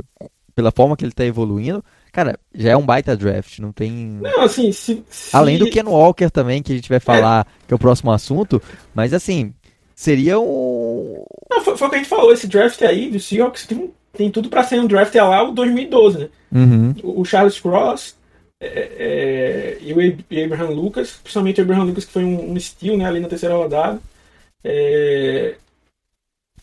pela 0.53 0.71
forma 0.71 0.95
que 0.95 1.03
ele 1.03 1.11
está 1.11 1.25
evoluindo, 1.25 1.83
cara, 2.11 2.39
já 2.53 2.71
é 2.71 2.77
um 2.77 2.85
baita 2.85 3.15
draft, 3.15 3.59
não 3.59 3.71
tem. 3.71 3.91
Não, 3.91 4.41
assim, 4.41 4.71
se, 4.71 5.03
se... 5.09 5.35
além 5.35 5.57
do 5.57 5.69
Ken 5.69 5.83
Walker 5.83 6.29
também 6.29 6.61
que 6.61 6.71
a 6.71 6.75
gente 6.75 6.89
vai 6.89 6.99
falar 6.99 7.47
é. 7.47 7.67
que 7.67 7.73
é 7.73 7.75
o 7.75 7.79
próximo 7.79 8.11
assunto, 8.11 8.61
mas 8.93 9.13
assim 9.13 9.53
seria 9.95 10.39
um. 10.39 11.23
Não, 11.49 11.61
foi, 11.63 11.77
foi 11.77 11.87
o 11.87 11.89
que 11.89 11.95
a 11.95 11.99
gente 11.99 12.09
falou, 12.09 12.33
esse 12.33 12.47
draft 12.47 12.81
aí 12.81 13.09
do 13.09 13.19
Seahawks 13.19 13.67
tem, 13.67 13.93
tem 14.13 14.31
tudo 14.31 14.49
para 14.49 14.63
ser 14.63 14.79
um 14.79 14.87
draft 14.87 15.15
é 15.15 15.23
lá 15.23 15.43
o 15.43 15.51
2012, 15.51 16.17
né? 16.17 16.29
Uhum. 16.51 16.95
O, 17.03 17.21
o, 17.21 17.25
Charles 17.25 17.59
Cross 17.59 18.15
é, 18.59 18.67
é, 18.67 19.77
e 19.79 19.93
o 19.93 20.45
Abraham 20.45 20.69
Lucas, 20.69 21.11
principalmente 21.23 21.61
o 21.61 21.63
Abraham 21.63 21.83
Lucas, 21.83 22.05
que 22.05 22.11
foi 22.11 22.23
um, 22.23 22.51
um 22.51 22.59
steal 22.59 22.97
né, 22.97 23.05
ali 23.05 23.19
na 23.19 23.27
terceira 23.27 23.55
rodada. 23.55 23.99
É, 24.63 25.55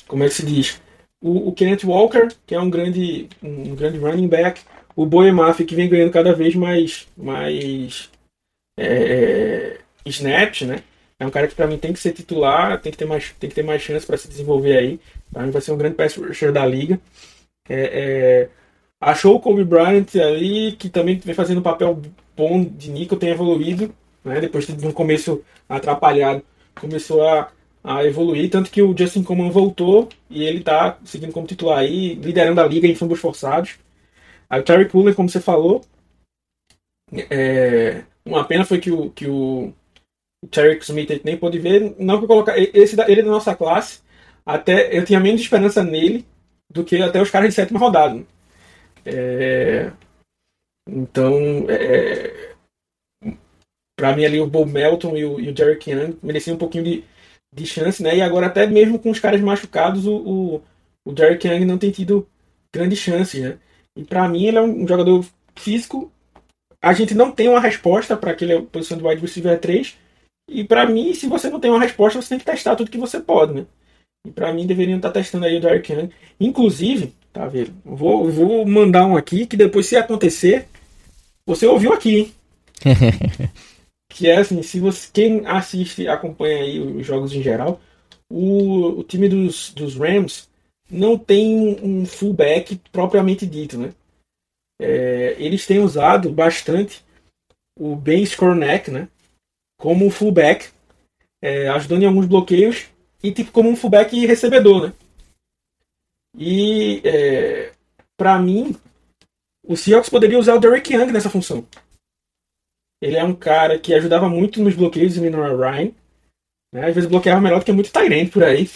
como 0.06 0.24
é 0.24 0.28
que 0.28 0.34
se 0.34 0.44
diz? 0.44 0.80
O, 1.20 1.48
o 1.48 1.52
Kenneth 1.52 1.84
Walker, 1.84 2.28
que 2.46 2.54
é 2.54 2.60
um 2.60 2.70
grande, 2.70 3.28
um 3.42 3.74
grande 3.74 3.98
running 3.98 4.28
back. 4.28 4.60
O 4.98 5.06
Boemaf, 5.06 5.64
que 5.64 5.76
vem 5.76 5.88
ganhando 5.88 6.10
cada 6.10 6.34
vez 6.34 6.56
mais, 6.56 7.06
mais 7.16 8.10
é, 8.76 9.78
snaps, 10.04 10.62
né? 10.62 10.82
É 11.20 11.24
um 11.24 11.30
cara 11.30 11.46
que 11.46 11.54
para 11.54 11.68
mim 11.68 11.78
tem 11.78 11.92
que 11.92 12.00
ser 12.00 12.12
titular, 12.12 12.80
tem 12.80 12.90
que 12.90 12.98
ter 12.98 13.04
mais, 13.04 13.30
tem 13.38 13.48
que 13.48 13.54
ter 13.54 13.62
mais 13.62 13.80
chance 13.80 14.04
para 14.04 14.16
se 14.16 14.26
desenvolver 14.26 14.76
aí. 14.76 14.98
Para 15.32 15.44
mim 15.44 15.52
vai 15.52 15.62
ser 15.62 15.70
um 15.70 15.76
grande 15.76 15.94
pass 15.94 16.16
rusher 16.16 16.50
da 16.50 16.66
liga. 16.66 17.00
É, 17.68 17.80
é, 17.80 18.48
achou 19.00 19.36
o 19.36 19.40
Kobe 19.40 19.62
Bryant 19.62 20.16
ali, 20.16 20.72
que 20.72 20.88
também 20.88 21.16
vem 21.16 21.32
fazendo 21.32 21.58
um 21.58 21.62
papel 21.62 22.02
bom 22.36 22.64
de 22.64 22.90
Nico, 22.90 23.14
tem 23.14 23.30
evoluído, 23.30 23.94
né? 24.24 24.40
Depois 24.40 24.66
de 24.66 24.84
um 24.84 24.90
começo 24.90 25.44
atrapalhado, 25.68 26.42
começou 26.74 27.22
a, 27.24 27.52
a 27.84 28.04
evoluir, 28.04 28.50
tanto 28.50 28.68
que 28.68 28.82
o 28.82 28.98
Justin 28.98 29.22
Coleman 29.22 29.50
voltou 29.50 30.08
e 30.28 30.42
ele 30.42 30.58
tá 30.60 30.98
seguindo 31.04 31.32
como 31.32 31.46
titular 31.46 31.78
aí, 31.78 32.14
liderando 32.14 32.60
a 32.60 32.66
liga 32.66 32.88
em 32.88 32.96
fumbles 32.96 33.20
forçados. 33.20 33.78
Aí 34.50 34.60
o 34.60 34.64
Terry 34.64 34.88
Cooler, 34.88 35.14
como 35.14 35.28
você 35.28 35.40
falou, 35.40 35.82
é, 37.30 38.04
uma 38.24 38.44
pena 38.46 38.64
foi 38.64 38.78
que 38.78 38.90
o, 38.90 39.10
que 39.10 39.26
o 39.26 39.72
Tarek 40.50 40.82
Smith 40.84 41.22
nem 41.24 41.36
pôde 41.36 41.58
ver. 41.58 41.94
Não 41.98 42.18
que 42.18 42.24
eu 42.24 42.28
colocar. 42.28 42.58
Esse, 42.58 43.00
ele 43.08 43.20
é 43.20 43.24
da 43.24 43.30
nossa 43.30 43.54
classe. 43.54 44.00
Até 44.44 44.96
eu 44.96 45.04
tinha 45.04 45.20
menos 45.20 45.40
esperança 45.40 45.82
nele 45.82 46.26
do 46.70 46.84
que 46.84 47.02
até 47.02 47.20
os 47.20 47.30
caras 47.30 47.48
de 47.48 47.54
sétima 47.54 47.78
rodada. 47.78 48.24
É, 49.04 49.90
então, 50.88 51.34
é, 51.68 52.54
para 53.96 54.14
mim 54.16 54.24
ali 54.24 54.40
o 54.40 54.46
Bob 54.46 54.70
Melton 54.70 55.16
e 55.16 55.24
o, 55.24 55.40
e 55.40 55.48
o 55.48 55.54
Derek 55.54 55.90
Young 55.90 56.18
mereciam 56.22 56.54
um 56.54 56.58
pouquinho 56.58 56.84
de, 56.84 57.04
de 57.52 57.66
chance, 57.66 58.02
né? 58.02 58.16
E 58.16 58.22
agora 58.22 58.46
até 58.46 58.66
mesmo 58.66 58.98
com 58.98 59.10
os 59.10 59.20
caras 59.20 59.40
machucados, 59.40 60.06
o, 60.06 60.16
o, 60.16 60.62
o 61.04 61.12
Derek 61.12 61.46
Young 61.46 61.64
não 61.64 61.78
tem 61.78 61.90
tido 61.90 62.28
grande 62.72 62.96
chance, 62.96 63.40
né? 63.40 63.58
E 63.96 64.04
para 64.04 64.28
mim 64.28 64.46
ele 64.46 64.58
é 64.58 64.62
um 64.62 64.86
jogador 64.86 65.24
físico. 65.56 66.10
A 66.80 66.92
gente 66.92 67.14
não 67.14 67.32
tem 67.32 67.48
uma 67.48 67.60
resposta 67.60 68.16
para 68.16 68.30
aquele 68.30 68.62
posição 68.62 68.96
de 68.96 69.04
wide 69.04 69.20
receiver 69.20 69.58
3, 69.58 69.96
e 70.48 70.64
para 70.64 70.86
mim, 70.86 71.12
se 71.12 71.26
você 71.26 71.50
não 71.50 71.60
tem 71.60 71.70
uma 71.70 71.80
resposta, 71.80 72.20
você 72.20 72.30
tem 72.30 72.38
que 72.38 72.44
testar 72.44 72.74
tudo 72.74 72.90
que 72.90 72.98
você 72.98 73.20
pode, 73.20 73.52
né? 73.52 73.66
E 74.26 74.30
para 74.30 74.52
mim 74.52 74.66
deveriam 74.66 74.96
estar 74.96 75.10
tá 75.10 75.20
testando 75.20 75.44
aí 75.44 75.58
o 75.58 75.60
Dark 75.60 75.86
Young. 75.88 76.10
Inclusive, 76.40 77.12
tá 77.32 77.46
vendo? 77.46 77.72
Vou, 77.84 78.30
vou 78.30 78.66
mandar 78.66 79.06
um 79.06 79.16
aqui 79.16 79.46
que 79.46 79.56
depois, 79.56 79.86
se 79.86 79.96
acontecer, 79.96 80.66
você 81.46 81.66
ouviu 81.66 81.92
aqui, 81.92 82.16
hein? 82.16 82.32
que 84.10 84.26
é 84.26 84.38
assim, 84.38 84.62
se 84.62 84.80
você 84.80 85.08
quem 85.12 85.46
assiste, 85.46 86.08
acompanha 86.08 86.62
aí 86.62 86.80
os 86.80 87.06
jogos 87.06 87.32
em 87.34 87.42
geral, 87.42 87.80
o, 88.30 89.00
o 89.00 89.04
time 89.04 89.28
dos, 89.28 89.72
dos 89.74 89.96
Rams 89.96 90.47
não 90.90 91.18
tem 91.18 91.78
um 91.82 92.06
fullback 92.06 92.80
propriamente 92.90 93.46
dito, 93.46 93.78
né? 93.78 93.92
É, 94.80 95.34
eles 95.38 95.66
têm 95.66 95.80
usado 95.80 96.32
bastante 96.32 97.04
o 97.78 97.96
Ben 97.96 98.22
Skornek, 98.22 98.90
né? 98.90 99.08
como 99.78 100.10
fullback, 100.10 100.70
é, 101.40 101.68
ajudando 101.68 102.02
em 102.02 102.06
alguns 102.06 102.26
bloqueios 102.26 102.88
e 103.22 103.32
tipo 103.32 103.52
como 103.52 103.70
um 103.70 103.76
fullback 103.76 104.26
recebedor, 104.26 104.88
né? 104.88 104.92
E 106.36 107.00
é, 107.04 107.72
para 108.16 108.38
mim, 108.38 108.76
o 109.64 109.76
Seahawks 109.76 110.10
poderia 110.10 110.38
usar 110.38 110.54
o 110.54 110.60
Derek 110.60 110.92
Young 110.92 111.12
nessa 111.12 111.30
função. 111.30 111.66
Ele 113.00 113.16
é 113.16 113.24
um 113.24 113.34
cara 113.34 113.78
que 113.78 113.94
ajudava 113.94 114.28
muito 114.28 114.62
nos 114.62 114.74
bloqueios 114.74 115.16
em 115.16 115.20
Minor 115.20 115.58
Ryan. 115.58 115.92
Né? 116.72 116.86
Às 116.86 116.94
vezes 116.94 117.08
bloqueava 117.08 117.40
melhor 117.40 117.60
do 117.60 117.64
que 117.64 117.72
muito 117.72 117.92
Tyrant 117.92 118.30
por 118.30 118.42
aí. 118.42 118.68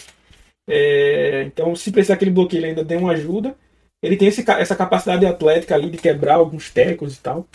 É, 0.67 1.43
então, 1.43 1.75
se 1.75 1.91
precisar 1.91 2.15
aquele 2.15 2.31
bloqueio, 2.31 2.59
ele 2.61 2.67
ainda 2.67 2.85
tem 2.85 2.97
uma 2.97 3.13
ajuda. 3.13 3.55
Ele 4.01 4.17
tem 4.17 4.27
esse, 4.27 4.43
essa 4.49 4.75
capacidade 4.75 5.25
atlética 5.25 5.75
ali 5.75 5.89
de 5.89 5.97
quebrar 5.97 6.35
alguns 6.35 6.69
tecos 6.69 7.15
e 7.15 7.21
tal. 7.21 7.47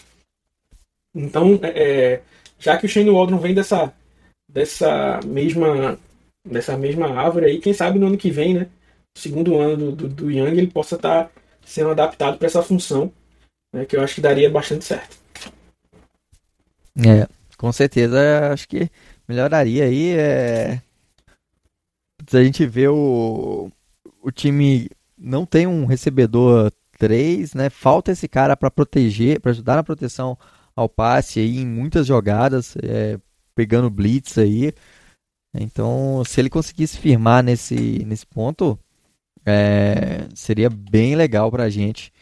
Então, 1.14 1.58
é, 1.62 2.20
já 2.58 2.76
que 2.76 2.86
o 2.86 2.88
Shane 2.88 3.10
Waldron 3.10 3.38
vem 3.38 3.54
dessa, 3.54 3.92
dessa 4.48 5.20
mesma 5.24 5.98
dessa 6.44 6.76
mesma 6.76 7.08
árvore 7.08 7.46
aí, 7.46 7.60
quem 7.60 7.74
sabe 7.74 7.98
no 7.98 8.06
ano 8.06 8.16
que 8.16 8.30
vem, 8.30 8.54
né? 8.54 8.66
Segundo 9.16 9.58
ano 9.58 9.76
do, 9.76 9.92
do, 9.92 10.08
do 10.08 10.30
Young, 10.30 10.56
ele 10.56 10.68
possa 10.68 10.96
estar 10.96 11.24
tá 11.24 11.30
sendo 11.64 11.90
adaptado 11.90 12.38
para 12.38 12.46
essa 12.46 12.62
função, 12.62 13.12
né, 13.74 13.84
que 13.84 13.96
eu 13.96 14.00
acho 14.00 14.14
que 14.14 14.20
daria 14.20 14.48
bastante 14.48 14.84
certo. 14.84 15.18
É, 16.96 17.28
com 17.56 17.70
certeza, 17.72 18.52
acho 18.52 18.66
que 18.66 18.90
melhoraria 19.28 19.84
aí. 19.84 20.16
É... 20.16 20.80
A 22.32 22.44
gente 22.44 22.66
vê 22.66 22.88
o, 22.88 23.70
o 24.22 24.30
time 24.30 24.88
não 25.16 25.46
tem 25.46 25.66
um 25.66 25.84
recebedor 25.84 26.70
3, 26.98 27.54
né? 27.54 27.70
Falta 27.70 28.12
esse 28.12 28.28
cara 28.28 28.56
para 28.56 28.70
proteger, 28.70 29.40
para 29.40 29.50
ajudar 29.52 29.76
na 29.76 29.84
proteção 29.84 30.36
ao 30.74 30.88
passe 30.88 31.40
aí 31.40 31.58
em 31.58 31.66
muitas 31.66 32.06
jogadas, 32.06 32.76
é, 32.82 33.18
pegando 33.54 33.90
blitz 33.90 34.38
aí. 34.38 34.72
Então, 35.54 36.22
se 36.24 36.40
ele 36.40 36.50
conseguisse 36.50 36.98
firmar 36.98 37.42
nesse, 37.42 38.04
nesse 38.04 38.26
ponto, 38.26 38.78
é, 39.44 40.28
seria 40.34 40.68
bem 40.68 41.16
legal 41.16 41.50
pra 41.50 41.70
gente. 41.70 42.12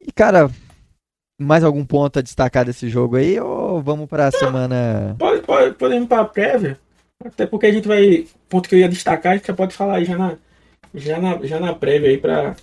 E, 0.00 0.12
cara, 0.12 0.50
mais 1.40 1.64
algum 1.64 1.84
ponto 1.84 2.18
a 2.18 2.22
destacar 2.22 2.64
desse 2.64 2.88
jogo 2.88 3.16
aí 3.16 3.38
ou 3.40 3.80
vamos 3.80 4.06
para 4.08 4.28
a 4.28 4.32
semana? 4.32 5.16
Pode, 5.18 5.42
pode, 5.42 5.74
podemos 5.76 6.08
para 6.08 6.22
a 6.22 6.26
prévia. 6.26 6.78
Até 7.24 7.46
porque 7.46 7.66
a 7.66 7.72
gente 7.72 7.88
vai. 7.88 8.26
Ponto 8.48 8.68
que 8.68 8.74
eu 8.74 8.78
ia 8.78 8.88
destacar, 8.88 9.32
a 9.32 9.36
gente 9.36 9.46
já 9.46 9.54
pode 9.54 9.74
falar 9.74 9.96
aí 9.96 10.04
já 10.04 10.18
na, 10.18 10.36
já 10.94 11.18
na, 11.18 11.46
já 11.46 11.58
na 11.58 11.74
prévia 11.74 12.10
aí 12.10 12.18
para 12.18 12.54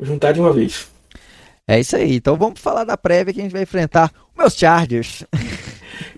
juntar 0.00 0.32
de 0.32 0.40
uma 0.40 0.52
vez. 0.52 0.88
É 1.66 1.78
isso 1.80 1.96
aí. 1.96 2.14
Então 2.14 2.36
vamos 2.36 2.60
falar 2.60 2.84
da 2.84 2.96
prévia 2.96 3.34
que 3.34 3.40
a 3.40 3.42
gente 3.42 3.52
vai 3.52 3.62
enfrentar 3.62 4.12
os 4.32 4.38
meus 4.38 4.54
Chargers. 4.54 5.24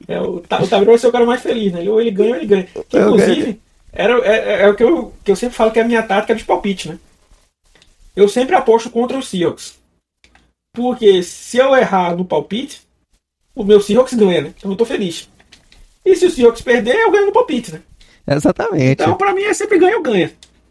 É, 0.06 0.20
o, 0.20 0.36
o 0.36 0.40
Tavirão 0.40 0.86
vai 0.86 0.98
ser 0.98 1.06
o 1.06 1.12
cara 1.12 1.24
mais 1.24 1.40
feliz, 1.40 1.72
né? 1.72 1.88
Ou 1.88 2.00
ele 2.00 2.10
ganha 2.10 2.30
ou 2.30 2.36
ele 2.36 2.46
ganha. 2.46 2.64
Que, 2.64 2.98
inclusive, 2.98 3.60
era, 3.92 4.12
é, 4.26 4.36
é, 4.36 4.62
é, 4.62 4.68
o 4.68 4.74
que 4.74 4.82
eu, 4.82 5.14
que 5.24 5.30
eu 5.30 5.36
sempre 5.36 5.56
falo 5.56 5.70
que 5.70 5.78
é 5.78 5.82
a 5.82 5.86
minha 5.86 6.02
tática 6.02 6.34
de 6.34 6.44
palpite, 6.44 6.88
né? 6.88 6.98
Eu 8.14 8.28
sempre 8.28 8.54
aposto 8.54 8.90
contra 8.90 9.16
o 9.16 9.22
Seahawks. 9.22 9.78
Porque 10.72 11.22
se 11.22 11.58
eu 11.58 11.74
errar 11.76 12.16
no 12.16 12.24
palpite, 12.24 12.82
o 13.54 13.64
meu 13.64 13.80
Seahawks 13.80 14.14
ganha, 14.14 14.42
né? 14.42 14.54
Então 14.56 14.70
eu 14.70 14.76
tô 14.76 14.84
feliz. 14.84 15.28
E 16.04 16.16
se 16.16 16.26
o 16.26 16.30
Seahawks 16.30 16.62
perder, 16.62 16.94
eu 16.94 17.10
ganho 17.10 17.26
no 17.26 17.32
palpite, 17.32 17.72
né? 17.72 17.82
Exatamente. 18.26 19.02
Então 19.02 19.16
pra 19.16 19.34
mim 19.34 19.42
é 19.42 19.54
sempre 19.54 19.78
ganha 19.78 19.96
ou 19.96 20.02
ganha. 20.02 20.30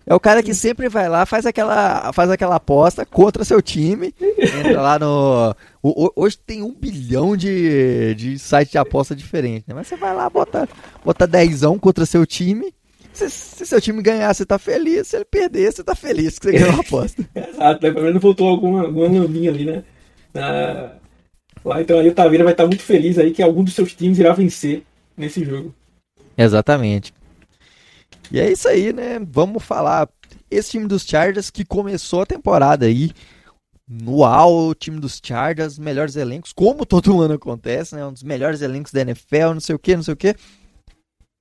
É 0.10 0.16
o 0.16 0.20
cara 0.20 0.42
que 0.42 0.56
sempre 0.56 0.90
vai 0.90 1.08
lá, 1.08 1.24
faz 1.24 1.46
aquela, 1.46 2.12
faz 2.14 2.32
aquela 2.32 2.56
aposta 2.56 3.06
contra 3.06 3.46
seu 3.46 3.62
time. 3.62 4.12
Entra 4.20 4.82
lá 4.82 4.98
no. 4.98 5.56
hoje 6.16 6.36
tem 6.36 6.64
um 6.64 6.74
bilhão 6.74 7.38
de, 7.38 8.16
de 8.16 8.40
sites 8.40 8.72
de 8.72 8.80
aposta 8.80 9.16
diferentes, 9.16 9.68
né? 9.68 9.76
Mas 9.76 9.86
você 9.86 9.96
vai 9.96 10.16
lá, 10.16 10.28
bota, 10.28 10.68
bota 11.06 11.28
dezão 11.28 11.78
contra 11.78 12.08
seu 12.08 12.26
time. 12.26 12.74
Se, 13.14 13.30
se, 13.30 13.68
seu 13.68 13.80
time 13.80 14.02
ganhar, 14.02 14.34
você 14.34 14.48
tá 14.48 14.58
feliz. 14.58 15.10
Se 15.10 15.16
ele 15.16 15.26
perder, 15.26 15.72
você 15.72 15.84
tá 15.84 15.94
feliz 15.94 16.40
que 16.40 16.46
você 16.46 16.58
ganhou 16.58 16.78
a 16.78 16.80
aposta. 16.80 17.24
Exato, 17.36 17.86
né? 17.86 17.94
pelo 17.94 18.06
menos 18.06 18.22
voltou 18.22 18.48
alguma, 18.48 18.86
alguma 18.86 19.22
laminha 19.22 19.52
ali, 19.52 19.66
né? 19.66 19.84
Na... 20.34 20.94
Lá, 21.64 21.82
então 21.82 22.00
aí 22.00 22.08
o 22.08 22.16
Taveira 22.16 22.44
vai 22.44 22.54
estar 22.54 22.66
muito 22.66 22.82
feliz 22.82 23.20
aí 23.20 23.30
que 23.30 23.44
algum 23.44 23.64
dos 23.64 23.76
seus 23.76 23.94
times 23.94 24.18
irá 24.18 24.34
vencer 24.34 24.82
nesse 25.20 25.44
jogo. 25.44 25.76
Exatamente. 26.38 27.14
E 28.32 28.40
é 28.40 28.52
isso 28.52 28.68
aí, 28.68 28.94
né? 28.94 29.20
Vamos 29.20 29.64
falar. 29.64 30.08
esse 30.50 30.72
time 30.72 30.88
dos 30.88 31.04
Chargers 31.04 31.50
que 31.50 31.66
começou 31.66 32.22
a 32.22 32.26
temporada 32.26 32.86
aí 32.86 33.12
no 33.88 34.24
o 34.24 34.76
time 34.76 35.00
dos 35.00 35.20
Chargers, 35.22 35.80
melhores 35.80 36.16
elencos, 36.16 36.54
como 36.54 36.86
todo 36.86 37.20
ano 37.22 37.34
acontece, 37.34 37.96
né? 37.96 38.06
Um 38.06 38.14
dos 38.14 38.24
melhores 38.24 38.62
elencos 38.62 38.94
da 38.94 39.02
NFL, 39.02 39.54
não 39.54 39.60
sei 39.60 39.76
o 39.76 39.80
que, 39.80 39.96
não 39.96 40.04
sei 40.04 40.14
o 40.14 40.18
que. 40.18 40.36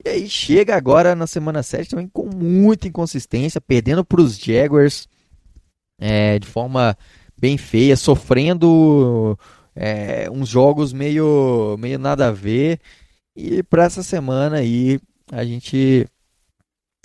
E 0.05 0.09
aí 0.09 0.29
chega 0.29 0.75
agora 0.77 1.15
na 1.15 1.27
semana 1.27 1.63
7 1.63 1.91
também 1.91 2.09
com 2.09 2.29
muita 2.35 2.89
inconsistência, 2.89 3.61
perdendo 3.61 4.05
para 4.05 4.21
os 4.21 4.39
Jaguars 4.39 5.09
é, 6.01 6.39
de 6.39 6.47
forma 6.47 6.97
bem 7.39 7.59
feia, 7.59 7.97
sofrendo 7.97 9.39
é, 9.75 10.31
uns 10.31 10.49
jogos 10.49 10.93
meio, 10.93 11.77
meio 11.79 11.99
nada 11.99 12.29
a 12.29 12.33
ver. 12.33 12.81
E 13.41 13.63
para 13.63 13.85
essa 13.85 14.03
semana 14.03 14.57
aí 14.57 14.99
a 15.31 15.45
gente 15.45 16.05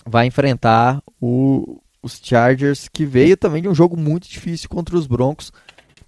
vai 0.04 0.26
enfrentar 0.26 1.00
o, 1.22 1.80
os 2.02 2.20
Chargers, 2.24 2.90
que 2.92 3.06
veio 3.06 3.38
também 3.38 3.62
de 3.62 3.70
um 3.70 3.76
jogo 3.76 3.96
muito 3.96 4.28
difícil 4.28 4.68
contra 4.68 4.98
os 4.98 5.06
Broncos, 5.06 5.54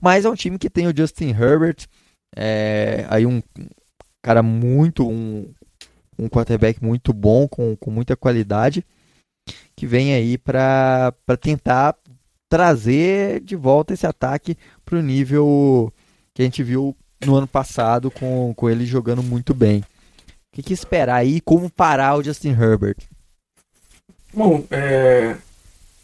mas 0.01 0.25
é 0.25 0.29
um 0.29 0.33
time 0.33 0.57
que 0.57 0.67
tem 0.67 0.87
o 0.87 0.97
Justin 0.97 1.29
Herbert, 1.29 1.85
é, 2.35 3.05
aí 3.07 3.27
um 3.27 3.39
cara 4.23 4.41
muito, 4.41 5.07
um, 5.07 5.53
um 6.17 6.27
quarterback 6.27 6.83
muito 6.83 7.13
bom, 7.13 7.47
com, 7.47 7.75
com 7.75 7.91
muita 7.91 8.15
qualidade, 8.15 8.83
que 9.75 9.85
vem 9.85 10.15
aí 10.15 10.39
para 10.39 11.13
tentar 11.39 11.95
trazer 12.49 13.41
de 13.41 13.55
volta 13.55 13.93
esse 13.93 14.07
ataque 14.07 14.57
para 14.83 14.97
o 14.97 15.03
nível 15.03 15.93
que 16.33 16.41
a 16.41 16.45
gente 16.45 16.63
viu 16.63 16.97
no 17.23 17.35
ano 17.35 17.47
passado 17.47 18.09
com, 18.09 18.55
com 18.55 18.67
ele 18.67 18.87
jogando 18.87 19.21
muito 19.21 19.53
bem. 19.53 19.83
Que, 20.55 20.63
que 20.63 20.73
esperar 20.73 21.17
aí? 21.17 21.41
Como 21.41 21.69
parar 21.69 22.15
o 22.15 22.23
Justin 22.23 22.51
Herbert? 22.51 22.95
Bom, 24.33 24.63
é, 24.71 25.35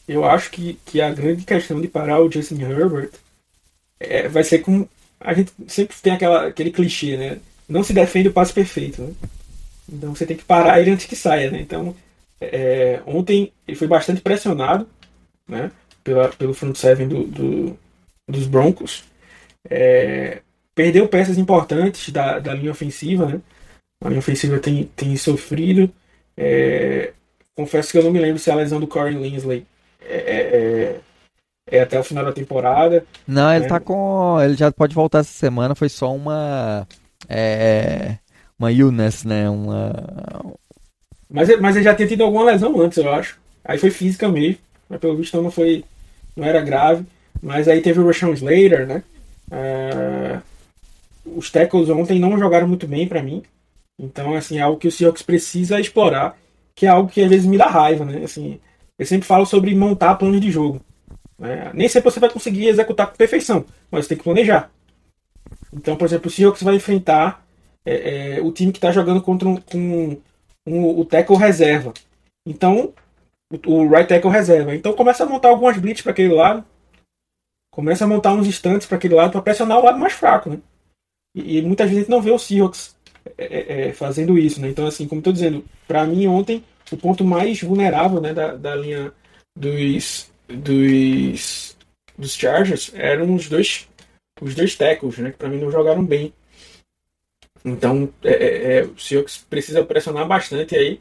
eu 0.05 0.25
acho 0.25 0.51
que, 0.51 0.77
que 0.85 0.99
a 0.99 1.09
grande 1.09 1.45
questão 1.45 1.79
de 1.79 1.87
parar 1.87 2.19
o 2.19 2.29
Justin 2.29 2.61
Herbert 2.61 3.11
é, 3.97 4.27
vai 4.27 4.43
ser 4.43 4.59
com. 4.59 4.85
A 5.21 5.33
gente 5.33 5.53
sempre 5.69 5.95
tem 6.01 6.11
aquela, 6.11 6.47
aquele 6.47 6.69
clichê, 6.69 7.15
né? 7.15 7.39
Não 7.67 7.81
se 7.81 7.93
defende 7.93 8.27
o 8.27 8.33
passe 8.33 8.51
perfeito. 8.51 9.01
Né? 9.01 9.13
Então 9.87 10.13
você 10.13 10.25
tem 10.25 10.35
que 10.35 10.43
parar 10.43 10.81
ele 10.81 10.91
antes 10.91 11.05
que 11.05 11.15
saia, 11.15 11.49
né? 11.49 11.61
Então, 11.61 11.95
é, 12.41 13.01
ontem 13.05 13.53
ele 13.65 13.77
foi 13.77 13.87
bastante 13.87 14.19
pressionado, 14.19 14.85
né? 15.47 15.71
Pela, 16.03 16.27
pelo 16.27 16.53
front 16.53 16.75
seven 16.75 17.07
do, 17.07 17.23
do 17.23 17.79
dos 18.27 18.47
Broncos. 18.47 19.05
É, 19.69 20.41
perdeu 20.75 21.07
peças 21.07 21.37
importantes 21.37 22.09
da, 22.09 22.37
da 22.37 22.53
linha 22.53 22.71
ofensiva, 22.71 23.25
né? 23.27 23.41
A 24.03 24.09
linha 24.09 24.19
ofensiva 24.19 24.59
tem, 24.59 24.89
tem 24.95 25.15
sofrido. 25.15 25.89
É, 26.35 27.13
confesso 27.55 27.91
que 27.91 27.97
eu 27.97 28.03
não 28.03 28.11
me 28.11 28.19
lembro 28.19 28.39
se 28.39 28.49
a 28.49 28.55
lesão 28.55 28.79
do 28.79 28.87
Corey 28.87 29.13
Linsley 29.13 29.65
é, 30.01 30.15
é, 30.15 30.39
é, 31.71 31.77
é 31.77 31.81
até 31.81 31.99
o 31.99 32.03
final 32.03 32.25
da 32.25 32.33
temporada. 32.33 33.05
Não, 33.27 33.51
ele 33.51 33.61
né? 33.61 33.67
tá 33.67 33.79
com. 33.79 34.39
Ele 34.41 34.55
já 34.55 34.71
pode 34.71 34.95
voltar 34.95 35.19
essa 35.19 35.31
semana, 35.31 35.75
foi 35.75 35.89
só 35.89 36.13
uma. 36.13 36.87
É, 37.29 38.17
uma 38.57 38.71
illness, 38.71 39.23
né? 39.23 39.49
Uma. 39.49 39.93
Mas, 41.29 41.59
mas 41.59 41.75
ele 41.75 41.85
já 41.85 41.95
tinha 41.95 42.07
tido 42.07 42.23
alguma 42.23 42.45
lesão 42.45 42.79
antes, 42.81 42.97
eu 42.97 43.11
acho. 43.11 43.39
Aí 43.63 43.77
foi 43.77 43.91
física 43.91 44.27
mesmo. 44.27 44.57
Mas 44.89 44.99
pelo 44.99 45.15
visto 45.15 45.41
não 45.41 45.51
foi. 45.51 45.85
Não 46.35 46.45
era 46.45 46.61
grave. 46.61 47.05
Mas 47.41 47.67
aí 47.67 47.81
teve 47.81 47.99
o 47.99 48.05
Rashawn 48.05 48.33
Slater, 48.33 48.87
né? 48.87 49.03
Uh, 49.51 50.41
os 51.37 51.49
tackles 51.49 51.89
ontem 51.89 52.19
não 52.19 52.37
jogaram 52.37 52.67
muito 52.67 52.87
bem 52.87 53.07
para 53.07 53.23
mim. 53.23 53.43
Então, 54.01 54.33
assim, 54.33 54.57
é 54.57 54.61
algo 54.61 54.79
que 54.79 54.87
o 54.87 54.91
Seahawks 54.91 55.21
precisa 55.21 55.79
explorar, 55.79 56.35
que 56.73 56.87
é 56.87 56.89
algo 56.89 57.07
que 57.07 57.21
às 57.21 57.29
vezes 57.29 57.45
me 57.45 57.55
dá 57.55 57.67
raiva, 57.67 58.03
né? 58.03 58.23
Assim, 58.23 58.59
eu 58.97 59.05
sempre 59.05 59.27
falo 59.27 59.45
sobre 59.45 59.75
montar 59.75 60.15
planos 60.15 60.41
de 60.41 60.49
jogo. 60.49 60.81
Né? 61.37 61.71
Nem 61.75 61.87
sempre 61.87 62.09
você 62.09 62.19
vai 62.19 62.29
conseguir 62.31 62.67
executar 62.67 63.07
com 63.07 63.15
perfeição, 63.15 63.63
mas 63.91 64.03
você 64.03 64.09
tem 64.09 64.17
que 64.17 64.23
planejar. 64.23 64.71
Então, 65.71 65.95
por 65.95 66.05
exemplo, 66.05 66.27
o 66.27 66.31
Seahawks 66.31 66.63
vai 66.63 66.75
enfrentar 66.75 67.45
é, 67.85 68.37
é, 68.37 68.41
o 68.41 68.51
time 68.51 68.71
que 68.71 68.79
está 68.79 68.91
jogando 68.91 69.21
contra 69.21 69.47
um, 69.47 69.61
um, 69.75 70.21
um, 70.65 70.99
o 70.99 71.05
tackle 71.05 71.37
reserva. 71.37 71.93
Então, 72.43 72.93
o, 73.53 73.71
o 73.71 73.87
right 73.87 74.07
tackle 74.07 74.31
reserva. 74.31 74.73
Então, 74.73 74.93
começa 74.93 75.23
a 75.23 75.27
montar 75.27 75.49
algumas 75.49 75.77
blitz 75.77 76.01
para 76.01 76.11
aquele 76.11 76.33
lado, 76.33 76.65
começa 77.71 78.03
a 78.03 78.07
montar 78.07 78.33
uns 78.33 78.47
instantes 78.47 78.87
para 78.87 78.97
aquele 78.97 79.13
lado 79.13 79.31
para 79.31 79.43
pressionar 79.43 79.77
o 79.77 79.85
lado 79.85 79.99
mais 79.99 80.13
fraco, 80.13 80.49
né? 80.49 80.59
E, 81.35 81.59
e 81.59 81.61
muitas 81.61 81.85
vezes 81.85 81.99
a 81.99 82.01
gente 82.01 82.11
não 82.11 82.21
vê 82.21 82.31
o 82.31 82.39
Seahawks 82.39 82.99
é, 83.37 83.45
é, 83.45 83.87
é 83.89 83.93
fazendo 83.93 84.37
isso, 84.37 84.61
né? 84.61 84.69
Então, 84.69 84.85
assim, 84.85 85.07
como 85.07 85.19
estou 85.19 85.33
dizendo, 85.33 85.63
para 85.87 86.05
mim 86.05 86.27
ontem 86.27 86.63
o 86.91 86.97
ponto 86.97 87.23
mais 87.23 87.61
vulnerável, 87.61 88.19
né, 88.19 88.33
da, 88.33 88.55
da 88.55 88.75
linha 88.75 89.13
dos 89.55 90.29
dos 90.47 91.77
dos 92.17 92.33
Chargers 92.35 92.91
eram 92.93 93.33
os 93.33 93.47
dois 93.47 93.87
os 94.41 94.55
dois 94.55 94.75
tackles, 94.75 95.17
né? 95.17 95.31
Que 95.31 95.37
para 95.37 95.49
mim 95.49 95.59
não 95.59 95.71
jogaram 95.71 96.03
bem. 96.03 96.33
Então, 97.63 98.11
é, 98.23 98.31
é, 98.31 98.73
é, 98.79 98.83
o 98.83 98.97
Seahawks 98.97 99.37
precisa 99.49 99.85
pressionar 99.85 100.27
bastante 100.27 100.75
aí. 100.75 100.99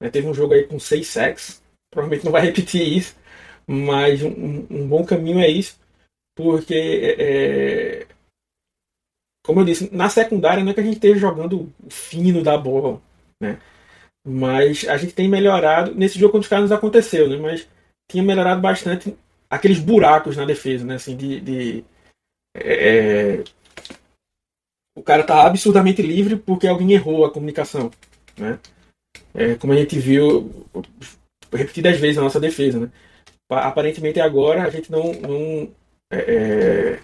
Né? 0.00 0.10
Teve 0.10 0.26
um 0.26 0.34
jogo 0.34 0.54
aí 0.54 0.64
com 0.64 0.78
seis 0.78 1.06
sacks. 1.08 1.62
Provavelmente 1.90 2.24
não 2.24 2.32
vai 2.32 2.42
repetir 2.46 2.96
isso, 2.96 3.14
mas 3.66 4.22
um, 4.22 4.66
um 4.70 4.88
bom 4.88 5.04
caminho 5.04 5.40
é 5.40 5.48
isso 5.48 5.78
porque, 6.38 6.72
é, 6.72 7.16
é, 7.18 8.06
como 9.48 9.60
eu 9.60 9.64
disse, 9.64 9.88
na 9.96 10.10
secundária 10.10 10.62
não 10.62 10.72
é 10.72 10.74
que 10.74 10.80
a 10.80 10.82
gente 10.82 10.96
esteja 10.96 11.18
jogando 11.18 11.72
fino 11.88 12.42
da 12.42 12.58
bola, 12.58 13.00
né? 13.40 13.58
Mas 14.22 14.86
a 14.86 14.98
gente 14.98 15.14
tem 15.14 15.26
melhorado. 15.26 15.94
Nesse 15.94 16.18
jogo 16.18 16.32
contra 16.32 16.44
os 16.44 16.48
caras 16.48 16.70
aconteceu, 16.70 17.26
né? 17.26 17.38
Mas 17.38 17.66
tinha 18.10 18.22
melhorado 18.22 18.60
bastante 18.60 19.16
aqueles 19.48 19.78
buracos 19.78 20.36
na 20.36 20.44
defesa, 20.44 20.84
né? 20.84 20.96
Assim, 20.96 21.16
de. 21.16 21.40
de 21.40 21.84
é, 22.54 23.38
é, 23.38 23.44
o 24.94 25.02
cara 25.02 25.24
tá 25.24 25.46
absurdamente 25.46 26.02
livre 26.02 26.36
porque 26.36 26.66
alguém 26.66 26.92
errou 26.92 27.24
a 27.24 27.32
comunicação, 27.32 27.90
né? 28.36 28.58
É, 29.32 29.54
como 29.54 29.72
a 29.72 29.76
gente 29.76 29.98
viu 29.98 30.66
repetidas 31.50 31.98
vezes 31.98 32.16
na 32.16 32.24
nossa 32.24 32.38
defesa, 32.38 32.78
né? 32.78 32.90
Aparentemente 33.48 34.20
agora 34.20 34.64
a 34.64 34.68
gente 34.68 34.92
não, 34.92 35.10
não 35.14 35.72
é, 36.12 36.18
é, 36.18 37.00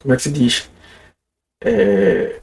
como 0.00 0.14
é 0.14 0.16
que 0.16 0.22
se 0.22 0.30
diz? 0.30 0.70
É, 1.64 2.40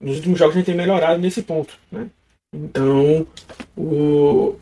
nos 0.00 0.16
últimos 0.16 0.38
jogos 0.38 0.54
a 0.54 0.58
gente 0.58 0.66
tem 0.66 0.74
melhorado 0.74 1.20
nesse 1.20 1.42
ponto. 1.42 1.78
Né? 1.90 2.08
Então, 2.54 3.26
o, 3.76 4.56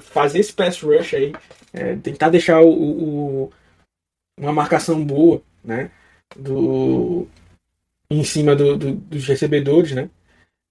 fazer 0.00 0.40
esse 0.40 0.52
pass 0.52 0.80
rush 0.80 1.14
aí, 1.14 1.32
é, 1.72 1.96
tentar 1.96 2.30
deixar 2.30 2.60
o, 2.60 2.70
o, 2.70 3.52
uma 4.38 4.52
marcação 4.52 5.04
boa 5.04 5.42
né? 5.64 5.90
do, 6.36 7.26
em 8.10 8.24
cima 8.24 8.54
do, 8.54 8.76
do, 8.76 8.92
dos 8.92 9.26
recebedores. 9.26 9.92
Né? 9.92 10.10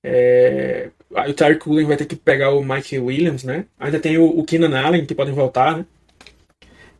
É, 0.05 0.89
o 1.09 1.33
Tyreek 1.33 1.59
Cullen 1.59 1.85
vai 1.85 1.97
ter 1.97 2.05
que 2.05 2.15
pegar 2.15 2.51
o 2.51 2.63
Mike 2.63 2.99
Williams. 2.99 3.43
Né? 3.43 3.65
Ainda 3.79 3.99
tem 3.99 4.17
o, 4.17 4.25
o 4.25 4.43
Keenan 4.43 4.79
Allen 4.79 5.05
que 5.05 5.15
podem 5.15 5.33
voltar. 5.33 5.77
Né? 5.77 5.85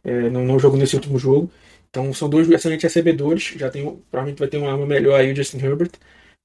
é, 0.03 0.29
nesse 0.77 0.95
último 0.95 1.17
jogo. 1.17 1.49
Então 1.93 2.11
são 2.11 2.27
dois 2.27 2.49
excelentes 2.49 2.83
recebedores. 2.83 3.53
Já 3.55 3.69
tem, 3.69 3.83
provavelmente 4.09 4.39
vai 4.39 4.47
ter 4.47 4.57
uma 4.57 4.71
arma 4.71 4.85
melhor 4.85 5.19
aí 5.19 5.31
o 5.31 5.35
Justin 5.35 5.63
Herbert. 5.63 5.91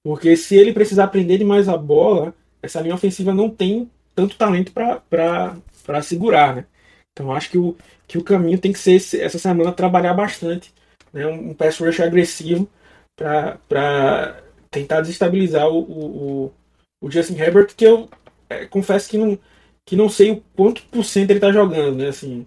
Porque 0.05 0.36
se 0.36 0.55
ele 0.55 0.74
precisar 0.74 1.05
aprender 1.05 1.38
demais 1.38 1.70
a 1.70 1.76
bola, 1.76 2.34
essa 2.62 2.82
linha 2.82 2.94
ofensiva 2.94 3.32
não 3.32 3.49
tem 3.49 3.90
tanto 4.14 4.36
talento 4.36 4.72
para 4.72 6.03
segurar. 6.03 6.55
Né? 6.55 6.66
Então 7.12 7.32
acho 7.32 7.51
que 7.51 7.57
o, 7.57 7.74
que 8.07 8.18
o 8.18 8.22
caminho 8.22 8.59
tem 8.59 8.72
que 8.72 8.78
ser 8.78 8.92
esse, 8.92 9.20
essa 9.20 9.38
semana 9.38 9.72
trabalhar 9.72 10.12
bastante. 10.12 10.72
Né? 11.12 11.26
Um, 11.26 11.51
um 11.51 11.55
pass 11.55 11.78
rush 11.78 12.01
agressivo 12.01 12.68
para 13.16 14.42
tentar 14.70 15.01
desestabilizar 15.01 15.66
o, 15.68 15.78
o, 15.80 16.53
o, 17.01 17.11
Justin 17.11 17.38
Herbert, 17.38 17.74
que 17.74 17.86
eu 17.86 18.09
é, 18.51 18.66
confesso 18.66 19.09
que 19.09 19.16
não, 19.16 19.38
que 19.86 19.96
não 19.96 20.11
sei 20.11 20.30
o 20.30 20.42
quanto 20.55 20.82
por 20.82 21.05
cento 21.05 21.30
ele 21.30 21.38
está 21.38 21.51
jogando. 21.51 21.96
Né? 21.96 22.09
Assim, 22.09 22.46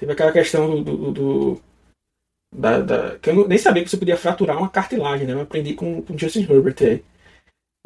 Teve 0.00 0.12
aquela 0.12 0.32
questão 0.32 0.82
do. 0.82 0.82
do, 0.82 1.12
do 1.12 1.62
da, 2.52 2.80
da, 2.80 3.18
que 3.18 3.30
eu 3.30 3.46
nem 3.46 3.58
sabia 3.58 3.82
que 3.82 3.90
você 3.90 3.96
podia 3.96 4.16
fraturar 4.16 4.58
uma 4.58 4.68
cartilagem, 4.68 5.26
né? 5.26 5.32
Eu 5.32 5.40
aprendi 5.40 5.74
com 5.74 6.00
o 6.00 6.18
Justin 6.18 6.42
Herbert 6.42 6.76
aí. 6.80 7.04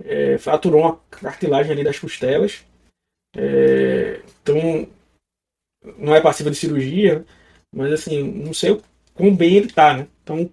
É, 0.02 0.38
fraturou 0.38 0.80
uma 0.80 0.96
cartilagem 1.10 1.72
ali 1.72 1.84
das 1.84 1.98
costelas. 1.98 2.64
É, 3.36 4.20
então, 4.42 4.88
não 5.98 6.14
é 6.14 6.20
passiva 6.20 6.50
de 6.50 6.56
cirurgia, 6.56 7.24
mas 7.74 7.92
assim, 7.92 8.22
não 8.22 8.54
sei 8.54 8.72
o 8.72 8.82
quão 9.12 9.34
bem 9.34 9.56
ele 9.56 9.72
tá, 9.72 9.96
né? 9.96 10.08
Então, 10.22 10.50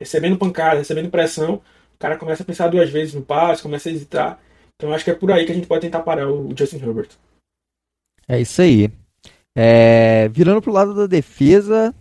recebendo 0.00 0.38
pancada, 0.38 0.78
recebendo 0.78 1.10
pressão, 1.10 1.62
o 1.94 1.98
cara 1.98 2.18
começa 2.18 2.42
a 2.42 2.46
pensar 2.46 2.68
duas 2.68 2.90
vezes 2.90 3.14
no 3.14 3.22
passe, 3.22 3.62
começa 3.62 3.88
a 3.88 3.92
hesitar. 3.92 4.40
Então, 4.74 4.92
acho 4.92 5.04
que 5.04 5.10
é 5.10 5.14
por 5.14 5.30
aí 5.30 5.46
que 5.46 5.52
a 5.52 5.54
gente 5.54 5.68
pode 5.68 5.82
tentar 5.82 6.02
parar 6.02 6.28
o 6.28 6.54
Justin 6.56 6.78
Herbert. 6.78 7.10
É 8.26 8.40
isso 8.40 8.60
aí. 8.60 8.90
É, 9.56 10.28
virando 10.30 10.60
pro 10.60 10.72
lado 10.72 10.94
da 10.94 11.06
defesa 11.06 11.94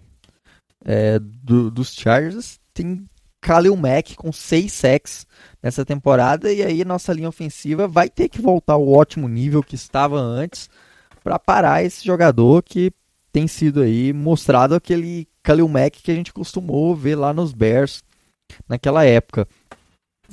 é, 0.86 1.20
do, 1.20 1.72
dos 1.72 1.94
Chargers, 1.94 2.60
tem 2.74 3.06
Khalil 3.42 3.76
Mack 3.76 4.16
com 4.16 4.32
6 4.32 4.72
sacks 4.72 5.28
nessa 5.62 5.86
temporada 5.86 6.52
e 6.52 6.64
aí 6.64 6.86
nossa 6.86 7.14
linha 7.14 7.30
ofensiva 7.30 7.88
vai 7.88 8.10
ter 8.10 8.30
que 8.30 8.42
voltar 8.42 8.74
ao 8.74 8.88
ótimo 8.88 9.28
nível 9.28 9.62
que 9.62 9.76
estava 9.76 10.20
antes 10.20 10.70
para 11.24 11.38
parar 11.38 11.84
esse 11.84 12.06
jogador 12.06 12.64
que 12.64 12.92
tem 13.32 13.48
sido 13.48 13.82
aí 13.82 14.14
mostrado 14.14 14.76
aquele 14.76 15.28
Khalil 15.44 15.68
Mack 15.68 16.02
que 16.02 16.12
a 16.12 16.16
gente 16.16 16.32
costumou 16.32 16.96
ver 16.96 17.16
lá 17.16 17.34
nos 17.34 17.52
Bears 17.52 18.04
naquela 18.68 19.04
época. 19.04 19.48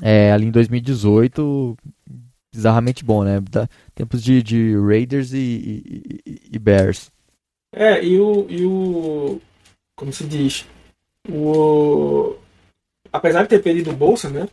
É, 0.00 0.32
ali 0.32 0.46
em 0.46 0.50
2018, 0.50 1.76
bizarramente 2.52 3.04
bom, 3.04 3.24
né? 3.24 3.40
Da, 3.40 3.68
tempos 3.94 4.22
de, 4.22 4.42
de 4.42 4.76
Raiders 4.76 5.32
e, 5.32 5.38
e, 6.26 6.40
e, 6.52 6.58
Bears. 6.58 7.10
É, 7.74 8.04
e 8.04 8.18
o, 8.18 8.46
e 8.48 8.64
o. 8.64 9.40
Como 10.00 10.14
se 10.14 10.24
diz? 10.24 10.64
O. 11.30 12.34
Apesar 13.12 13.42
de 13.42 13.50
ter 13.50 13.62
perdido 13.62 13.90
o 13.90 13.94
Bolsa, 13.94 14.30
né? 14.30 14.48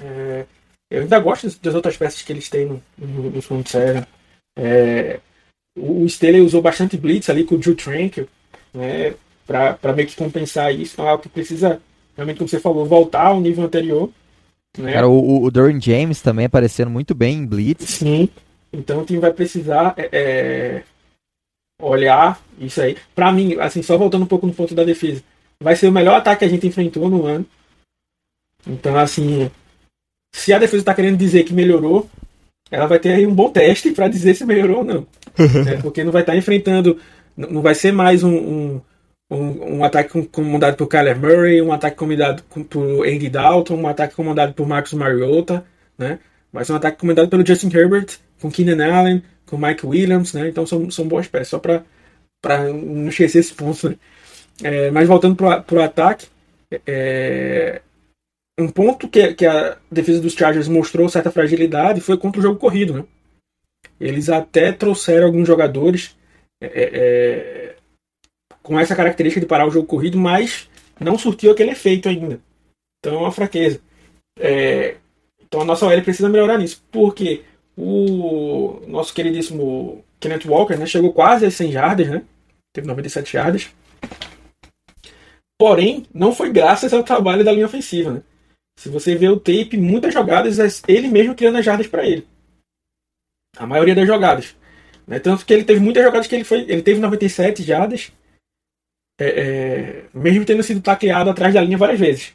É, 0.00 0.46
eu 0.90 1.02
ainda 1.02 1.18
gosto 1.18 1.46
das 1.60 1.74
outras 1.74 1.94
peças 1.98 2.22
que 2.22 2.32
eles 2.32 2.48
têm 2.48 2.64
no, 2.64 2.82
no, 2.96 3.30
no 3.30 3.42
front 3.42 3.66
seven. 3.66 4.02
É, 4.58 5.20
o 5.76 6.06
Staley 6.06 6.40
usou 6.40 6.62
bastante 6.62 6.96
blitz 6.96 7.28
ali 7.28 7.44
com 7.44 7.56
o 7.56 7.58
Drew 7.58 7.74
Tranquil, 7.74 8.26
né? 8.72 9.14
Para 9.46 9.92
meio 9.92 10.08
que 10.08 10.16
compensar 10.16 10.74
isso. 10.74 10.94
Então 10.94 11.04
é 11.04 11.10
algo 11.10 11.22
que 11.22 11.28
precisa, 11.28 11.82
realmente, 12.16 12.38
como 12.38 12.48
você 12.48 12.58
falou, 12.58 12.86
voltar 12.86 13.26
ao 13.26 13.42
nível 13.42 13.64
anterior. 13.64 14.08
Né? 14.78 14.94
Cara, 14.94 15.06
o, 15.06 15.44
o 15.44 15.50
Dorian 15.50 15.78
James 15.78 16.22
também 16.22 16.46
aparecendo 16.46 16.90
muito 16.90 17.14
bem 17.14 17.36
em 17.36 17.46
blitz. 17.46 17.90
Sim. 17.90 18.30
Então 18.72 19.02
o 19.02 19.04
time 19.04 19.18
vai 19.18 19.34
precisar 19.34 19.92
é, 19.98 20.08
é 20.12 20.82
olhar 21.80 22.40
isso 22.58 22.80
aí. 22.80 22.96
Para 23.14 23.32
mim, 23.32 23.56
assim, 23.60 23.82
só 23.82 23.96
voltando 23.96 24.22
um 24.22 24.28
pouco 24.28 24.46
no 24.46 24.54
ponto 24.54 24.74
da 24.74 24.84
defesa, 24.84 25.22
vai 25.62 25.76
ser 25.76 25.88
o 25.88 25.92
melhor 25.92 26.16
ataque 26.16 26.40
que 26.40 26.44
a 26.44 26.48
gente 26.48 26.66
enfrentou 26.66 27.08
no 27.08 27.26
ano. 27.26 27.46
Então, 28.66 28.96
assim, 28.98 29.50
se 30.34 30.52
a 30.52 30.58
defesa 30.58 30.82
está 30.82 30.94
querendo 30.94 31.16
dizer 31.16 31.44
que 31.44 31.54
melhorou, 31.54 32.08
ela 32.70 32.86
vai 32.86 32.98
ter 32.98 33.12
aí 33.12 33.26
um 33.26 33.34
bom 33.34 33.50
teste 33.50 33.92
para 33.92 34.08
dizer 34.08 34.34
se 34.34 34.44
melhorou 34.44 34.78
ou 34.78 34.84
não. 34.84 35.06
é, 35.68 35.80
porque 35.80 36.04
não 36.04 36.12
vai 36.12 36.22
estar 36.22 36.32
tá 36.32 36.38
enfrentando, 36.38 36.98
não 37.36 37.62
vai 37.62 37.74
ser 37.74 37.92
mais 37.92 38.22
um, 38.22 38.34
um, 38.34 38.80
um, 39.30 39.76
um 39.76 39.84
ataque 39.84 40.26
comandado 40.26 40.76
por 40.76 40.88
Kyler 40.88 41.18
Murray, 41.18 41.62
um 41.62 41.72
ataque 41.72 41.96
comandado 41.96 42.42
por 42.42 43.06
Andy 43.06 43.30
Dalton, 43.30 43.76
um 43.76 43.88
ataque 43.88 44.14
comandado 44.14 44.52
por 44.52 44.66
Marcus 44.66 44.94
Mariota, 44.94 45.64
né? 45.96 46.18
Vai 46.52 46.64
ser 46.64 46.72
um 46.72 46.76
ataque 46.76 46.98
comandado 46.98 47.28
pelo 47.28 47.46
Justin 47.46 47.70
Herbert, 47.74 48.18
com 48.40 48.50
Keenan 48.50 48.84
Allen, 48.92 49.22
com 49.48 49.58
Mike 49.58 49.86
Williams, 49.86 50.32
né? 50.32 50.48
Então 50.48 50.66
são, 50.66 50.90
são 50.90 51.06
boas 51.08 51.26
peças, 51.26 51.48
só 51.48 51.58
para 51.58 51.82
não 52.72 53.08
esquecer 53.08 53.40
esse 53.40 53.54
ponto, 53.54 53.90
né? 53.90 53.96
É, 54.62 54.90
mas 54.90 55.06
voltando 55.06 55.36
para 55.36 55.64
o 55.72 55.82
ataque, 55.82 56.26
é, 56.86 57.80
um 58.58 58.68
ponto 58.68 59.08
que, 59.08 59.34
que 59.34 59.46
a 59.46 59.78
defesa 59.90 60.20
dos 60.20 60.34
Chargers 60.34 60.68
mostrou 60.68 61.08
certa 61.08 61.30
fragilidade 61.30 62.00
foi 62.00 62.18
contra 62.18 62.40
o 62.40 62.42
jogo 62.42 62.58
corrido. 62.58 62.94
Né? 62.94 63.04
Eles 64.00 64.28
até 64.28 64.72
trouxeram 64.72 65.26
alguns 65.26 65.46
jogadores 65.46 66.16
é, 66.60 66.66
é, 66.66 66.90
é, 66.92 67.76
com 68.62 68.78
essa 68.78 68.96
característica 68.96 69.40
de 69.40 69.46
parar 69.46 69.66
o 69.66 69.70
jogo 69.70 69.86
corrido, 69.86 70.18
mas 70.18 70.68
não 70.98 71.16
surtiu 71.16 71.52
aquele 71.52 71.70
efeito 71.70 72.08
ainda. 72.08 72.40
Então 72.98 73.14
é 73.14 73.18
uma 73.18 73.32
fraqueza. 73.32 73.80
É, 74.40 74.96
então 75.40 75.60
a 75.60 75.64
nossa 75.64 75.86
OL 75.86 76.02
precisa 76.02 76.28
melhorar 76.28 76.58
nisso, 76.58 76.84
porque 76.90 77.44
o 77.78 78.82
nosso 78.88 79.14
queridíssimo 79.14 80.04
Kenneth 80.18 80.46
Walker 80.46 80.76
né, 80.76 80.84
chegou 80.84 81.12
quase 81.12 81.46
a 81.46 81.50
100 81.50 81.70
jardas, 81.72 82.08
né? 82.08 82.24
teve 82.72 82.88
97 82.88 83.32
jardas. 83.32 83.70
Porém, 85.56 86.06
não 86.12 86.34
foi 86.34 86.52
graças 86.52 86.92
ao 86.92 87.04
trabalho 87.04 87.44
da 87.44 87.52
linha 87.52 87.66
ofensiva. 87.66 88.12
Né? 88.14 88.22
Se 88.78 88.88
você 88.88 89.14
vê 89.14 89.28
o 89.28 89.38
tape, 89.38 89.76
muitas 89.76 90.12
jogadas 90.12 90.58
é 90.58 90.66
ele 90.88 91.08
mesmo 91.08 91.34
criando 91.34 91.58
as 91.58 91.64
jardas 91.64 91.86
para 91.86 92.06
ele. 92.06 92.26
A 93.56 93.66
maioria 93.66 93.94
das 93.94 94.06
jogadas. 94.06 94.56
Né? 95.06 95.18
Tanto 95.18 95.46
que 95.46 95.52
ele 95.52 95.64
teve 95.64 95.80
muitas 95.80 96.02
jogadas 96.02 96.26
que 96.26 96.34
ele 96.34 96.44
foi. 96.44 96.60
Ele 96.60 96.82
teve 96.82 97.00
97 97.00 97.62
jardas. 97.62 98.12
É, 99.20 99.26
é, 99.26 100.04
mesmo 100.14 100.44
tendo 100.44 100.62
sido 100.62 100.80
tacleado 100.80 101.30
atrás 101.30 101.54
da 101.54 101.60
linha 101.60 101.78
várias 101.78 101.98
vezes. 101.98 102.34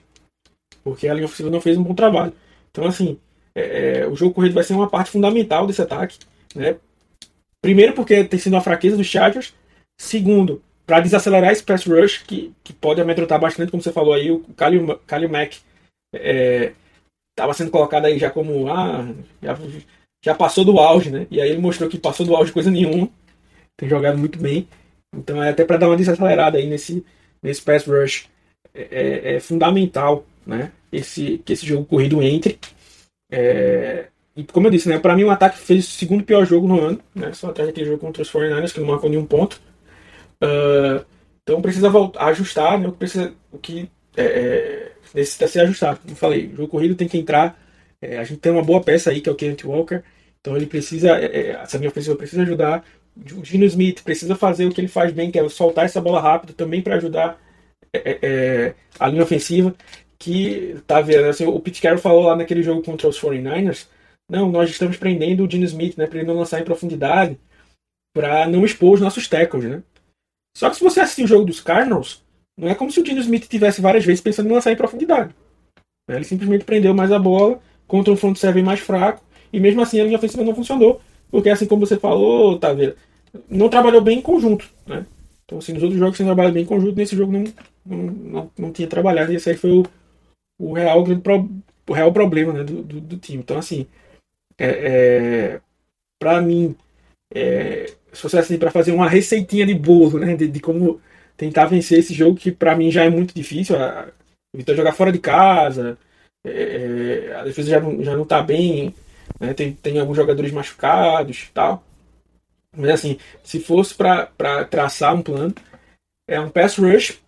Porque 0.84 1.08
a 1.08 1.14
linha 1.14 1.26
ofensiva 1.26 1.50
não 1.50 1.62
fez 1.62 1.78
um 1.78 1.84
bom 1.84 1.96
trabalho. 1.96 2.34
Então, 2.72 2.86
assim, 2.86 3.18
é, 3.56 4.00
é 4.00 4.08
o 4.08 4.16
jogo 4.16 4.34
corrido 4.34 4.56
vai 4.56 4.64
ser 4.64 4.74
uma 4.74 4.90
parte 4.90 5.12
fundamental 5.12 5.68
desse 5.68 5.82
ataque. 5.82 6.18
Né? 6.56 6.76
Primeiro, 7.62 7.94
porque 7.94 8.24
tem 8.24 8.40
sido 8.40 8.54
uma 8.54 8.62
fraqueza 8.62 8.98
dos 8.98 9.08
Chargers. 9.08 9.54
Segundo, 10.00 10.62
para 10.86 11.00
desacelerar 11.00 11.52
esse 11.52 11.64
pass 11.64 11.86
rush, 11.86 12.20
que, 12.20 12.54
que 12.64 12.74
pode 12.74 13.02
amedrontar 13.02 13.40
bastante, 13.40 13.72
como 13.72 13.82
você 13.82 13.92
falou 13.92 14.14
aí, 14.14 14.30
o 14.32 14.40
Kalil 14.56 15.30
Mack 15.30 15.62
estava 16.14 17.52
é, 17.52 17.54
sendo 17.54 17.72
colocado 17.72 18.06
aí 18.06 18.20
já 18.20 18.30
como 18.30 18.68
ah, 18.68 19.08
já, 19.42 19.58
já, 20.24 20.36
passou 20.36 20.66
do 20.66 20.78
auge, 20.80 21.10
né? 21.10 21.26
E 21.32 21.40
aí 21.40 21.50
ele 21.50 21.62
mostrou 21.62 21.90
que 21.90 21.98
passou 21.98 22.26
do 22.26 22.36
auge 22.36 22.52
coisa 22.52 22.70
nenhuma. 22.70 23.10
Tem 23.78 23.88
jogado 23.90 24.18
muito 24.18 24.38
bem. 24.38 24.68
Então 25.16 25.42
é 25.42 25.50
até 25.50 25.64
para 25.64 25.78
dar 25.78 25.88
uma 25.88 25.98
desacelerada 25.98 26.58
aí 26.58 26.68
nesse, 26.68 27.06
nesse 27.42 27.62
pass 27.62 27.86
rush 27.86 28.28
é, 28.74 28.82
é, 28.92 29.36
é, 29.36 29.40
fundamental, 29.40 30.26
né? 30.46 30.72
Esse, 30.92 31.40
que 31.40 31.54
esse 31.54 31.66
jogo 31.66 31.86
corrido 31.86 32.22
entre. 32.22 32.60
É, 33.36 34.06
e 34.36 34.44
como 34.44 34.68
eu 34.68 34.72
disse, 34.72 34.88
né? 34.88 35.00
Para 35.00 35.16
mim 35.16 35.24
o 35.24 35.32
ataque 35.32 35.58
fez 35.58 35.88
o 35.88 35.92
segundo 35.92 36.24
pior 36.24 36.46
jogo 36.46 36.68
no 36.68 36.80
ano, 36.80 37.00
né? 37.16 37.34
Só 37.34 37.50
atrás 37.50 37.68
daquele 37.68 37.88
jogo 37.88 38.00
contra 38.00 38.22
os 38.22 38.32
49ers 38.32 38.72
que 38.72 38.80
não 38.80 38.88
marcou 38.88 39.10
nenhum 39.10 39.26
ponto. 39.26 39.60
Uh, 40.42 41.04
então 41.42 41.62
precisa 41.62 41.90
voltar, 41.90 42.26
ajustar, 42.28 42.80
né? 42.80 42.88
O 42.88 42.92
que 42.92 42.98
precisa, 43.00 43.34
o 43.52 43.58
que 43.58 43.90
é, 44.16 44.24
é 44.24 44.92
necessita 45.16 45.48
ser 45.48 45.62
ajustado. 45.62 46.00
Como 46.04 46.16
falei, 46.16 46.48
o 46.48 46.56
jogo 46.56 46.68
corrido 46.68 46.96
tem 46.96 47.08
que 47.08 47.18
entrar. 47.18 47.60
É, 48.00 48.20
a 48.20 48.24
gente 48.24 48.40
tem 48.40 48.52
uma 48.52 48.64
boa 48.64 48.82
peça 48.82 49.10
aí, 49.10 49.20
que 49.20 49.30
é 49.30 49.32
o 49.32 49.36
Kenneth 49.36 49.66
Walker. 49.66 50.04
Então 50.40 50.56
ele 50.56 50.68
precisa, 50.68 51.18
é, 51.18 51.26
é 51.26 51.50
essa 51.52 51.80
minha 51.80 51.90
ofensiva 51.90 52.16
precisa 52.16 52.44
ajudar. 52.44 52.84
O 53.36 53.44
Gino 53.44 53.66
Smith 53.66 54.04
precisa 54.04 54.36
fazer 54.36 54.66
o 54.66 54.72
que 54.72 54.82
ele 54.82 54.88
faz 54.88 55.12
bem, 55.12 55.32
que 55.32 55.40
é 55.40 55.50
soltar 55.50 55.86
essa 55.86 56.02
bola 56.02 56.22
rápida 56.22 56.54
também 56.54 56.82
para 56.82 56.96
ajudar 56.96 57.40
a 59.00 59.08
linha 59.08 59.24
ofensiva. 59.24 59.74
Que 60.24 60.78
tá 60.88 61.02
vendo, 61.02 61.26
assim, 61.26 61.46
o 61.46 61.60
Pete 61.60 61.82
Carroll 61.82 62.00
falou 62.00 62.24
lá 62.24 62.36
naquele 62.36 62.64
jogo 62.64 62.82
contra 62.82 63.10
os 63.10 63.20
49ers. 63.20 63.88
Não, 64.30 64.50
nós 64.50 64.70
estamos 64.70 64.96
prendendo 64.96 65.44
o 65.44 65.50
Gino 65.50 65.66
Smith, 65.66 65.98
né, 65.98 66.08
para 66.08 66.20
ele 66.20 66.28
não 66.28 66.38
lançar 66.38 66.62
em 66.62 66.64
profundidade, 66.64 67.38
para 68.16 68.48
não 68.48 68.64
expor 68.64 68.94
os 68.94 69.02
nossos 69.02 69.28
tackles, 69.28 69.66
né? 69.66 69.84
Só 70.56 70.70
que 70.70 70.78
se 70.78 70.84
você 70.84 71.02
assistir 71.02 71.24
o 71.24 71.28
jogo 71.28 71.46
dos 71.46 71.60
Cardinals, 71.60 72.24
não 72.58 72.70
é 72.70 72.76
como 72.76 72.92
se 72.92 73.00
o 73.00 73.04
Dino 73.04 73.20
Smith 73.20 73.48
tivesse 73.48 73.82
várias 73.82 74.06
vezes 74.06 74.22
pensando 74.22 74.50
em 74.50 74.54
lançar 74.54 74.72
em 74.72 74.78
profundidade. 74.78 75.36
Ele 76.08 76.24
simplesmente 76.24 76.64
prendeu 76.64 76.94
mais 76.94 77.12
a 77.12 77.20
bola 77.20 77.60
contra 77.88 78.14
um 78.14 78.16
front 78.16 78.38
seven 78.38 78.64
mais 78.64 78.80
fraco 78.80 79.24
e 79.52 79.60
mesmo 79.60 79.82
assim 79.82 80.00
a 80.00 80.04
linha 80.04 80.18
ofensiva 80.18 80.44
não 80.44 80.56
funcionou. 80.56 81.02
Porque 81.32 81.50
assim 81.50 81.66
como 81.66 81.86
você 81.86 81.98
falou, 81.98 82.60
tá 82.60 82.72
vendo? 82.72 82.96
Não 83.50 83.68
trabalhou 83.68 84.02
bem 84.02 84.20
em 84.20 84.22
conjunto, 84.22 84.70
né? 84.86 85.06
Então 85.44 85.58
assim, 85.58 85.74
nos 85.74 85.82
outros 85.82 86.00
jogos 86.00 86.18
você 86.18 86.24
trabalha 86.24 86.52
bem 86.52 86.64
em 86.64 86.68
conjunto, 86.68 86.96
nesse 86.96 87.16
jogo 87.16 87.32
não, 87.32 87.44
não, 87.86 87.98
não, 87.98 88.52
não 88.58 88.72
tinha 88.72 88.88
trabalhado 88.88 89.34
e 89.34 89.36
esse 89.36 89.50
aí 89.50 89.58
foi 89.58 89.72
o, 89.72 89.84
o 90.60 90.74
real 90.74 91.04
o 91.88 91.94
real 91.94 92.14
problema 92.14 92.54
né, 92.54 92.64
do, 92.64 92.84
do, 92.84 93.02
do 93.02 93.18
time. 93.18 93.40
Então 93.40 93.58
assim, 93.58 93.88
é, 94.58 94.68
é, 94.68 95.62
para 96.20 96.42
mim, 96.42 96.76
é, 97.34 97.86
se 98.12 98.22
fosse 98.22 98.38
assim 98.38 98.58
para 98.58 98.72
fazer 98.72 98.92
uma 98.92 99.10
receitinha 99.10 99.66
de 99.66 99.74
bolo, 99.74 100.20
né, 100.20 100.36
de, 100.36 100.48
de 100.48 100.60
como 100.60 101.02
tentar 101.36 101.66
vencer 101.66 102.00
esse 102.00 102.14
jogo 102.14 102.38
que 102.38 102.52
para 102.52 102.76
mim 102.76 102.92
já 102.92 103.04
é 103.04 103.10
muito 103.10 103.34
difícil. 103.34 103.76
A, 103.78 104.08
evitar 104.54 104.76
jogar 104.76 104.94
fora 104.94 105.12
de 105.12 105.20
casa, 105.20 105.98
é, 106.46 106.52
é, 107.30 107.36
a 107.36 107.44
defesa 107.44 107.72
já 107.72 107.80
não, 107.80 108.04
já 108.04 108.16
não 108.16 108.26
tá 108.26 108.42
bem, 108.42 108.94
né? 109.40 109.54
tem, 109.54 109.74
tem 109.74 110.00
alguns 110.00 110.16
jogadores 110.16 110.52
machucados 110.52 111.50
tal. 111.54 111.84
Mas 112.76 112.90
assim, 112.92 113.18
se 113.44 113.60
fosse 113.60 113.94
para 113.96 114.66
traçar 114.66 115.16
um 115.16 115.22
plano, 115.22 115.54
é 116.28 116.40
um 116.40 116.50
pass 116.50 116.78
rush 116.78 117.20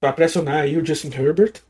para 0.00 0.12
pressionar 0.12 0.62
aí 0.62 0.76
o 0.76 0.84
Justin 0.84 1.12
Herbert 1.12 1.60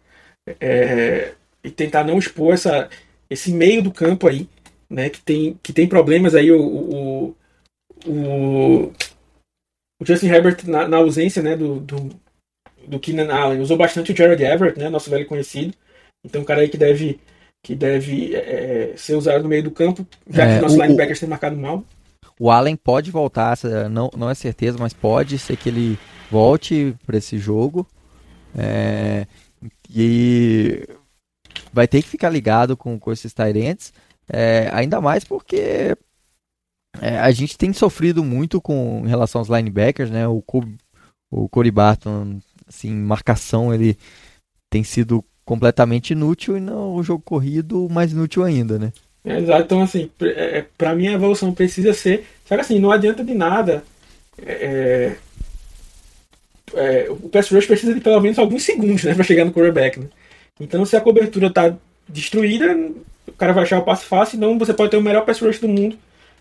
é, 0.61 1.35
e 1.63 1.71
tentar 1.71 2.05
não 2.05 2.19
expor 2.19 2.55
essa, 2.55 2.89
esse 3.29 3.53
meio 3.53 3.83
do 3.83 3.93
campo 3.93 4.29
aí, 4.29 4.49
né? 4.89 5.11
Que 5.11 5.21
tem, 5.21 5.59
que 5.63 5.73
tem 5.73 5.87
problemas 5.87 6.35
aí 6.35 6.51
o, 6.51 6.61
o, 6.61 7.37
o 8.07 8.93
o 10.03 10.05
Justin 10.05 10.27
Herbert, 10.27 10.57
na, 10.67 10.89
na 10.89 10.97
ausência 10.97 11.41
né, 11.41 11.57
do, 11.57 11.79
do, 11.79 12.11
do 12.89 12.99
Keenan 12.99 13.33
Allen, 13.33 13.61
usou 13.61 13.77
bastante 13.77 14.11
o 14.11 14.17
Jared 14.17 14.43
Everett, 14.43 14.77
né, 14.77 14.89
nosso 14.89 15.09
velho 15.09 15.27
conhecido. 15.27 15.73
Então, 16.25 16.43
um 16.43 16.45
cara 16.45 16.63
aí 16.63 16.69
que 16.69 16.77
deve, 16.77 17.21
que 17.63 17.77
deve 17.77 18.35
é, 18.35 18.95
ser 18.97 19.15
usado 19.15 19.45
no 19.45 19.49
meio 19.49 19.63
do 19.63 19.71
campo, 19.71 20.05
já 20.29 20.43
é, 20.43 20.49
que 20.49 20.55
os 20.57 20.63
nossos 20.63 20.79
linebackers 20.79 21.21
têm 21.21 21.29
marcado 21.29 21.57
mal. 21.57 21.85
O 22.37 22.51
Allen 22.51 22.75
pode 22.75 23.13
voltar, 23.13 23.57
não, 23.89 24.11
não 24.17 24.29
é 24.29 24.35
certeza, 24.35 24.77
mas 24.81 24.93
pode 24.93 25.39
ser 25.39 25.57
que 25.57 25.69
ele 25.69 25.97
volte 26.29 26.97
para 27.07 27.19
esse 27.19 27.39
jogo. 27.39 27.87
É, 28.59 29.29
e 29.95 30.89
vai 31.73 31.89
ter 31.89 32.03
que 32.03 32.09
ficar 32.09 32.31
ligado 32.31 32.77
com, 32.77 32.99
com 32.99 33.13
esses 33.13 33.33
Tyrants. 33.33 33.93
É, 34.29 34.71
ainda 34.73 35.01
mais 35.01 35.25
porque 35.25 35.97
é, 37.01 37.19
a 37.19 37.31
gente 37.31 37.57
tem 37.57 37.73
sofrido 37.73 38.23
muito 38.23 38.61
com 38.61 39.03
em 39.05 39.09
relação 39.09 39.41
aos 39.41 39.49
linebackers, 39.49 40.11
né? 40.11 40.27
O, 40.29 40.43
o 41.31 41.49
Corey 41.49 41.71
Barton, 41.71 42.41
assim, 42.69 42.93
marcação, 42.93 43.73
ele 43.73 43.97
tem 44.71 44.85
sido 44.85 45.25
completamente 45.45 46.13
inútil 46.13 46.57
e 46.57 46.61
não 46.61 46.95
o 46.95 47.03
jogo 47.03 47.23
corrido 47.23 47.89
mais 47.91 48.13
inútil 48.13 48.45
ainda, 48.45 48.79
né? 48.79 48.93
É, 49.25 49.39
exato, 49.39 49.63
então 49.63 49.83
assim, 49.83 50.11
é, 50.21 50.59
é 50.59 50.67
para 50.77 50.95
mim 50.95 51.07
a 51.09 51.13
evolução 51.13 51.55
precisa 51.55 51.95
ser 51.95 52.27
Só 52.45 52.57
que 52.57 52.61
assim, 52.61 52.79
não 52.79 52.91
adianta 52.91 53.25
de 53.25 53.35
nada. 53.35 53.85
É, 54.39 55.17
é, 56.75 57.07
o 57.11 57.29
pass 57.29 57.51
rush 57.51 57.67
precisa 57.67 57.95
de 57.95 58.01
pelo 58.01 58.21
menos 58.21 58.39
alguns 58.39 58.63
segundos 58.63 59.05
né, 59.05 59.15
para 59.15 59.25
chegar 59.25 59.45
no 59.45 59.53
quarterback. 59.53 60.01
Né? 60.01 60.07
Então, 60.61 60.85
se 60.85 60.97
a 60.97 61.01
cobertura 61.01 61.49
está 61.49 61.75
destruída, 62.09 62.77
o 63.27 63.33
cara 63.33 63.53
vai 63.53 63.65
achar 63.65 63.79
o 63.79 63.85
passe 63.85 64.05
fácil, 64.05 64.37
então 64.37 64.59
você 64.59 64.75
pode 64.75 64.91
ter 64.91 64.97
o 64.97 65.03
melhor 65.03 65.25
pass 65.25 65.41
rush 65.41 65.61
do 65.61 65.69
mundo 65.69 65.99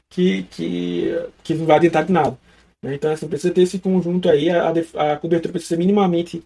que, 0.09 0.43
que, 0.43 1.27
que 1.43 1.53
não 1.53 1.65
vai 1.65 1.77
adiantar 1.77 2.05
de 2.05 2.11
nada. 2.11 2.37
Né? 2.83 2.95
Então, 2.95 3.11
assim, 3.11 3.27
precisa 3.27 3.53
ter 3.53 3.61
esse 3.61 3.79
conjunto 3.79 4.29
aí, 4.29 4.49
a, 4.49 4.69
a 4.69 5.17
cobertura 5.17 5.51
precisa 5.51 5.75
ser 5.75 5.77
minimamente 5.77 6.43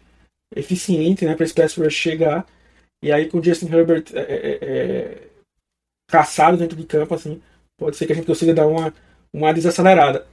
eficiente 0.56 1.26
né, 1.26 1.36
para 1.36 1.46
esse 1.46 1.54
pass 1.54 1.76
rush 1.76 1.94
chegar. 1.94 2.46
E 3.04 3.12
aí, 3.12 3.28
com 3.28 3.40
o 3.40 3.44
Justin 3.44 3.72
Herbert 3.72 4.06
é, 4.14 4.20
é, 4.20 4.60
é, 4.62 5.28
caçado 6.08 6.58
dentro 6.58 6.78
de 6.78 6.86
campo, 6.86 7.14
assim, 7.14 7.42
pode 7.78 7.98
ser 7.98 8.06
que 8.06 8.14
a 8.14 8.16
gente 8.16 8.26
consiga 8.26 8.54
dar 8.54 8.68
uma, 8.68 8.94
uma 9.34 9.54
desacelerada. 9.54 10.26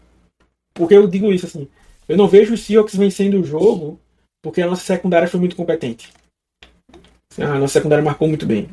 Porque 0.75 0.95
eu 0.95 1.07
digo 1.07 1.33
isso, 1.33 1.47
assim, 1.47 1.69
eu 2.13 2.19
não 2.19 2.29
vejo 2.29 2.53
os 2.53 2.61
Seahawks 2.61 2.95
vencendo 2.95 3.41
o 3.41 3.45
jogo 3.45 3.99
porque 4.43 4.61
a 4.61 4.67
nossa 4.67 4.85
secundária 4.85 5.27
foi 5.27 5.41
muito 5.41 5.57
competente. 5.57 6.13
A 7.39 7.59
nossa 7.59 7.73
secundária 7.73 8.05
marcou 8.05 8.29
muito 8.29 8.45
bem. 8.45 8.69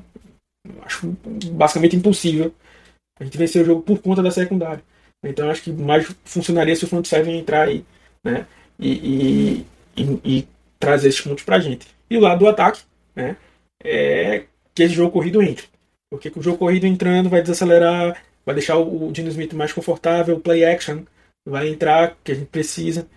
Acho 0.82 1.16
basicamente 1.54 1.96
impossível 1.96 2.54
a 3.18 3.24
gente 3.24 3.38
vencer 3.38 3.62
o 3.62 3.66
jogo 3.66 3.82
por 3.82 4.00
conta 4.00 4.22
da 4.22 4.30
secundária. 4.30 4.84
Então 5.24 5.50
acho 5.50 5.64
que 5.64 5.72
mais 5.72 6.06
funcionaria 6.26 6.76
se 6.76 6.84
o 6.84 6.88
front 6.90 7.06
seven 7.06 7.40
entrar 7.40 7.70
aí, 7.70 7.86
né? 8.26 8.46
E, 8.78 8.92
e, 8.92 9.66
e, 9.96 10.20
e 10.26 10.48
trazer 10.78 11.08
esses 11.08 11.22
pontos 11.22 11.46
pra 11.46 11.62
gente. 11.62 11.88
E 12.10 12.18
o 12.18 12.22
lado 12.22 12.40
do 12.40 12.48
ataque, 12.48 12.82
né? 13.16 13.38
É 13.82 14.44
que 14.76 14.84
esse 14.84 14.96
jogo 14.96 15.14
corrido 15.14 15.42
entre. 15.42 15.66
Porque 16.12 16.30
com 16.30 16.42
o 16.42 16.44
jogo 16.44 16.58
corrido 16.58 16.86
entrando 16.86 17.30
vai 17.30 17.42
desacelerar, 17.42 18.22
vai 18.46 18.54
deixar 18.54 18.76
o, 18.76 19.08
o 19.08 19.12
Dino 19.14 19.30
Smith 19.30 19.54
mais 19.54 19.72
confortável, 19.72 20.36
o 20.36 20.42
play 20.42 20.66
action 20.66 21.04
vai 21.48 21.70
entrar, 21.70 22.18
que 22.22 22.34
a 22.34 22.36
gente 22.36 22.48
precisa, 22.48 23.08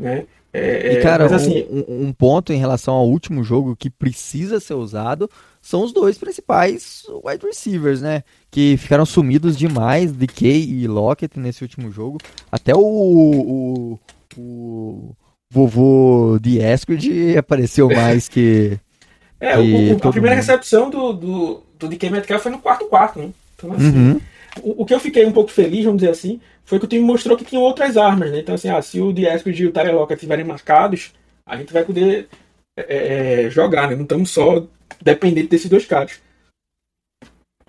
né? 0.00 0.24
É, 0.52 0.94
e 0.94 0.96
é, 0.96 1.00
cara, 1.00 1.32
assim, 1.32 1.64
um, 1.70 2.08
um, 2.08 2.12
ponto 2.12 2.52
em 2.52 2.58
relação 2.58 2.94
ao 2.94 3.08
último 3.08 3.44
jogo 3.44 3.76
que 3.76 3.88
precisa 3.88 4.58
ser 4.58 4.74
usado 4.74 5.30
são 5.62 5.84
os 5.84 5.92
dois 5.92 6.18
principais 6.18 7.04
wide 7.24 7.46
receivers, 7.46 8.00
né? 8.02 8.24
Que 8.50 8.76
ficaram 8.76 9.06
sumidos 9.06 9.56
demais, 9.56 10.10
DK 10.10 10.46
e 10.46 10.88
Lockett 10.88 11.38
nesse 11.38 11.62
último 11.62 11.92
jogo. 11.92 12.18
Até 12.50 12.74
o, 12.74 12.80
o, 12.80 13.98
o 14.36 15.14
vovô 15.50 16.36
de 16.40 16.58
Eskridge 16.58 17.36
apareceu 17.36 17.88
mais 17.88 18.28
que. 18.28 18.76
É, 19.38 19.54
que 19.54 19.58
o, 19.58 20.08
a 20.08 20.12
primeira 20.12 20.36
mundo. 20.36 20.46
recepção 20.46 20.90
do, 20.90 21.12
do, 21.12 21.62
do 21.78 21.88
DK 21.88 22.10
Metcalf 22.10 22.42
foi 22.42 22.50
no 22.50 22.58
quarto 22.58 22.86
quarto, 22.86 23.20
né? 23.20 23.30
Então, 23.54 23.72
assim, 23.72 23.96
uhum. 23.96 24.20
O, 24.62 24.82
o, 24.82 24.86
que 24.86 24.94
eu 24.94 25.00
fiquei 25.00 25.24
um 25.24 25.32
pouco 25.32 25.50
feliz, 25.50 25.84
vamos 25.84 26.00
dizer 26.00 26.12
assim, 26.12 26.40
foi 26.64 26.78
que 26.78 26.84
o 26.84 26.88
time 26.88 27.04
mostrou 27.04 27.36
que 27.36 27.44
tinha 27.44 27.60
outras 27.60 27.96
armas, 27.96 28.30
né? 28.30 28.40
Então, 28.40 28.54
assim, 28.54 28.68
ah, 28.68 28.82
se 28.82 29.00
o 29.00 29.12
Diesprid 29.12 29.60
e 29.60 29.66
o 29.66 29.92
Lockett 29.92 30.14
estiverem 30.14 30.44
marcados, 30.44 31.12
a 31.46 31.56
gente 31.56 31.72
vai 31.72 31.84
poder 31.84 32.28
é, 32.76 33.44
é, 33.46 33.50
jogar, 33.50 33.88
né? 33.88 33.94
Não 33.94 34.02
estamos 34.02 34.30
só 34.30 34.66
dependentes 35.00 35.50
desses 35.50 35.70
dois 35.70 35.86
caras. 35.86 36.20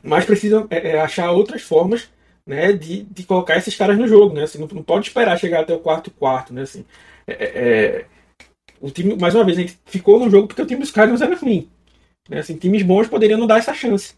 Mas 0.04 0.26
precisa 0.26 0.66
é, 0.70 0.90
é, 0.90 1.02
achar 1.02 1.32
outras 1.32 1.62
formas 1.62 2.10
né, 2.46 2.74
de, 2.74 3.04
de 3.04 3.24
colocar 3.24 3.58
esses 3.58 3.76
caras 3.76 3.98
no 3.98 4.08
jogo, 4.08 4.34
né? 4.34 4.44
Assim, 4.44 4.60
não, 4.60 4.68
não 4.68 4.84
pode 4.84 5.08
esperar 5.08 5.38
chegar 5.38 5.62
até 5.62 5.74
o 5.74 5.80
quarto 5.80 6.10
quarto, 6.12 6.54
né? 6.54 6.64
Assim, 6.64 6.86
é, 7.28 7.34
é, 7.34 8.06
o 8.80 8.90
time, 8.90 9.16
mais 9.16 9.36
uma 9.36 9.44
vez, 9.44 9.58
a 9.58 9.62
gente 9.62 9.78
ficou 9.86 10.20
no 10.20 10.30
jogo 10.30 10.48
porque 10.48 10.62
o 10.62 10.66
time 10.66 10.82
dos 10.82 10.92
Cardinals 10.92 11.22
era 11.22 11.36
ruim. 11.36 11.70
Né? 12.30 12.40
Assim, 12.40 12.58
times 12.58 12.82
bons 12.82 13.08
poderiam 13.08 13.40
não 13.40 13.48
dar 13.48 13.60
essa 13.60 13.74
chance. 13.74 14.16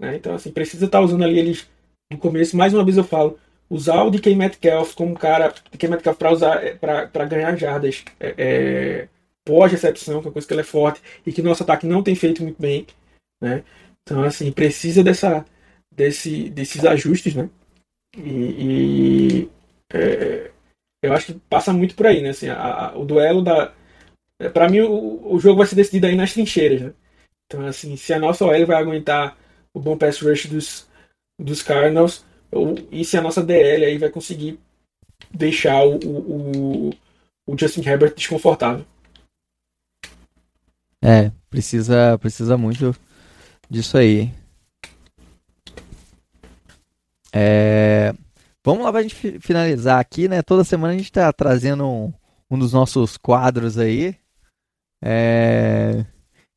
Né? 0.00 0.16
Então, 0.16 0.34
assim, 0.34 0.50
precisa 0.50 0.86
estar 0.86 0.98
tá 0.98 1.04
usando 1.04 1.22
ali 1.22 1.38
eles 1.38 1.68
no 2.10 2.18
começo. 2.18 2.56
Mais 2.56 2.74
uma 2.74 2.84
vez 2.84 2.96
eu 2.96 3.04
falo, 3.04 3.38
usar 3.68 4.02
o 4.02 4.10
DK 4.10 4.34
Metcalf 4.34 4.94
como 4.94 5.16
cara, 5.16 5.54
DK 5.70 5.88
Metcalf 5.88 6.18
para 6.18 6.32
usar 6.32 6.64
é, 6.64 6.74
para 6.74 7.24
ganhar 7.24 7.56
jardas 7.56 8.04
é, 8.18 8.34
é, 8.36 9.08
pós-recepção, 9.44 10.20
que 10.20 10.26
é 10.26 10.28
uma 10.28 10.32
coisa 10.32 10.48
que 10.48 10.54
ele 10.54 10.60
é 10.60 10.64
forte 10.64 11.00
e 11.24 11.32
que 11.32 11.40
nosso 11.40 11.62
ataque 11.62 11.86
não 11.86 12.02
tem 12.02 12.14
feito 12.14 12.42
muito 12.42 12.60
bem, 12.60 12.86
né? 13.40 13.62
Então 14.02 14.22
assim 14.24 14.50
precisa 14.50 15.04
dessa 15.04 15.44
desse, 15.94 16.50
desses 16.50 16.84
ajustes, 16.84 17.34
né? 17.34 17.48
E, 18.16 19.44
e 19.44 19.50
é, 19.92 20.50
eu 21.02 21.12
acho 21.12 21.26
que 21.26 21.40
passa 21.48 21.72
muito 21.72 21.94
por 21.94 22.06
aí, 22.06 22.20
né? 22.20 22.30
Assim, 22.30 22.48
a, 22.48 22.88
a, 22.88 22.98
o 22.98 23.04
duelo 23.04 23.42
da 23.42 23.72
é, 24.40 24.48
para 24.48 24.68
mim 24.68 24.80
o, 24.80 25.34
o 25.34 25.38
jogo 25.38 25.58
vai 25.58 25.66
ser 25.66 25.76
decidido 25.76 26.06
aí 26.06 26.16
nas 26.16 26.32
trincheiras, 26.32 26.80
né? 26.82 26.92
Então 27.46 27.64
assim, 27.66 27.96
se 27.96 28.12
a 28.12 28.18
nossa 28.18 28.44
OL 28.44 28.66
vai 28.66 28.76
aguentar 28.76 29.38
o 29.72 29.80
bom 29.80 29.96
pass 29.96 30.20
rush 30.20 30.46
dos 30.46 30.89
dos 31.40 31.62
Cardinals 31.62 32.24
e 32.90 33.04
se 33.04 33.16
a 33.16 33.22
nossa 33.22 33.42
DL 33.42 33.84
aí 33.84 33.98
vai 33.98 34.10
conseguir 34.10 34.58
deixar 35.32 35.84
o, 35.84 35.96
o, 35.96 36.90
o 37.46 37.58
Justin 37.58 37.82
Herbert 37.86 38.14
desconfortável. 38.14 38.84
É, 41.02 41.30
precisa, 41.48 42.18
precisa 42.18 42.58
muito 42.58 42.94
disso 43.68 43.96
aí. 43.96 44.32
É, 47.32 48.12
vamos 48.64 48.84
lá 48.84 48.92
pra 48.92 49.02
gente 49.02 49.38
finalizar 49.40 50.00
aqui, 50.00 50.28
né? 50.28 50.42
Toda 50.42 50.64
semana 50.64 50.92
a 50.92 50.96
gente 50.96 51.12
tá 51.12 51.32
trazendo 51.32 51.86
um, 51.86 52.12
um 52.50 52.58
dos 52.58 52.72
nossos 52.72 53.16
quadros 53.16 53.78
aí. 53.78 54.16
É, 55.02 56.04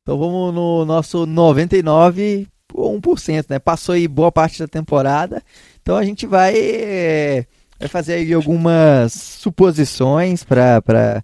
então 0.02 0.18
vamos 0.18 0.52
no 0.52 0.84
nosso 0.84 1.24
99 1.24 2.48
ou 2.74 3.00
1%, 3.00 3.46
né? 3.48 3.58
Passou 3.60 3.94
aí 3.94 4.08
boa 4.08 4.32
parte 4.32 4.58
da 4.58 4.66
temporada. 4.66 5.42
Então 5.80 5.96
a 5.96 6.04
gente 6.04 6.26
vai, 6.26 6.54
é, 6.56 7.46
vai 7.78 7.88
fazer 7.88 8.14
aí 8.14 8.34
algumas 8.34 9.12
suposições 9.12 10.42
para 10.42 11.22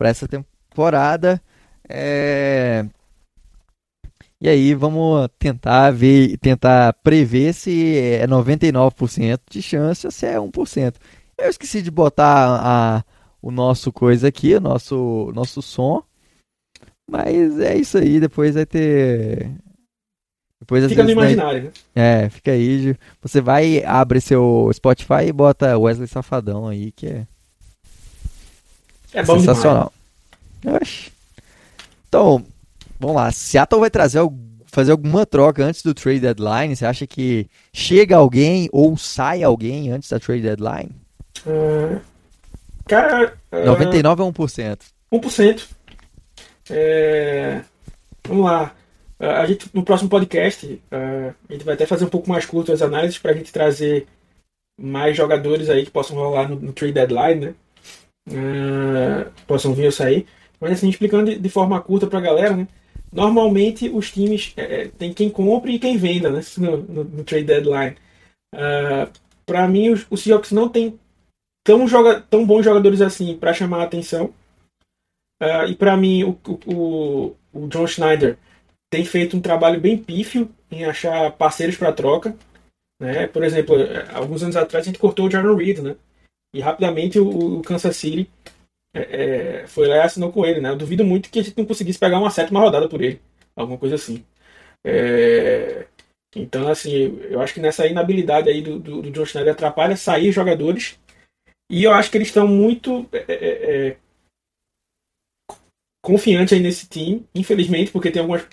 essa 0.00 0.28
temporada. 0.28 1.42
É... 1.88 2.86
E 4.40 4.48
aí 4.48 4.74
vamos 4.74 5.28
tentar 5.38 5.90
ver, 5.90 6.36
tentar 6.38 6.92
prever 7.02 7.52
se 7.54 7.98
é 7.98 8.26
99% 8.26 9.40
de 9.50 9.62
chance 9.62 10.06
ou 10.06 10.12
se 10.12 10.26
é 10.26 10.36
1%. 10.36 10.94
Eu 11.36 11.50
esqueci 11.50 11.82
de 11.82 11.90
botar 11.90 12.60
a, 12.62 13.04
o 13.42 13.50
nosso 13.50 13.90
coisa 13.90 14.28
aqui, 14.28 14.54
o 14.54 14.60
nosso, 14.60 15.32
nosso 15.34 15.62
som. 15.62 16.02
Mas 17.10 17.58
é 17.58 17.76
isso 17.76 17.98
aí, 17.98 18.20
depois 18.20 18.54
vai 18.54 18.66
ter 18.66 19.50
depois, 20.64 20.82
fica 20.86 21.02
vezes, 21.02 21.14
no 21.14 21.22
imaginário, 21.22 21.64
né? 21.64 21.70
É, 21.94 22.28
fica 22.30 22.52
aí. 22.52 22.96
Você 23.20 23.40
vai, 23.40 23.84
abre 23.84 24.18
seu 24.18 24.70
Spotify 24.72 25.26
e 25.28 25.32
bota 25.32 25.78
Wesley 25.78 26.08
Safadão 26.08 26.66
aí, 26.66 26.90
que 26.90 27.06
é. 27.06 27.26
É 29.12 29.22
bom 29.22 29.38
sensacional. 29.38 29.92
Demais. 30.62 31.10
Então, 32.08 32.42
vamos 32.98 33.16
lá. 33.16 33.30
Seattle 33.30 33.80
vai 33.80 33.90
trazer 33.90 34.20
fazer 34.68 34.90
alguma 34.90 35.24
troca 35.24 35.62
antes 35.62 35.82
do 35.82 35.94
trade 35.94 36.20
deadline? 36.20 36.74
Você 36.74 36.86
acha 36.86 37.06
que 37.06 37.46
chega 37.72 38.16
alguém 38.16 38.68
ou 38.72 38.96
sai 38.96 39.42
alguém 39.42 39.92
antes 39.92 40.08
da 40.08 40.18
trade 40.18 40.42
deadline? 40.42 40.90
Uh, 41.46 42.00
cara. 42.86 43.34
Uh, 43.52 43.66
99 43.66 44.22
é 44.22 44.26
1%. 44.26 44.78
1%. 45.12 45.66
É, 46.70 47.60
vamos 48.26 48.46
lá. 48.46 48.74
Ah, 49.18 49.42
a 49.42 49.46
gente, 49.46 49.68
no 49.72 49.84
próximo 49.84 50.10
podcast, 50.10 50.66
uh, 50.66 51.34
a 51.48 51.52
gente 51.52 51.64
vai 51.64 51.74
até 51.74 51.86
fazer 51.86 52.04
um 52.04 52.10
pouco 52.10 52.28
mais 52.28 52.44
curto 52.44 52.72
as 52.72 52.82
análises 52.82 53.18
para 53.18 53.32
a 53.32 53.34
gente 53.34 53.52
trazer 53.52 54.06
mais 54.80 55.16
jogadores 55.16 55.70
aí 55.70 55.84
que 55.84 55.90
possam 55.90 56.16
rolar 56.16 56.48
no, 56.48 56.56
no 56.56 56.72
trade 56.72 56.94
deadline, 56.94 57.46
né? 57.46 57.54
Uh, 58.28 59.30
possam 59.46 59.74
vir 59.74 59.86
ou 59.86 59.92
sair. 59.92 60.26
Mas 60.60 60.72
assim, 60.72 60.88
explicando 60.88 61.30
de, 61.30 61.38
de 61.38 61.48
forma 61.48 61.80
curta 61.80 62.06
para 62.06 62.18
a 62.18 62.22
galera, 62.22 62.56
né? 62.56 62.68
Normalmente 63.12 63.88
os 63.88 64.10
times 64.10 64.52
é, 64.56 64.82
é, 64.82 64.88
tem 64.88 65.12
quem 65.12 65.30
compre 65.30 65.74
e 65.74 65.78
quem 65.78 65.96
venda 65.96 66.30
né? 66.30 66.40
no, 66.58 66.76
no, 66.78 67.04
no 67.04 67.24
trade 67.24 67.44
deadline. 67.44 67.96
Uh, 68.52 69.10
para 69.46 69.68
mim, 69.68 69.90
os, 69.90 70.06
os 70.10 70.22
Seahawks 70.22 70.52
não 70.52 70.68
tem 70.68 70.98
tão, 71.64 71.86
joga, 71.86 72.20
tão 72.20 72.44
bons 72.44 72.64
jogadores 72.64 73.00
assim 73.00 73.36
para 73.36 73.54
chamar 73.54 73.80
a 73.80 73.84
atenção. 73.84 74.34
Uh, 75.40 75.68
e 75.68 75.74
para 75.74 75.96
mim, 75.96 76.24
o, 76.24 76.38
o, 76.66 77.36
o 77.52 77.68
John 77.68 77.86
Schneider 77.86 78.38
tem 78.94 79.04
feito 79.04 79.36
um 79.36 79.40
trabalho 79.40 79.80
bem 79.80 79.98
pífio 79.98 80.48
em 80.70 80.84
achar 80.84 81.32
parceiros 81.32 81.76
para 81.76 81.92
troca. 81.92 82.36
Né? 83.02 83.26
Por 83.26 83.42
exemplo, 83.42 83.76
é, 83.76 84.08
alguns 84.14 84.40
anos 84.44 84.54
atrás 84.54 84.84
a 84.84 84.86
gente 84.86 85.00
cortou 85.00 85.26
o 85.26 85.30
Jordan 85.30 85.56
Reed, 85.56 85.80
né? 85.80 85.96
E 86.54 86.60
rapidamente 86.60 87.18
o, 87.18 87.58
o 87.58 87.62
Kansas 87.62 87.96
City 87.96 88.30
é, 88.94 89.00
é, 89.62 89.66
foi 89.66 89.88
lá 89.88 89.96
e 89.96 90.00
assinou 90.00 90.30
com 90.30 90.46
ele, 90.46 90.60
né? 90.60 90.70
Eu 90.70 90.76
duvido 90.76 91.04
muito 91.04 91.28
que 91.28 91.40
a 91.40 91.42
gente 91.42 91.58
não 91.58 91.66
conseguisse 91.66 91.98
pegar 91.98 92.20
uma 92.20 92.30
sétima 92.30 92.60
rodada 92.60 92.88
por 92.88 93.02
ele. 93.02 93.20
Alguma 93.56 93.76
coisa 93.76 93.96
assim. 93.96 94.24
É, 94.86 95.86
então, 96.36 96.68
assim, 96.68 97.18
eu 97.28 97.40
acho 97.40 97.52
que 97.52 97.60
nessa 97.60 97.88
inabilidade 97.88 98.48
aí 98.48 98.62
do, 98.62 98.78
do, 98.78 99.02
do 99.02 99.10
John 99.10 99.26
Schneider 99.26 99.54
atrapalha 99.54 99.96
sair 99.96 100.30
jogadores. 100.30 101.00
E 101.68 101.82
eu 101.82 101.92
acho 101.92 102.12
que 102.12 102.16
eles 102.16 102.28
estão 102.28 102.46
muito 102.46 103.08
é, 103.12 103.24
é 103.88 103.96
confiante 106.04 106.54
aí 106.54 106.60
nesse 106.60 106.86
time, 106.86 107.24
infelizmente, 107.34 107.90
porque 107.90 108.10
tem 108.10 108.20
algumas, 108.20 108.46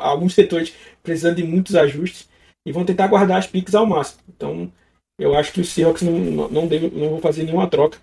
alguns 0.00 0.34
setores 0.34 0.72
precisando 1.02 1.34
de 1.34 1.42
muitos 1.42 1.74
ajustes 1.74 2.28
e 2.64 2.70
vão 2.70 2.84
tentar 2.84 3.08
guardar 3.08 3.38
as 3.38 3.46
piques 3.46 3.74
ao 3.74 3.84
máximo. 3.84 4.20
Então, 4.28 4.72
Eu 5.18 5.34
acho 5.34 5.52
que 5.52 5.60
o 5.60 5.64
Seahawks 5.64 6.02
não, 6.02 6.48
não, 6.48 6.66
deve, 6.66 6.88
não 6.90 7.10
vou 7.10 7.20
fazer 7.20 7.42
nenhuma 7.42 7.68
troca. 7.68 7.98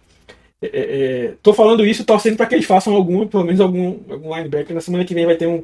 É, 0.62 0.68
é, 0.68 1.28
é 1.28 1.36
tô 1.42 1.54
falando 1.54 1.86
isso 1.86 2.04
torcendo 2.06 2.36
para 2.38 2.46
que 2.46 2.56
eles 2.56 2.66
façam 2.66 2.94
algum, 2.94 3.26
pelo 3.26 3.46
menos 3.46 3.62
algum, 3.62 4.00
algum 4.12 4.36
linebacker. 4.36 4.76
Na 4.76 4.82
semana 4.82 5.06
que 5.06 5.14
vem 5.14 5.26
vai 5.26 5.38
ter 5.38 5.48
um, 5.48 5.64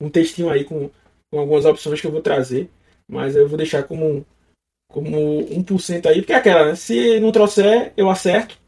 um 0.00 0.08
textinho 0.08 0.48
aí 0.48 0.64
com, 0.64 0.88
com 1.30 1.40
algumas 1.40 1.64
opções 1.64 2.00
que 2.00 2.06
eu 2.06 2.12
vou 2.12 2.22
trazer. 2.22 2.70
Mas 3.08 3.34
eu 3.36 3.48
vou 3.48 3.58
deixar 3.58 3.82
como, 3.82 4.24
como 4.88 5.44
1% 5.50 6.06
aí, 6.06 6.20
porque 6.20 6.32
é 6.32 6.36
aquela, 6.36 6.66
né? 6.66 6.74
Se 6.76 7.18
não 7.20 7.32
trouxer, 7.32 7.92
eu 7.96 8.08
acerto. 8.08 8.58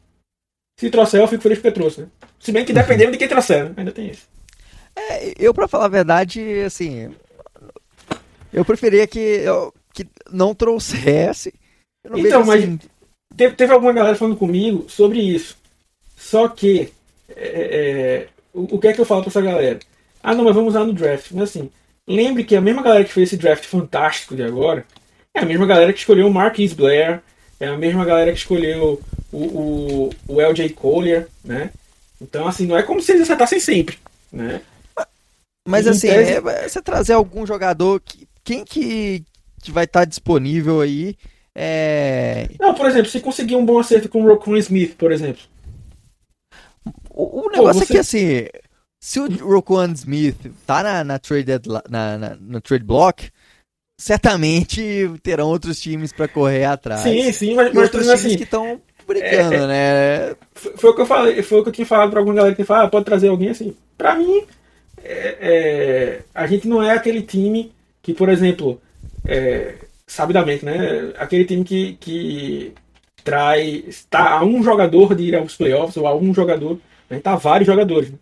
Se 0.79 0.89
trouxer, 0.89 1.19
eu 1.19 1.27
fico 1.27 1.43
feliz 1.43 1.57
porque 1.57 1.71
trouxe, 1.73 2.01
né? 2.01 2.07
Se 2.39 2.53
bem 2.53 2.63
que 2.63 2.71
dependendo 2.71 3.11
de 3.11 3.17
quem 3.17 3.27
trouxer, 3.27 3.65
né? 3.65 3.73
Ainda 3.75 3.91
tem 3.91 4.11
isso. 4.11 4.29
É, 4.95 5.33
eu, 5.37 5.53
pra 5.53 5.67
falar 5.67 5.85
a 5.85 5.89
verdade, 5.89 6.41
assim. 6.65 7.13
Eu 8.53 8.63
preferia 8.63 9.05
que, 9.05 9.19
eu, 9.19 9.73
que 9.93 10.07
não 10.31 10.55
trouxesse. 10.55 11.53
Não 12.09 12.17
então, 12.17 12.45
mas 12.45 12.63
assim... 12.63 12.79
teve, 13.35 13.55
teve 13.55 13.73
alguma 13.73 13.91
galera 13.91 14.15
falando 14.15 14.37
comigo 14.37 14.85
sobre 14.87 15.19
isso. 15.19 15.57
Só 16.15 16.47
que. 16.47 16.93
É, 17.35 17.35
é, 17.35 18.27
o, 18.53 18.77
o 18.77 18.79
que 18.79 18.87
é 18.87 18.93
que 18.93 19.01
eu 19.01 19.05
falo 19.05 19.21
pra 19.21 19.31
essa 19.31 19.41
galera? 19.41 19.79
Ah, 20.23 20.33
não, 20.33 20.45
mas 20.45 20.55
vamos 20.55 20.69
usar 20.73 20.85
no 20.85 20.93
draft. 20.93 21.31
Mas 21.33 21.49
assim, 21.49 21.69
lembre 22.07 22.45
que 22.45 22.55
a 22.55 22.61
mesma 22.61 22.81
galera 22.81 23.03
que 23.03 23.11
fez 23.11 23.27
esse 23.27 23.37
draft 23.37 23.65
fantástico 23.65 24.33
de 24.33 24.43
agora 24.43 24.85
é 25.35 25.41
a 25.41 25.45
mesma 25.45 25.65
galera 25.65 25.91
que 25.91 25.99
escolheu 25.99 26.27
o 26.27 26.33
Marquis 26.33 26.71
Blair, 26.71 27.21
é 27.59 27.67
a 27.67 27.77
mesma 27.77 28.05
galera 28.05 28.31
que 28.31 28.37
escolheu 28.37 29.01
o, 29.31 29.37
o, 29.37 30.09
o 30.27 30.41
LJ 30.41 30.69
Collier, 30.69 31.27
né? 31.43 31.71
Então, 32.21 32.47
assim, 32.47 32.65
não 32.65 32.77
é 32.77 32.83
como 32.83 33.01
se 33.01 33.11
eles 33.11 33.23
acertassem 33.23 33.59
sempre, 33.59 33.97
né? 34.31 34.61
Mas, 35.67 35.87
assim, 35.87 36.07
tese... 36.07 36.31
é, 36.33 36.67
você 36.67 36.81
trazer 36.81 37.13
algum 37.13 37.45
jogador, 37.45 37.99
que, 38.01 38.27
quem 38.43 38.65
que, 38.65 39.23
que 39.61 39.71
vai 39.71 39.85
estar 39.85 40.05
disponível 40.05 40.81
aí? 40.81 41.15
É... 41.55 42.49
Não, 42.59 42.73
por 42.73 42.87
exemplo, 42.87 43.09
se 43.09 43.19
conseguir 43.19 43.55
um 43.55 43.65
bom 43.65 43.79
acerto 43.79 44.09
com 44.09 44.21
o 44.21 44.27
Rockwell 44.27 44.57
Smith, 44.57 44.95
por 44.95 45.11
exemplo. 45.11 45.41
O, 47.09 47.47
o 47.47 47.51
negócio 47.51 47.81
Pô, 47.81 47.85
você... 47.85 47.93
é 47.93 47.95
que, 47.95 47.97
assim, 47.97 48.47
se 48.99 49.19
o 49.19 49.27
Roquan 49.27 49.93
Smith 49.93 50.37
tá 50.65 50.83
na, 50.83 51.03
na 51.03 51.19
trade, 51.19 51.51
na, 51.89 52.17
na, 52.17 52.35
no 52.35 52.59
trade 52.59 52.83
block, 52.83 53.29
certamente 53.99 55.09
terão 55.23 55.47
outros 55.47 55.79
times 55.79 56.11
para 56.11 56.27
correr 56.27 56.65
atrás. 56.65 57.01
Sim, 57.01 57.31
sim, 57.31 57.55
mas, 57.55 57.73
mas 57.73 57.83
outros 57.83 58.03
times 58.05 58.19
assim, 58.19 58.37
que 58.37 58.43
estão 58.43 58.81
brigando, 59.09 59.55
é, 59.55 59.67
né? 59.67 60.35
Foi 60.53 60.91
o 60.91 60.95
que 60.95 61.01
eu 61.01 61.05
falei, 61.05 61.41
foi 61.41 61.59
o 61.59 61.63
que 61.63 61.69
eu 61.69 61.73
tinha 61.73 61.85
falado 61.85 62.11
para 62.11 62.19
alguma 62.19 62.35
galera 62.35 62.55
que 62.55 62.63
fala, 62.63 62.83
ah, 62.83 62.87
pode 62.87 63.05
trazer 63.05 63.27
alguém 63.27 63.49
assim. 63.49 63.75
Para 63.97 64.15
mim, 64.15 64.43
é, 65.03 65.37
é, 65.41 66.19
a 66.33 66.45
gente 66.45 66.67
não 66.67 66.83
é 66.83 66.91
aquele 66.91 67.23
time 67.23 67.71
que, 68.01 68.13
por 68.13 68.29
exemplo, 68.29 68.79
é, 69.27 69.75
sabidamente, 70.05 70.63
né? 70.63 71.11
Aquele 71.17 71.43
time 71.43 71.63
que, 71.63 71.97
que 71.99 72.73
traz 73.23 73.87
está 73.87 74.37
a 74.37 74.43
um 74.43 74.63
jogador 74.63 75.15
de 75.15 75.23
ir 75.23 75.35
aos 75.35 75.55
playoffs 75.55 75.97
ou 75.97 76.07
a 76.07 76.15
um 76.15 76.33
jogador, 76.33 76.79
né? 77.09 77.19
tá 77.19 77.35
vários 77.35 77.67
jogadores. 77.67 78.11
Né? 78.11 78.17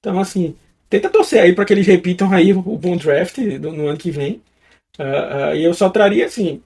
Então, 0.00 0.18
assim, 0.18 0.56
tenta 0.90 1.08
torcer 1.08 1.40
aí 1.40 1.54
para 1.54 1.64
que 1.64 1.72
eles 1.72 1.86
repitam 1.86 2.32
aí 2.32 2.52
o 2.52 2.60
bom 2.60 2.96
draft 2.96 3.38
no, 3.38 3.72
no 3.72 3.86
ano 3.86 3.98
que 3.98 4.10
vem. 4.10 4.42
Uh, 4.98 5.52
uh, 5.52 5.56
e 5.56 5.64
eu 5.64 5.72
só 5.72 5.88
traria, 5.88 6.26
assim, 6.26 6.60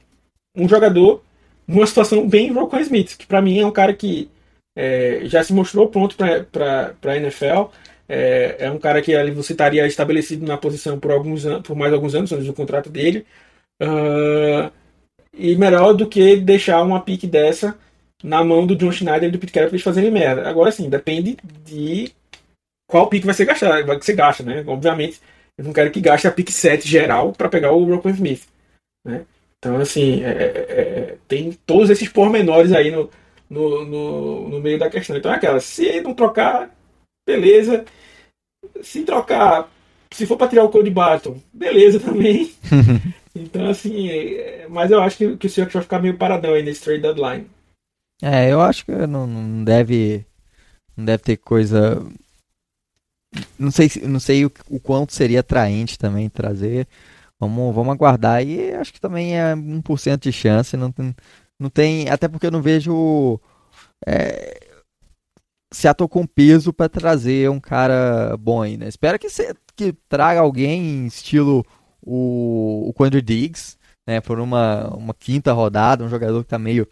um 0.56 0.68
jogador 0.68 1.22
numa 1.66 1.86
situação 1.86 2.28
bem 2.28 2.52
Rocco 2.52 2.78
Smith, 2.78 3.16
que 3.16 3.26
para 3.26 3.42
mim 3.42 3.58
é 3.58 3.66
um 3.66 3.72
cara 3.72 3.92
que 3.92 4.30
é, 4.76 5.22
já 5.24 5.42
se 5.42 5.52
mostrou 5.52 5.88
pronto 5.88 6.16
para 6.16 6.94
a 7.04 7.16
NFL. 7.16 7.70
É, 8.08 8.56
é, 8.60 8.70
um 8.70 8.78
cara 8.78 9.02
que 9.02 9.14
ali 9.14 9.32
você 9.32 9.52
estaria 9.52 9.86
estabelecido 9.86 10.46
na 10.46 10.56
posição 10.56 10.98
por, 11.00 11.10
alguns 11.10 11.44
por 11.64 11.74
mais 11.74 11.92
alguns 11.92 12.14
anos, 12.14 12.32
antes 12.32 12.46
do 12.46 12.52
contrato 12.54 12.88
dele. 12.88 13.26
Uh, 13.82 14.70
e 15.34 15.56
melhor 15.56 15.92
do 15.92 16.06
que 16.08 16.36
deixar 16.36 16.82
uma 16.82 17.00
pique 17.00 17.26
dessa 17.26 17.76
na 18.22 18.42
mão 18.42 18.66
do 18.66 18.76
John 18.76 18.92
Schneider 18.92 19.28
e 19.28 19.32
do 19.32 19.38
Pete 19.38 19.52
Carroll 19.52 19.68
para 19.68 19.76
eles 19.76 19.84
fazerem 19.84 20.10
merda. 20.10 20.48
Agora 20.48 20.72
sim, 20.72 20.88
depende 20.88 21.36
de 21.64 22.10
qual 22.88 23.08
pique 23.08 23.26
vai 23.26 23.34
ser 23.34 23.44
gastado, 23.44 23.86
vai 23.86 24.00
ser 24.00 24.14
gasta, 24.14 24.42
né? 24.42 24.64
Obviamente, 24.66 25.20
eu 25.58 25.64
não 25.64 25.72
quero 25.72 25.90
que 25.90 26.00
gaste 26.00 26.26
a 26.26 26.32
pick 26.32 26.50
7 26.50 26.88
geral 26.88 27.32
para 27.32 27.48
pegar 27.48 27.72
o 27.72 27.84
Rockwell 27.84 28.14
Smith, 28.14 28.46
né? 29.04 29.26
Então, 29.58 29.76
assim, 29.78 30.22
é, 30.22 30.30
é, 30.30 30.46
é, 30.68 31.18
tem 31.26 31.52
todos 31.66 31.90
esses 31.90 32.08
pormenores 32.08 32.72
aí 32.72 32.90
no, 32.90 33.10
no, 33.48 33.84
no, 33.84 34.48
no, 34.48 34.60
meio 34.60 34.78
da 34.78 34.90
questão. 34.90 35.16
Então 35.16 35.32
é 35.32 35.36
aquela, 35.36 35.60
se 35.60 36.00
não 36.00 36.14
trocar, 36.14 36.70
beleza. 37.26 37.84
Se 38.82 39.02
trocar, 39.02 39.70
se 40.12 40.26
for 40.26 40.36
para 40.36 40.48
tirar 40.48 40.64
o 40.64 40.68
Cody 40.68 40.90
Barton, 40.90 41.40
beleza 41.52 41.98
também. 41.98 42.52
então, 43.34 43.68
assim, 43.68 44.10
é, 44.10 44.66
mas 44.68 44.90
eu 44.90 45.00
acho 45.00 45.16
que, 45.16 45.36
que 45.36 45.46
o 45.46 45.50
Seahawks 45.50 45.74
vai 45.74 45.82
ficar 45.82 46.00
meio 46.00 46.18
paradão 46.18 46.54
aí 46.54 46.62
nesse 46.62 46.82
trade 46.82 47.02
deadline. 47.02 47.46
É, 48.22 48.50
eu 48.50 48.60
acho 48.60 48.84
que 48.84 48.92
não, 48.92 49.26
não 49.26 49.64
deve 49.64 50.24
não 50.96 51.04
deve 51.04 51.22
ter 51.22 51.36
coisa 51.36 52.02
não 53.58 53.70
sei, 53.70 53.90
não 54.04 54.20
sei 54.20 54.44
o, 54.44 54.52
o 54.70 54.80
quanto 54.80 55.12
seria 55.12 55.40
atraente 55.40 55.98
também 55.98 56.28
trazer. 56.28 56.86
Vamos, 57.40 57.74
vamos 57.74 57.92
aguardar. 57.92 58.44
E 58.46 58.72
acho 58.72 58.92
que 58.92 59.00
também 59.00 59.38
é 59.38 59.54
1% 59.54 60.18
de 60.18 60.32
chance. 60.32 60.76
Não 60.76 60.90
tem, 60.90 61.14
não 61.60 61.70
tem. 61.70 62.08
Até 62.08 62.28
porque 62.28 62.46
eu 62.46 62.50
não 62.50 62.62
vejo. 62.62 63.40
É, 64.06 64.66
Seattle 65.72 66.08
com 66.08 66.26
peso 66.26 66.72
para 66.72 66.88
trazer 66.88 67.50
um 67.50 67.60
cara 67.60 68.36
bom 68.38 68.62
aí, 68.62 68.76
né? 68.76 68.88
Espero 68.88 69.18
que, 69.18 69.28
se, 69.28 69.54
que 69.74 69.92
traga 70.08 70.40
alguém 70.40 71.06
estilo 71.06 71.64
o, 72.00 72.88
o 72.88 72.94
Quandre 72.94 73.20
Diggs, 73.20 73.76
né? 74.06 74.20
Por 74.20 74.38
uma, 74.38 74.88
uma 74.94 75.12
quinta 75.14 75.52
rodada, 75.52 76.04
um 76.04 76.08
jogador 76.08 76.42
que 76.44 76.48
tá 76.48 76.58
meio 76.58 76.86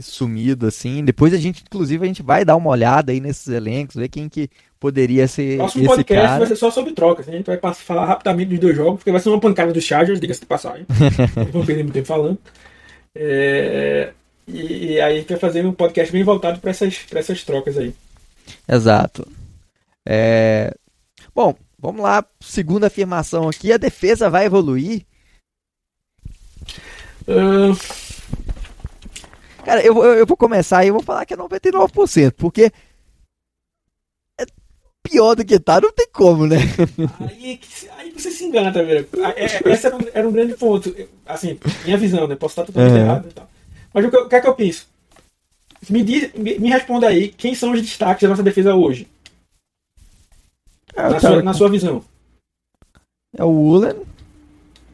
sumido 0.00 0.66
assim. 0.66 1.04
Depois 1.04 1.32
a 1.32 1.36
gente, 1.38 1.62
inclusive, 1.62 2.04
a 2.04 2.06
gente 2.06 2.22
vai 2.22 2.44
dar 2.44 2.56
uma 2.56 2.70
olhada 2.70 3.12
aí 3.12 3.20
nesses 3.20 3.48
elencos, 3.48 3.96
ver 3.96 4.08
quem 4.08 4.28
que 4.28 4.50
poderia 4.80 5.26
ser 5.26 5.56
Próximo 5.58 5.84
esse 5.84 5.88
podcast 5.88 6.26
cara. 6.26 6.38
vai 6.38 6.46
ser 6.46 6.56
só 6.56 6.70
sobre 6.70 6.92
trocas. 6.92 7.28
A 7.28 7.32
gente 7.32 7.46
vai 7.46 7.58
falar 7.74 8.06
rapidamente 8.06 8.50
dos 8.50 8.60
dois 8.60 8.76
jogos, 8.76 8.98
porque 8.98 9.12
vai 9.12 9.20
ser 9.20 9.28
uma 9.28 9.40
pancada 9.40 9.72
dos 9.72 9.84
Chargers, 9.84 10.20
diga-se 10.20 10.40
de 10.40 10.46
passagem. 10.46 10.86
Não 11.36 11.46
vou 11.46 11.64
perder 11.64 11.82
muito 11.82 11.94
tempo 11.94 12.06
falando. 12.06 12.38
É... 13.14 14.12
E, 14.46 14.92
e, 14.92 15.00
aí 15.00 15.14
a 15.14 15.18
gente 15.18 15.28
vai 15.28 15.38
fazer 15.38 15.66
um 15.66 15.72
podcast 15.72 16.10
bem 16.10 16.24
voltado 16.24 16.58
para 16.60 16.70
essas, 16.70 17.04
essas 17.14 17.44
trocas 17.44 17.76
aí. 17.76 17.94
Exato. 18.66 19.26
É... 20.06 20.72
Bom, 21.34 21.54
vamos 21.78 22.02
lá. 22.02 22.24
Segunda 22.40 22.86
afirmação 22.86 23.48
aqui. 23.48 23.72
A 23.72 23.76
defesa 23.76 24.30
vai 24.30 24.46
evoluir? 24.46 25.04
Uh... 27.26 27.76
Cara, 29.64 29.82
eu, 29.82 29.94
eu, 30.02 30.14
eu 30.14 30.26
vou 30.26 30.36
começar 30.36 30.82
e 30.86 30.90
vou 30.90 31.02
falar 31.02 31.26
que 31.26 31.34
é 31.34 31.36
99%, 31.36 32.32
porque 32.38 32.72
pior 35.08 35.34
do 35.34 35.44
que 35.44 35.58
tá, 35.58 35.80
não 35.80 35.92
tem 35.92 36.06
como, 36.12 36.46
né? 36.46 36.56
Aí, 37.28 37.60
aí 37.96 38.10
você 38.10 38.30
se 38.30 38.44
engana, 38.44 38.72
tá 38.72 38.82
vendo? 38.82 39.08
É, 39.36 39.44
é, 39.44 39.72
esse 39.72 39.86
era 39.86 39.96
um, 39.96 40.00
era 40.12 40.28
um 40.28 40.32
grande 40.32 40.54
ponto. 40.54 40.94
Assim, 41.26 41.58
minha 41.84 41.96
visão, 41.96 42.26
né? 42.26 42.36
Posso 42.36 42.52
estar 42.52 42.64
totalmente 42.64 42.92
uhum. 42.92 42.98
errado 42.98 43.28
e 43.28 43.32
tal. 43.32 43.48
Mas 43.92 44.04
o 44.04 44.10
que, 44.10 44.16
o 44.16 44.28
que 44.28 44.34
é 44.34 44.40
que 44.40 44.48
eu 44.48 44.54
penso? 44.54 44.86
Me, 45.88 46.02
diz, 46.02 46.32
me, 46.34 46.58
me, 46.58 46.68
responda 46.68 47.08
aí, 47.08 47.28
quem 47.28 47.54
são 47.54 47.72
os 47.72 47.80
destaques 47.80 48.22
da 48.22 48.28
nossa 48.28 48.42
defesa 48.42 48.74
hoje? 48.74 49.08
É, 50.94 51.08
na, 51.08 51.20
sua, 51.20 51.42
na 51.42 51.54
sua 51.54 51.68
visão. 51.68 52.04
É 53.36 53.44
o 53.44 53.48
Woolen, 53.48 54.02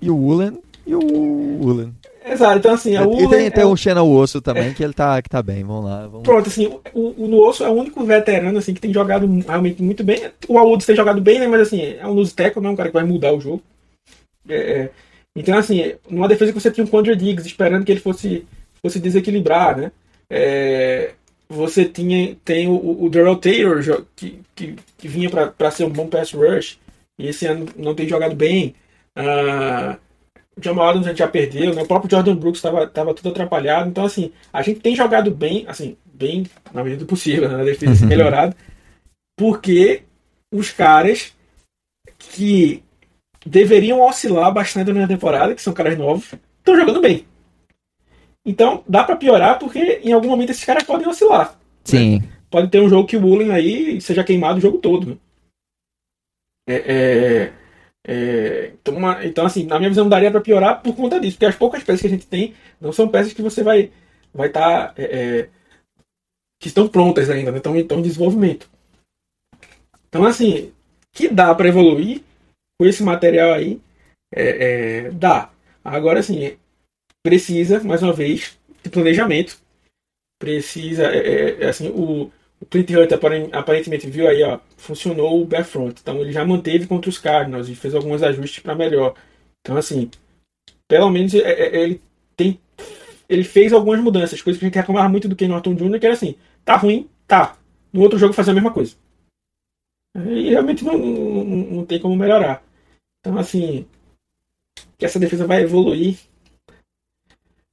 e 0.01 0.11
o 0.11 0.17
Woolen, 0.17 0.59
e 0.87 0.95
o 0.95 1.01
Woolen. 1.01 1.95
Exato, 2.25 2.59
então 2.59 2.73
assim, 2.73 2.97
a 2.97 3.03
E 3.03 3.29
tem, 3.29 3.51
tem 3.51 3.63
é 3.63 3.67
o 3.67 3.77
Xena 3.77 4.03
Osso 4.03 4.41
também, 4.41 4.69
é. 4.69 4.73
que 4.73 4.83
ele 4.83 4.95
tá, 4.95 5.21
que 5.21 5.29
tá 5.29 5.43
bem, 5.43 5.63
vamos 5.63 5.85
lá. 5.85 6.07
Vamos... 6.07 6.23
Pronto, 6.23 6.49
assim, 6.49 6.67
o, 6.95 7.01
o 7.01 7.47
Osso 7.47 7.63
é 7.63 7.69
o 7.69 7.75
único 7.75 8.03
veterano 8.05 8.59
assim, 8.59 8.73
que 8.73 8.81
tem 8.81 8.93
jogado 8.93 9.29
realmente 9.47 9.83
muito 9.83 10.03
bem. 10.03 10.31
O 10.49 10.59
Aoudis 10.59 10.87
tem 10.87 10.97
jogado 10.97 11.21
bem, 11.21 11.39
né? 11.39 11.47
Mas 11.47 11.61
assim, 11.61 11.83
é 11.83 12.07
um 12.07 12.25
tackle, 12.25 12.63
não 12.63 12.71
é 12.71 12.73
um 12.73 12.77
cara 12.77 12.89
que 12.89 12.95
vai 12.95 13.05
mudar 13.05 13.35
o 13.35 13.41
jogo. 13.41 13.63
É, 14.49 14.57
é, 14.57 14.91
então, 15.37 15.59
assim, 15.59 15.95
numa 16.09 16.29
defesa 16.29 16.53
que 16.53 16.61
você 16.61 16.71
tinha 16.71 16.85
um 16.85 16.89
Condre 16.89 17.15
Diggs 17.17 17.47
esperando 17.47 17.85
que 17.85 17.93
ele 17.93 18.01
fosse, 18.01 18.47
fosse 18.81 18.99
desequilibrar, 18.99 19.77
né? 19.77 19.93
É, 20.31 21.11
você 21.49 21.85
tinha 21.85 22.37
tem 22.45 22.69
o, 22.69 23.05
o 23.05 23.11
Daryl 23.11 23.37
Taylor 23.37 23.83
que, 24.17 24.41
que, 24.55 24.77
que 24.97 25.09
vinha 25.09 25.29
para 25.31 25.71
ser 25.71 25.85
um 25.85 25.91
bom 25.91 26.07
pass 26.07 26.33
rush 26.33 26.79
e 27.19 27.29
esse 27.29 27.47
ano 27.47 27.67
não 27.77 27.95
tem 27.95 28.09
jogado 28.09 28.35
bem. 28.35 28.75
Uh, 29.17 29.97
o 30.57 30.63
Jamal 30.63 30.89
Adams 30.89 31.07
a 31.07 31.11
gente 31.11 31.19
já 31.19 31.29
perdeu, 31.29 31.75
né? 31.75 31.83
O 31.83 31.87
próprio 31.87 32.11
Jordan 32.11 32.37
Brooks 32.37 32.59
estava 32.59 32.87
tava 32.87 33.15
tudo 33.15 33.31
atrapalhado. 33.31 33.89
Então, 33.89 34.05
assim, 34.05 34.33
a 34.53 34.63
gente 34.63 34.81
tem 34.81 34.95
jogado 34.95 35.31
bem, 35.31 35.65
assim, 35.67 35.97
bem 36.13 36.47
na 36.73 36.83
medida 36.85 37.05
do 37.05 37.09
possível, 37.09 37.49
né? 37.49 37.57
Na 37.57 37.65
defesa 37.65 37.93
assim, 37.93 38.07
melhorado. 38.07 38.55
Porque 39.37 40.03
os 40.53 40.71
caras 40.71 41.35
que 42.19 42.83
deveriam 43.45 44.01
oscilar 44.01 44.53
bastante 44.53 44.93
na 44.93 45.09
temporada, 45.09 45.55
que 45.55 45.63
são 45.63 45.73
caras 45.73 45.99
novos, 45.99 46.33
estão 46.59 46.77
jogando 46.77 47.01
bem. 47.01 47.27
Então, 48.47 48.85
dá 48.87 49.03
para 49.03 49.17
piorar 49.17 49.59
porque 49.59 50.01
em 50.03 50.13
algum 50.13 50.29
momento 50.29 50.51
esses 50.51 50.65
caras 50.65 50.85
podem 50.85 51.09
oscilar. 51.09 51.53
Né? 51.53 51.57
Sim. 51.85 52.19
Né? 52.19 52.29
Pode 52.51 52.71
ter 52.71 52.81
um 52.81 52.89
jogo 52.89 53.09
que 53.09 53.17
o 53.17 53.27
Woolen 53.27 53.51
aí 53.51 54.01
seja 54.01 54.23
queimado 54.23 54.59
o 54.59 54.63
jogo 54.63 54.79
todo. 54.79 55.07
Né? 55.09 55.17
É, 56.69 56.75
é, 56.75 57.53
é, 58.07 58.73
então, 58.75 58.97
uma, 58.97 59.25
então, 59.25 59.47
assim, 59.47 59.65
na 59.65 59.79
minha 59.79 59.89
visão, 59.89 60.09
daria 60.09 60.31
para 60.31 60.41
piorar 60.41 60.83
por 60.83 60.95
conta 60.95 61.19
disso, 61.19 61.37
porque 61.37 61.47
as 61.47 61.57
poucas 61.57 61.83
peças 61.83 62.03
que 62.03 62.07
a 62.07 62.11
gente 62.11 62.27
tem 62.27 62.55
não 62.81 62.93
são 62.93 63.09
peças 63.09 63.33
que 63.33 63.43
você 63.43 63.63
vai 63.63 63.91
vai 64.33 64.49
estar 64.49 64.89
tá, 64.89 64.95
é, 65.01 65.05
é, 65.05 65.49
que 66.61 66.69
estão 66.69 66.89
prontas 66.89 67.31
ainda, 67.31 67.51
né? 67.51 67.59
estão 67.59 67.77
em 67.77 68.03
desenvolvimento. 68.03 68.69
Então, 70.09 70.25
assim, 70.25 70.73
que 71.13 71.29
dá 71.29 71.55
para 71.55 71.69
evoluir 71.69 72.23
com 72.79 72.87
esse 72.87 73.03
material 73.03 73.53
aí, 73.53 73.81
é, 74.35 75.07
é, 75.07 75.11
dá. 75.11 75.51
Agora, 75.85 76.21
assim, 76.21 76.57
precisa, 77.23 77.83
mais 77.83 78.03
uma 78.03 78.13
vez, 78.13 78.59
de 78.83 78.91
planejamento. 78.91 79.63
Precisa, 80.39 81.05
é 81.05 81.69
assim, 81.69 81.89
o, 81.89 82.31
o 82.61 82.67
Clint 82.67 82.91
Hunter 82.91 83.19
aparentemente 83.53 84.09
viu 84.09 84.29
aí, 84.29 84.43
ó, 84.43 84.59
funcionou 84.77 85.43
o 85.43 85.65
Front. 85.65 85.99
Então 86.01 86.21
ele 86.21 86.33
já 86.33 86.45
manteve 86.45 86.87
contra 86.87 87.11
os 87.11 87.19
Cardinals 87.19 87.69
e 87.69 87.75
fez 87.75 87.95
alguns 87.95 88.23
ajustes 88.23 88.63
para 88.63 88.75
melhor. 88.75 89.15
Então, 89.61 89.77
assim, 89.77 90.11
pelo 90.89 91.11
menos 91.11 91.35
ele 91.35 92.01
tem 92.37 92.59
ele 93.29 93.45
fez 93.45 93.73
algumas 93.73 94.01
mudanças, 94.01 94.43
coisas 94.43 94.59
que 94.59 94.67
a 94.67 94.69
gente 94.69 94.77
reclamava 94.77 95.09
muito 95.09 95.29
do 95.29 95.37
Ken 95.37 95.49
Norton 95.49 95.75
Jr., 95.75 95.99
que 95.99 96.07
era 96.07 96.15
assim, 96.15 96.37
tá 96.65 96.77
ruim, 96.77 97.09
tá. 97.27 97.57
No 97.93 98.03
outro 98.03 98.19
jogo 98.19 98.35
fazer 98.35 98.51
a 98.51 98.55
mesma 98.55 98.73
coisa. 98.73 98.95
E 100.15 100.51
realmente 100.51 100.85
não, 100.85 100.97
não, 100.97 101.45
não 101.45 101.87
tem 101.87 101.99
como 101.99 102.15
melhorar. 102.15 102.63
Então, 103.21 103.39
assim, 103.39 103.87
que 104.99 105.05
essa 105.05 105.19
defesa 105.19 105.47
vai 105.47 105.63
evoluir. 105.63 106.19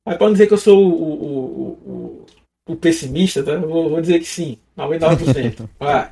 Mas 0.06 0.18
pode 0.18 0.34
dizer 0.34 0.48
que 0.48 0.54
eu 0.54 0.58
sou 0.58 0.84
o, 0.84 1.04
o, 1.04 1.72
o, 1.86 2.01
o 2.72 2.76
pessimista, 2.76 3.44
tá? 3.44 3.58
Vou, 3.58 3.90
vou, 3.90 4.02
dizer 4.02 4.20
que 4.20 4.26
sim, 4.26 4.58
99%. 4.78 5.70
vai. 5.80 6.12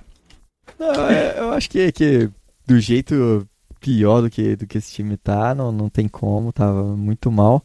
Não, 0.77 1.09
é, 1.09 1.39
eu 1.39 1.51
acho 1.51 1.69
que, 1.69 1.91
que 1.91 2.29
do 2.65 2.79
jeito 2.79 3.47
pior 3.79 4.21
do 4.21 4.29
que, 4.29 4.55
do 4.55 4.67
que 4.67 4.77
esse 4.77 4.91
time 4.91 5.17
tá, 5.17 5.55
não, 5.55 5.71
não 5.71 5.89
tem 5.89 6.07
como, 6.07 6.53
tava 6.53 6.83
muito 6.83 7.31
mal. 7.31 7.63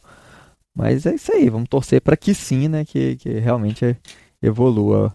Mas 0.75 1.05
é 1.05 1.15
isso 1.15 1.31
aí, 1.31 1.49
vamos 1.49 1.69
torcer 1.69 2.01
para 2.01 2.17
que 2.17 2.33
sim, 2.33 2.67
né? 2.67 2.83
Que, 2.83 3.15
que 3.15 3.29
realmente 3.39 3.95
evolua. 4.41 5.13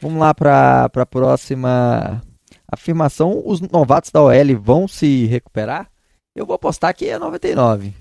Vamos 0.00 0.20
lá 0.20 0.34
para 0.34 0.84
a 0.84 1.06
próxima 1.06 2.22
afirmação. 2.70 3.42
Os 3.44 3.60
novatos 3.60 4.10
da 4.10 4.22
OL 4.22 4.60
vão 4.60 4.86
se 4.86 5.26
recuperar? 5.26 5.90
Eu 6.36 6.44
vou 6.46 6.54
apostar 6.54 6.94
que 6.94 7.06
é 7.06 7.18
99. 7.18 7.94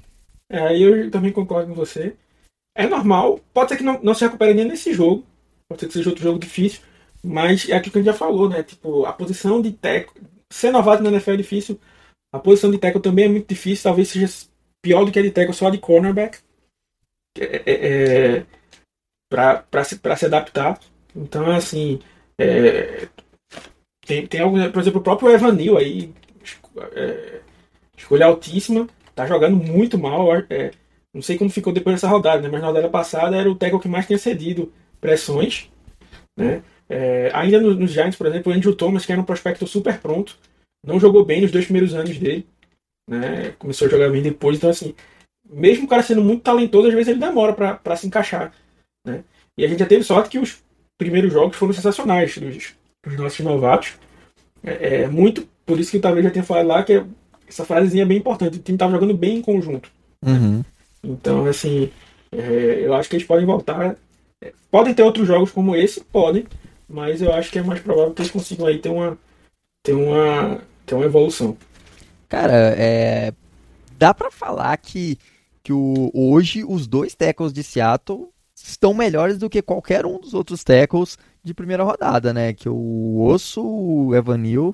É, 0.49 0.77
eu 0.77 1.09
também 1.09 1.31
concordo 1.31 1.69
com 1.69 1.75
você. 1.75 2.15
É 2.77 2.87
normal, 2.87 3.39
pode 3.51 3.69
ser 3.69 3.77
que 3.77 3.83
não, 3.83 3.99
não 4.03 4.13
se 4.13 4.23
recupere 4.23 4.53
nem 4.53 4.65
nesse 4.65 4.93
jogo, 4.93 5.25
pode 5.67 5.81
ser 5.81 5.87
que 5.87 5.93
seja 5.93 6.09
outro 6.09 6.23
jogo 6.23 6.37
difícil, 6.37 6.81
mas 7.23 7.67
é 7.67 7.75
aquilo 7.75 7.91
que 7.91 7.97
a 7.97 8.01
gente 8.03 8.11
já 8.11 8.17
falou, 8.17 8.47
né? 8.47 8.61
Tipo, 8.61 9.03
a 9.05 9.11
posição 9.11 9.59
de 9.59 9.71
teco, 9.71 10.13
ser 10.51 10.71
novato 10.71 11.01
na 11.01 11.09
NFL 11.09 11.31
é 11.31 11.37
difícil, 11.37 11.79
a 12.31 12.37
posição 12.37 12.69
de 12.69 12.77
teco 12.77 12.99
também 12.99 13.25
é 13.25 13.29
muito 13.29 13.49
difícil, 13.49 13.83
talvez 13.83 14.09
seja 14.09 14.47
pior 14.79 15.03
do 15.03 15.11
que 15.11 15.17
a 15.17 15.23
de 15.23 15.31
teco 15.31 15.53
só 15.53 15.71
de 15.71 15.79
cornerback 15.79 16.37
é, 17.39 17.63
é, 17.65 18.37
é 18.37 18.45
para 19.27 19.83
se, 19.83 19.99
se 20.17 20.25
adaptar. 20.25 20.79
Então, 21.15 21.49
assim, 21.49 21.99
é, 22.37 23.07
tem, 24.05 24.27
tem 24.27 24.39
algo, 24.39 24.71
por 24.71 24.79
exemplo, 24.79 24.99
o 25.01 25.03
próprio 25.03 25.31
Evanil 25.31 25.77
aí, 25.77 26.13
é, 26.93 27.41
escolha 27.97 28.27
altíssima, 28.27 28.87
tá 29.15 29.25
jogando 29.25 29.57
muito 29.57 29.97
mal. 29.97 30.33
É, 30.49 30.71
não 31.17 31.21
sei 31.23 31.35
como 31.35 31.49
ficou 31.49 31.73
depois 31.73 31.95
dessa 31.95 32.07
rodada, 32.07 32.43
né? 32.43 32.49
mas 32.51 32.61
na 32.61 32.67
rodada 32.67 32.89
passada 32.89 33.35
era 33.35 33.49
o 33.49 33.55
tackle 33.55 33.79
que 33.79 33.87
mais 33.87 34.05
tinha 34.05 34.19
cedido 34.19 34.71
pressões. 35.01 35.67
Né? 36.37 36.61
É, 36.87 37.31
ainda 37.33 37.59
nos 37.59 37.75
no 37.75 37.87
Giants, 37.87 38.15
por 38.15 38.27
exemplo, 38.27 38.51
o 38.51 38.55
Andrew 38.55 38.75
Thomas, 38.75 39.03
que 39.03 39.11
era 39.11 39.19
um 39.19 39.25
prospecto 39.25 39.65
super 39.65 39.99
pronto, 39.99 40.37
não 40.85 40.99
jogou 40.99 41.25
bem 41.25 41.41
nos 41.41 41.51
dois 41.51 41.65
primeiros 41.65 41.95
anos 41.95 42.19
dele. 42.19 42.45
Né? 43.09 43.55
Começou 43.57 43.87
a 43.87 43.91
jogar 43.91 44.11
bem 44.11 44.21
depois, 44.21 44.57
então 44.57 44.69
assim, 44.69 44.93
mesmo 45.49 45.85
o 45.85 45.87
cara 45.87 46.03
sendo 46.03 46.23
muito 46.23 46.43
talentoso, 46.43 46.87
às 46.87 46.93
vezes 46.93 47.07
ele 47.07 47.19
demora 47.19 47.53
para 47.53 47.95
se 47.95 48.05
encaixar. 48.05 48.53
Né? 49.03 49.23
E 49.57 49.65
a 49.65 49.67
gente 49.67 49.79
já 49.79 49.87
teve 49.87 50.03
sorte 50.03 50.29
que 50.29 50.37
os 50.37 50.63
primeiros 50.99 51.33
jogos 51.33 51.57
foram 51.57 51.73
sensacionais 51.73 52.37
dos, 52.37 52.75
dos 53.03 53.17
nossos 53.17 53.39
novatos. 53.39 53.95
É, 54.63 55.01
é, 55.01 55.07
muito 55.07 55.47
por 55.65 55.79
isso 55.79 55.89
que 55.89 55.99
talvez 55.99 56.23
já 56.23 56.31
tenha 56.31 56.45
falado 56.45 56.67
lá 56.67 56.83
que 56.83 57.03
essa 57.47 57.65
frasezinha 57.65 58.03
é 58.03 58.05
bem 58.05 58.17
importante. 58.17 58.59
O 58.59 58.61
time 58.61 58.75
estava 58.75 58.91
jogando 58.91 59.15
bem 59.15 59.37
em 59.37 59.41
conjunto. 59.41 59.89
Uhum. 60.23 60.63
Então, 61.03 61.45
assim, 61.45 61.91
é, 62.31 62.85
eu 62.85 62.93
acho 62.93 63.09
que 63.09 63.15
eles 63.15 63.27
podem 63.27 63.45
voltar. 63.45 63.95
É, 64.43 64.53
podem 64.69 64.93
ter 64.93 65.03
outros 65.03 65.27
jogos 65.27 65.51
como 65.51 65.75
esse? 65.75 66.03
Podem. 66.03 66.45
Mas 66.87 67.21
eu 67.21 67.33
acho 67.33 67.51
que 67.51 67.59
é 67.59 67.63
mais 67.63 67.79
provável 67.81 68.13
que 68.13 68.21
eles 68.21 68.31
consigam 68.31 68.65
aí 68.65 68.79
ter 68.79 68.89
uma, 68.89 69.17
ter 69.83 69.93
uma, 69.93 70.61
ter 70.85 70.95
uma 70.95 71.05
evolução. 71.05 71.57
Cara, 72.29 72.73
é, 72.77 73.33
dá 73.97 74.13
para 74.13 74.31
falar 74.31 74.75
que 74.77 75.17
que 75.67 75.73
o, 75.73 76.09
hoje 76.13 76.63
os 76.63 76.87
dois 76.87 77.13
tackles 77.13 77.51
de 77.51 77.61
Seattle 77.61 78.29
estão 78.55 78.93
melhores 78.93 79.37
do 79.37 79.49
que 79.49 79.61
qualquer 79.61 80.05
um 80.05 80.17
dos 80.17 80.33
outros 80.33 80.63
tackles 80.63 81.17
de 81.43 81.53
primeira 81.53 81.83
rodada, 81.83 82.33
né? 82.33 82.53
Que 82.53 82.69
o 82.69 83.19
Osso, 83.19 83.61
o 83.61 84.15
Evanil 84.15 84.73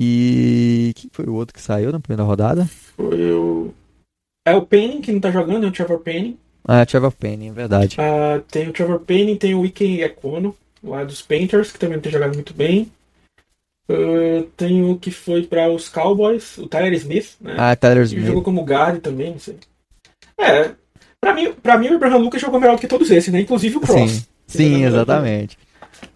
e 0.00 0.92
quem 0.96 1.08
foi 1.12 1.26
o 1.26 1.34
outro 1.34 1.54
que 1.54 1.60
saiu 1.60 1.92
na 1.92 2.00
primeira 2.00 2.24
rodada? 2.24 2.66
Foi 2.96 3.32
o 3.32 3.72
é 4.44 4.54
o 4.54 4.62
Penny 4.62 5.00
que 5.00 5.12
não 5.12 5.20
tá 5.20 5.30
jogando, 5.30 5.64
é 5.64 5.68
o 5.68 5.72
Trevor 5.72 6.00
Penny. 6.00 6.38
Ah, 6.66 6.80
é 6.80 6.84
Trevor 6.84 7.12
Penny, 7.12 7.48
é 7.48 7.52
verdade. 7.52 7.96
Ah, 7.98 8.40
tem 8.50 8.68
o 8.68 8.72
Trevor 8.72 9.00
Penny, 9.00 9.36
tem 9.36 9.54
o 9.54 9.64
Ike 9.64 10.02
Econo, 10.02 10.54
lá 10.82 11.04
dos 11.04 11.22
Painters, 11.22 11.72
que 11.72 11.78
também 11.78 11.96
não 11.96 12.02
tem 12.02 12.12
jogado 12.12 12.34
muito 12.34 12.54
bem. 12.54 12.90
Uh, 13.88 14.44
tem 14.56 14.84
o 14.84 14.96
que 14.96 15.10
foi 15.10 15.42
para 15.42 15.68
os 15.68 15.88
Cowboys, 15.88 16.58
o 16.58 16.68
Tyler 16.68 16.92
Smith, 16.92 17.34
né? 17.40 17.56
Ah, 17.58 17.74
Tyler 17.74 18.04
Smith. 18.04 18.24
jogou 18.24 18.42
como 18.42 18.62
guard 18.62 19.00
também, 19.00 19.32
não 19.32 19.40
sei. 19.40 19.56
É, 20.38 20.70
pra 21.20 21.34
mim, 21.34 21.52
pra 21.52 21.76
mim 21.76 21.88
o 21.88 21.96
Abraham 21.96 22.18
Lucas 22.18 22.40
jogou 22.40 22.60
melhor 22.60 22.76
do 22.76 22.80
que 22.80 22.86
todos 22.86 23.10
esses, 23.10 23.32
né? 23.32 23.40
Inclusive 23.40 23.78
o 23.78 23.80
Cross. 23.80 24.10
Sim, 24.10 24.24
sim 24.46 24.84
exatamente. 24.84 25.58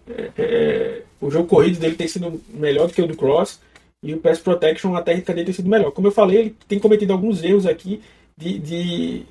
É, 0.09 0.31
é, 0.37 1.01
o 1.19 1.29
jogo 1.29 1.47
corrido 1.47 1.79
dele 1.79 1.95
tem 1.95 2.07
sido 2.07 2.41
melhor 2.49 2.87
do 2.87 2.93
que 2.93 3.01
o 3.01 3.07
do 3.07 3.17
Cross. 3.17 3.59
E 4.05 4.13
o 4.13 4.19
Pass 4.19 4.37
Protection, 4.37 4.95
a 4.95 5.01
técnica 5.01 5.33
dele 5.33 5.45
tem 5.45 5.53
sido 5.55 5.67
melhor. 5.67 5.91
Como 5.91 6.07
eu 6.07 6.11
falei, 6.11 6.37
ele 6.37 6.55
tem 6.67 6.77
cometido 6.77 7.11
alguns 7.11 7.43
erros 7.43 7.65
aqui 7.65 8.01
de, 8.37 8.59
de 8.59 9.25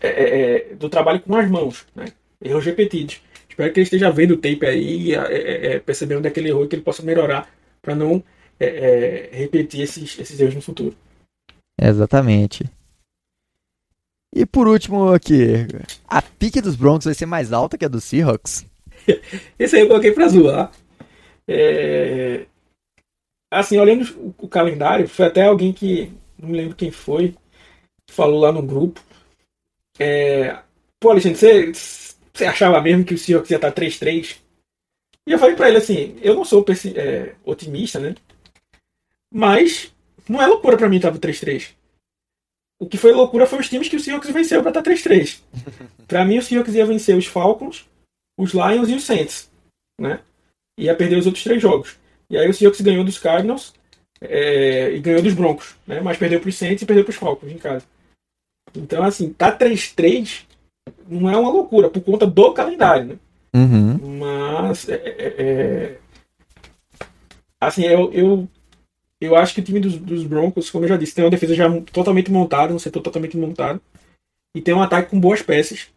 é, 0.00 0.08
é, 0.08 0.70
é 0.72 0.74
do 0.74 0.88
trabalho 0.88 1.20
com 1.20 1.36
as 1.36 1.50
mãos, 1.50 1.86
né? 1.94 2.06
Erros 2.42 2.64
repetidos. 2.64 3.20
Espero 3.46 3.70
que 3.70 3.80
ele 3.80 3.84
esteja 3.84 4.10
vendo 4.10 4.32
o 4.32 4.36
tape 4.38 4.64
aí 4.64 5.08
e 5.08 5.14
é, 5.14 5.78
percebendo 5.80 6.26
é 6.26 6.30
que 6.30 6.40
ele 6.40 6.48
errou 6.48 6.64
e 6.64 6.68
que 6.68 6.76
ele 6.76 6.82
possa 6.82 7.02
melhorar 7.02 7.46
para 7.82 7.94
não 7.94 8.24
é, 8.58 8.66
é, 8.66 9.36
repetir 9.36 9.82
esses, 9.82 10.18
esses 10.18 10.40
erros 10.40 10.54
no 10.54 10.62
futuro. 10.62 10.96
Exatamente. 11.78 12.64
E 14.34 14.46
por 14.46 14.66
último 14.66 15.12
aqui, 15.12 15.66
a 16.08 16.22
pique 16.22 16.62
dos 16.62 16.74
Broncos 16.74 17.04
vai 17.04 17.14
ser 17.14 17.26
mais 17.26 17.52
alta 17.52 17.76
que 17.76 17.84
a 17.84 17.88
dos 17.88 18.04
Seahawks? 18.04 18.64
Esse 19.58 19.76
aí 19.76 19.82
eu 19.82 19.88
coloquei 19.88 20.12
pra 20.12 20.28
zoar. 20.28 20.72
É... 21.46 22.46
Assim, 23.50 23.78
olhando 23.78 24.34
o 24.38 24.48
calendário, 24.48 25.08
foi 25.08 25.26
até 25.26 25.44
alguém 25.44 25.72
que, 25.72 26.12
não 26.38 26.48
me 26.48 26.56
lembro 26.56 26.76
quem 26.76 26.90
foi, 26.90 27.34
falou 28.10 28.40
lá 28.40 28.52
no 28.52 28.62
grupo. 28.62 29.00
É... 29.98 30.58
Pô, 31.00 31.10
Alexandre, 31.10 31.38
você, 31.38 32.16
você 32.32 32.44
achava 32.44 32.80
mesmo 32.80 33.04
que 33.04 33.14
o 33.14 33.18
Seahawks 33.18 33.50
ia 33.50 33.56
estar 33.56 33.72
3-3? 33.72 34.38
E 35.28 35.32
eu 35.32 35.38
falei 35.38 35.56
pra 35.56 35.68
ele 35.68 35.78
assim, 35.78 36.16
eu 36.22 36.34
não 36.34 36.44
sou 36.44 36.64
é, 36.94 37.34
otimista, 37.44 37.98
né? 37.98 38.14
Mas 39.32 39.92
não 40.28 40.40
é 40.40 40.46
loucura 40.46 40.76
pra 40.76 40.88
mim 40.88 40.96
estar 40.96 41.12
3-3. 41.12 41.74
O 42.78 42.86
que 42.86 42.98
foi 42.98 43.12
loucura 43.12 43.46
foi 43.46 43.58
os 43.58 43.68
times 43.68 43.88
que 43.88 43.96
o 43.96 44.00
Seahawks 44.00 44.30
venceu 44.30 44.62
pra 44.62 44.70
estar 44.70 44.82
3-3. 44.84 45.40
pra 46.06 46.24
mim 46.24 46.38
o 46.38 46.42
Seahawks 46.42 46.74
ia 46.74 46.86
vencer 46.86 47.16
os 47.16 47.26
Falcons, 47.26 47.88
os 48.38 48.52
Lions 48.52 48.88
e 48.88 48.94
os 48.94 49.04
Saints, 49.04 49.50
né? 50.00 50.20
Ia 50.78 50.94
perder 50.94 51.16
os 51.16 51.26
outros 51.26 51.42
três 51.42 51.60
jogos. 51.60 51.96
E 52.28 52.36
aí 52.36 52.48
o 52.48 52.54
Seahawks 52.54 52.80
ganhou 52.80 53.04
dos 53.04 53.18
Cardinals 53.18 53.74
é, 54.20 54.90
e 54.92 55.00
ganhou 55.00 55.22
dos 55.22 55.34
Broncos, 55.34 55.76
né? 55.86 56.00
Mas 56.00 56.18
perdeu 56.18 56.40
pros 56.40 56.56
Saints 56.56 56.82
e 56.82 56.86
perdeu 56.86 57.04
pros 57.04 57.16
Falcons 57.16 57.50
em 57.50 57.58
casa. 57.58 57.84
Então, 58.74 59.02
assim, 59.02 59.32
tá 59.32 59.56
3-3 59.56 60.44
não 61.08 61.30
é 61.30 61.36
uma 61.36 61.50
loucura, 61.50 61.88
por 61.88 62.02
conta 62.02 62.26
do 62.26 62.52
calendário, 62.52 63.06
né? 63.06 63.16
Uhum. 63.54 64.18
Mas. 64.18 64.88
É, 64.88 64.94
é, 64.94 65.34
é, 65.38 65.96
assim, 67.60 67.84
eu, 67.84 68.12
eu, 68.12 68.48
eu 69.20 69.36
acho 69.36 69.54
que 69.54 69.60
o 69.60 69.64
time 69.64 69.80
dos, 69.80 69.96
dos, 69.96 70.24
Broncos, 70.24 70.70
como 70.70 70.84
eu 70.84 70.88
já 70.88 70.96
disse, 70.96 71.14
tem 71.14 71.24
uma 71.24 71.30
defesa 71.30 71.54
já 71.54 71.68
totalmente 71.92 72.30
montada, 72.30 72.74
um 72.74 72.78
setor 72.78 73.00
totalmente 73.00 73.36
montado. 73.36 73.80
E 74.54 74.60
tem 74.60 74.74
um 74.74 74.82
ataque 74.82 75.10
com 75.10 75.20
boas 75.20 75.42
peças. 75.42 75.88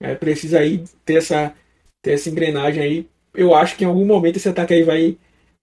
É, 0.00 0.14
precisa 0.14 0.58
aí 0.58 0.84
ter 1.04 1.14
essa, 1.14 1.54
ter 2.02 2.12
essa 2.12 2.28
engrenagem 2.28 2.82
aí. 2.82 3.08
Eu 3.34 3.54
acho 3.54 3.76
que 3.76 3.84
em 3.84 3.86
algum 3.86 4.04
momento 4.04 4.36
esse 4.36 4.48
ataque 4.48 4.74
aí 4.74 4.82
vai, 4.82 5.16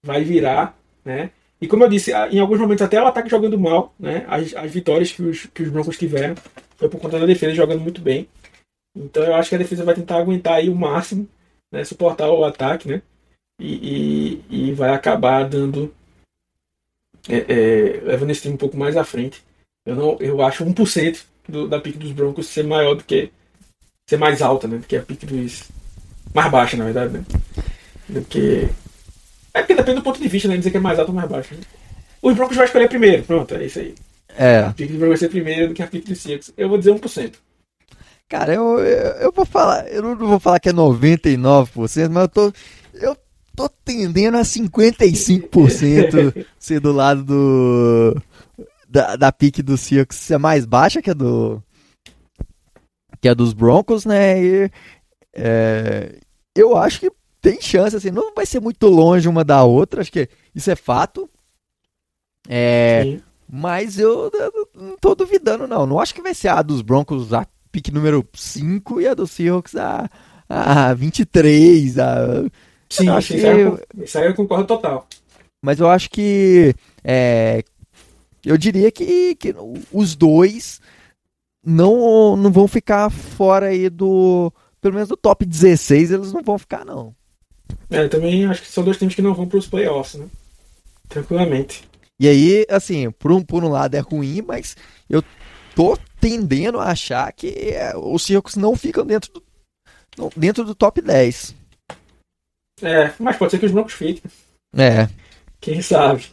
vai 0.04 0.22
virar, 0.22 0.78
né? 1.04 1.30
E 1.60 1.66
como 1.66 1.82
eu 1.84 1.88
disse, 1.88 2.12
em 2.12 2.38
alguns 2.38 2.60
momentos 2.60 2.82
até 2.82 3.00
o 3.00 3.06
ataque 3.06 3.30
jogando 3.30 3.58
mal, 3.58 3.94
né? 3.98 4.26
As, 4.28 4.54
as 4.54 4.70
vitórias 4.70 5.10
que 5.10 5.22
os, 5.22 5.46
que 5.46 5.62
os 5.62 5.70
Broncos 5.70 5.96
tiveram 5.96 6.34
foi 6.76 6.88
por 6.88 7.00
conta 7.00 7.18
da 7.18 7.26
defesa 7.26 7.54
jogando 7.54 7.80
muito 7.80 8.00
bem. 8.02 8.28
Então 8.94 9.24
eu 9.24 9.34
acho 9.34 9.48
que 9.48 9.54
a 9.54 9.58
defesa 9.58 9.84
vai 9.84 9.94
tentar 9.94 10.18
aguentar 10.18 10.54
aí 10.54 10.68
o 10.68 10.74
máximo, 10.74 11.28
né, 11.72 11.82
suportar 11.84 12.30
o 12.30 12.44
ataque, 12.44 12.88
né? 12.88 13.02
E, 13.58 14.42
e, 14.50 14.68
e 14.68 14.72
vai 14.72 14.90
acabar 14.90 15.48
dando. 15.48 15.92
É, 17.28 17.36
é, 17.36 18.00
levando 18.02 18.30
esse 18.30 18.42
time 18.42 18.54
um 18.54 18.58
pouco 18.58 18.76
mais 18.76 18.96
à 18.96 19.04
frente. 19.04 19.42
Eu, 19.86 19.96
não, 19.96 20.16
eu 20.20 20.42
acho 20.42 20.64
1% 20.64 21.24
do, 21.48 21.66
da 21.66 21.80
pique 21.80 21.98
dos 21.98 22.12
Broncos 22.12 22.46
ser 22.46 22.64
maior 22.64 22.94
do 22.94 23.04
que 23.04 23.30
ser 24.08 24.18
mais 24.18 24.42
alta, 24.42 24.68
né? 24.68 24.78
Do 24.78 24.86
que 24.86 24.96
a 24.96 25.02
pick 25.02 25.24
dos. 25.24 25.70
Mais 26.34 26.50
baixa, 26.50 26.76
na 26.76 26.84
verdade, 26.84 27.14
né? 27.14 27.24
Do 28.08 28.22
que. 28.22 28.68
É 29.54 29.60
porque 29.60 29.74
depende 29.74 30.00
do 30.00 30.02
ponto 30.02 30.20
de 30.20 30.28
vista, 30.28 30.48
né? 30.48 30.56
Dizer 30.56 30.72
que 30.72 30.76
é 30.76 30.80
mais 30.80 30.98
alta 30.98 31.12
ou 31.12 31.16
mais 31.16 31.30
baixa. 31.30 31.54
Né? 31.54 31.60
Os 32.20 32.34
Broncos 32.34 32.56
vai 32.56 32.66
escolher 32.66 32.88
primeiro, 32.88 33.22
pronto, 33.22 33.54
é 33.54 33.64
isso 33.64 33.78
aí. 33.78 33.94
É. 34.36 34.58
A 34.60 34.72
pick 34.72 34.90
vai 34.98 35.16
ser 35.16 35.28
primeiro 35.28 35.68
do 35.68 35.74
que 35.74 35.82
a 35.82 35.86
pick 35.86 36.06
dos 36.06 36.20
Seahawks. 36.20 36.52
Eu 36.56 36.68
vou 36.68 36.76
dizer 36.76 36.92
1%. 36.92 37.34
Cara, 38.28 38.52
eu, 38.52 38.80
eu, 38.80 39.12
eu 39.20 39.32
vou 39.32 39.46
falar, 39.46 39.86
eu 39.88 40.02
não 40.02 40.16
vou 40.16 40.40
falar 40.40 40.58
que 40.58 40.70
é 40.70 40.72
99%, 40.72 42.10
mas 42.10 42.22
eu 42.22 42.28
tô, 42.28 42.52
eu 42.94 43.16
tô 43.54 43.68
tendendo 43.84 44.36
a 44.36 44.42
55% 44.42 46.44
ser 46.58 46.80
do 46.80 46.92
lado 46.92 47.22
do 47.22 48.20
da, 48.88 49.14
da 49.16 49.30
pique 49.30 49.62
do 49.62 49.76
Seahawks 49.76 50.16
ser 50.16 50.38
mais 50.38 50.64
baixa 50.64 51.02
que 51.02 51.10
a 51.10 51.14
do 51.14 51.62
que 53.20 53.28
a 53.28 53.34
dos 53.34 53.52
Broncos, 53.52 54.04
né? 54.04 54.42
E, 54.42 54.70
é, 55.34 56.16
eu 56.54 56.76
acho 56.76 57.00
que 57.00 57.10
tem 57.44 57.60
chance, 57.60 57.94
assim, 57.94 58.10
não 58.10 58.34
vai 58.34 58.46
ser 58.46 58.58
muito 58.58 58.86
longe 58.86 59.28
uma 59.28 59.44
da 59.44 59.62
outra, 59.64 60.00
acho 60.00 60.10
que 60.10 60.30
isso 60.54 60.70
é 60.70 60.74
fato. 60.74 61.28
É, 62.48 63.02
Sim. 63.04 63.20
mas 63.46 63.98
eu, 63.98 64.30
eu 64.32 64.68
não 64.74 64.96
tô 64.96 65.14
duvidando, 65.14 65.66
não. 65.66 65.86
Não 65.86 66.00
acho 66.00 66.14
que 66.14 66.22
vai 66.22 66.32
ser 66.32 66.48
a 66.48 66.62
dos 66.62 66.80
Broncos 66.80 67.34
a 67.34 67.46
pique 67.70 67.90
número 67.90 68.26
5 68.32 68.98
e 69.02 69.06
a 69.06 69.12
do 69.12 69.26
Seahawks 69.26 69.76
a, 69.76 70.08
a 70.48 70.94
23. 70.94 71.98
A... 71.98 72.44
Sim, 72.88 73.08
Eu 73.08 73.14
acho 73.14 73.34
isso, 73.34 73.42
que- 73.42 73.50
aí 73.50 73.60
eu, 73.60 73.80
isso 74.02 74.18
aí 74.18 74.26
eu 74.26 74.34
concordo 74.34 74.66
total. 74.66 75.06
Mas 75.62 75.78
eu 75.80 75.88
acho 75.90 76.08
que. 76.08 76.74
é, 77.02 77.62
eu 78.42 78.56
diria 78.56 78.90
que, 78.90 79.34
que 79.34 79.54
os 79.92 80.14
dois 80.14 80.80
não, 81.62 82.36
não 82.36 82.50
vão 82.50 82.66
ficar 82.66 83.10
fora 83.10 83.66
aí 83.66 83.90
do. 83.90 84.50
Pelo 84.80 84.94
menos 84.94 85.10
do 85.10 85.16
top 85.16 85.44
16 85.44 86.10
eles 86.10 86.32
não 86.32 86.42
vão 86.42 86.58
ficar, 86.58 86.86
não. 86.86 87.14
É, 87.90 88.02
eu 88.02 88.08
também 88.08 88.46
acho 88.46 88.62
que 88.62 88.68
são 88.68 88.84
dois 88.84 88.96
times 88.96 89.14
que 89.14 89.22
não 89.22 89.34
vão 89.34 89.46
para 89.46 89.58
os 89.58 89.66
playoffs, 89.66 90.20
né? 90.20 90.26
Tranquilamente. 91.08 91.84
E 92.18 92.28
aí, 92.28 92.66
assim, 92.70 93.10
por 93.10 93.32
um, 93.32 93.42
por 93.42 93.64
um 93.64 93.68
lado 93.68 93.94
é 93.94 94.00
ruim, 94.00 94.42
mas 94.42 94.76
eu 95.08 95.22
tô 95.74 95.98
tendendo 96.20 96.78
a 96.78 96.90
achar 96.90 97.32
que 97.32 97.48
é, 97.48 97.92
os 97.96 98.22
Seahawks 98.24 98.56
não 98.56 98.76
ficam 98.76 99.04
dentro 99.04 99.32
do, 99.32 100.30
dentro 100.36 100.64
do 100.64 100.74
top 100.74 101.00
10. 101.00 101.54
É, 102.82 103.12
mas 103.18 103.36
pode 103.36 103.50
ser 103.50 103.58
que 103.58 103.66
os 103.66 103.72
Broncos 103.72 103.94
fiquem. 103.94 104.22
É. 104.76 105.08
Quem 105.60 105.80
sabe? 105.82 106.26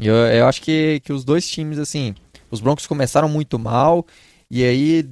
Eu, 0.00 0.14
eu 0.14 0.46
acho 0.46 0.62
que, 0.62 1.00
que 1.00 1.12
os 1.12 1.24
dois 1.24 1.48
times, 1.48 1.78
assim, 1.78 2.14
os 2.50 2.60
Broncos 2.60 2.86
começaram 2.86 3.28
muito 3.28 3.58
mal, 3.58 4.06
e 4.50 4.64
aí, 4.64 5.04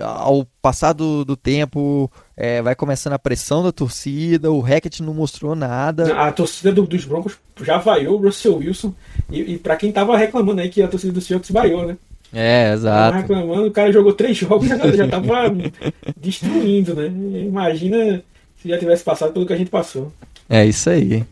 ao 0.00 0.46
passar 0.62 0.92
do, 0.94 1.24
do 1.24 1.36
tempo, 1.36 2.10
é, 2.36 2.62
vai 2.62 2.74
começando 2.74 3.12
a 3.12 3.18
pressão 3.18 3.62
da 3.62 3.70
torcida, 3.70 4.50
o 4.50 4.60
Hackett 4.60 5.02
não 5.02 5.12
mostrou 5.12 5.54
nada. 5.54 6.14
A 6.18 6.32
torcida 6.32 6.72
do- 6.72 6.86
dos 6.86 7.04
Broncos 7.04 7.36
já 7.62 7.76
vaiou 7.78 8.18
o 8.18 8.22
Russell 8.22 8.56
Wilson. 8.56 8.94
E, 9.30 9.54
e 9.54 9.58
para 9.58 9.76
quem 9.76 9.92
tava 9.92 10.16
reclamando 10.16 10.60
aí 10.62 10.70
que 10.70 10.82
a 10.82 10.88
torcida 10.88 11.12
do 11.12 11.20
Seahawks 11.20 11.50
vaiou, 11.50 11.86
né? 11.86 11.96
É, 12.32 12.64
Tava 12.70 12.74
exato. 12.76 13.16
reclamando, 13.18 13.66
o 13.66 13.70
cara 13.70 13.92
jogou 13.92 14.12
três 14.12 14.36
jogos 14.36 14.66
e 14.66 14.68
já, 14.70 14.90
já 14.92 15.08
tava 15.08 15.34
destruindo, 16.16 16.94
né? 16.94 17.06
Imagina 17.46 18.22
se 18.60 18.68
já 18.68 18.78
tivesse 18.78 19.04
passado 19.04 19.32
pelo 19.32 19.46
que 19.46 19.52
a 19.52 19.56
gente 19.56 19.70
passou. 19.70 20.12
É 20.48 20.64
isso 20.64 20.88
aí. 20.90 21.24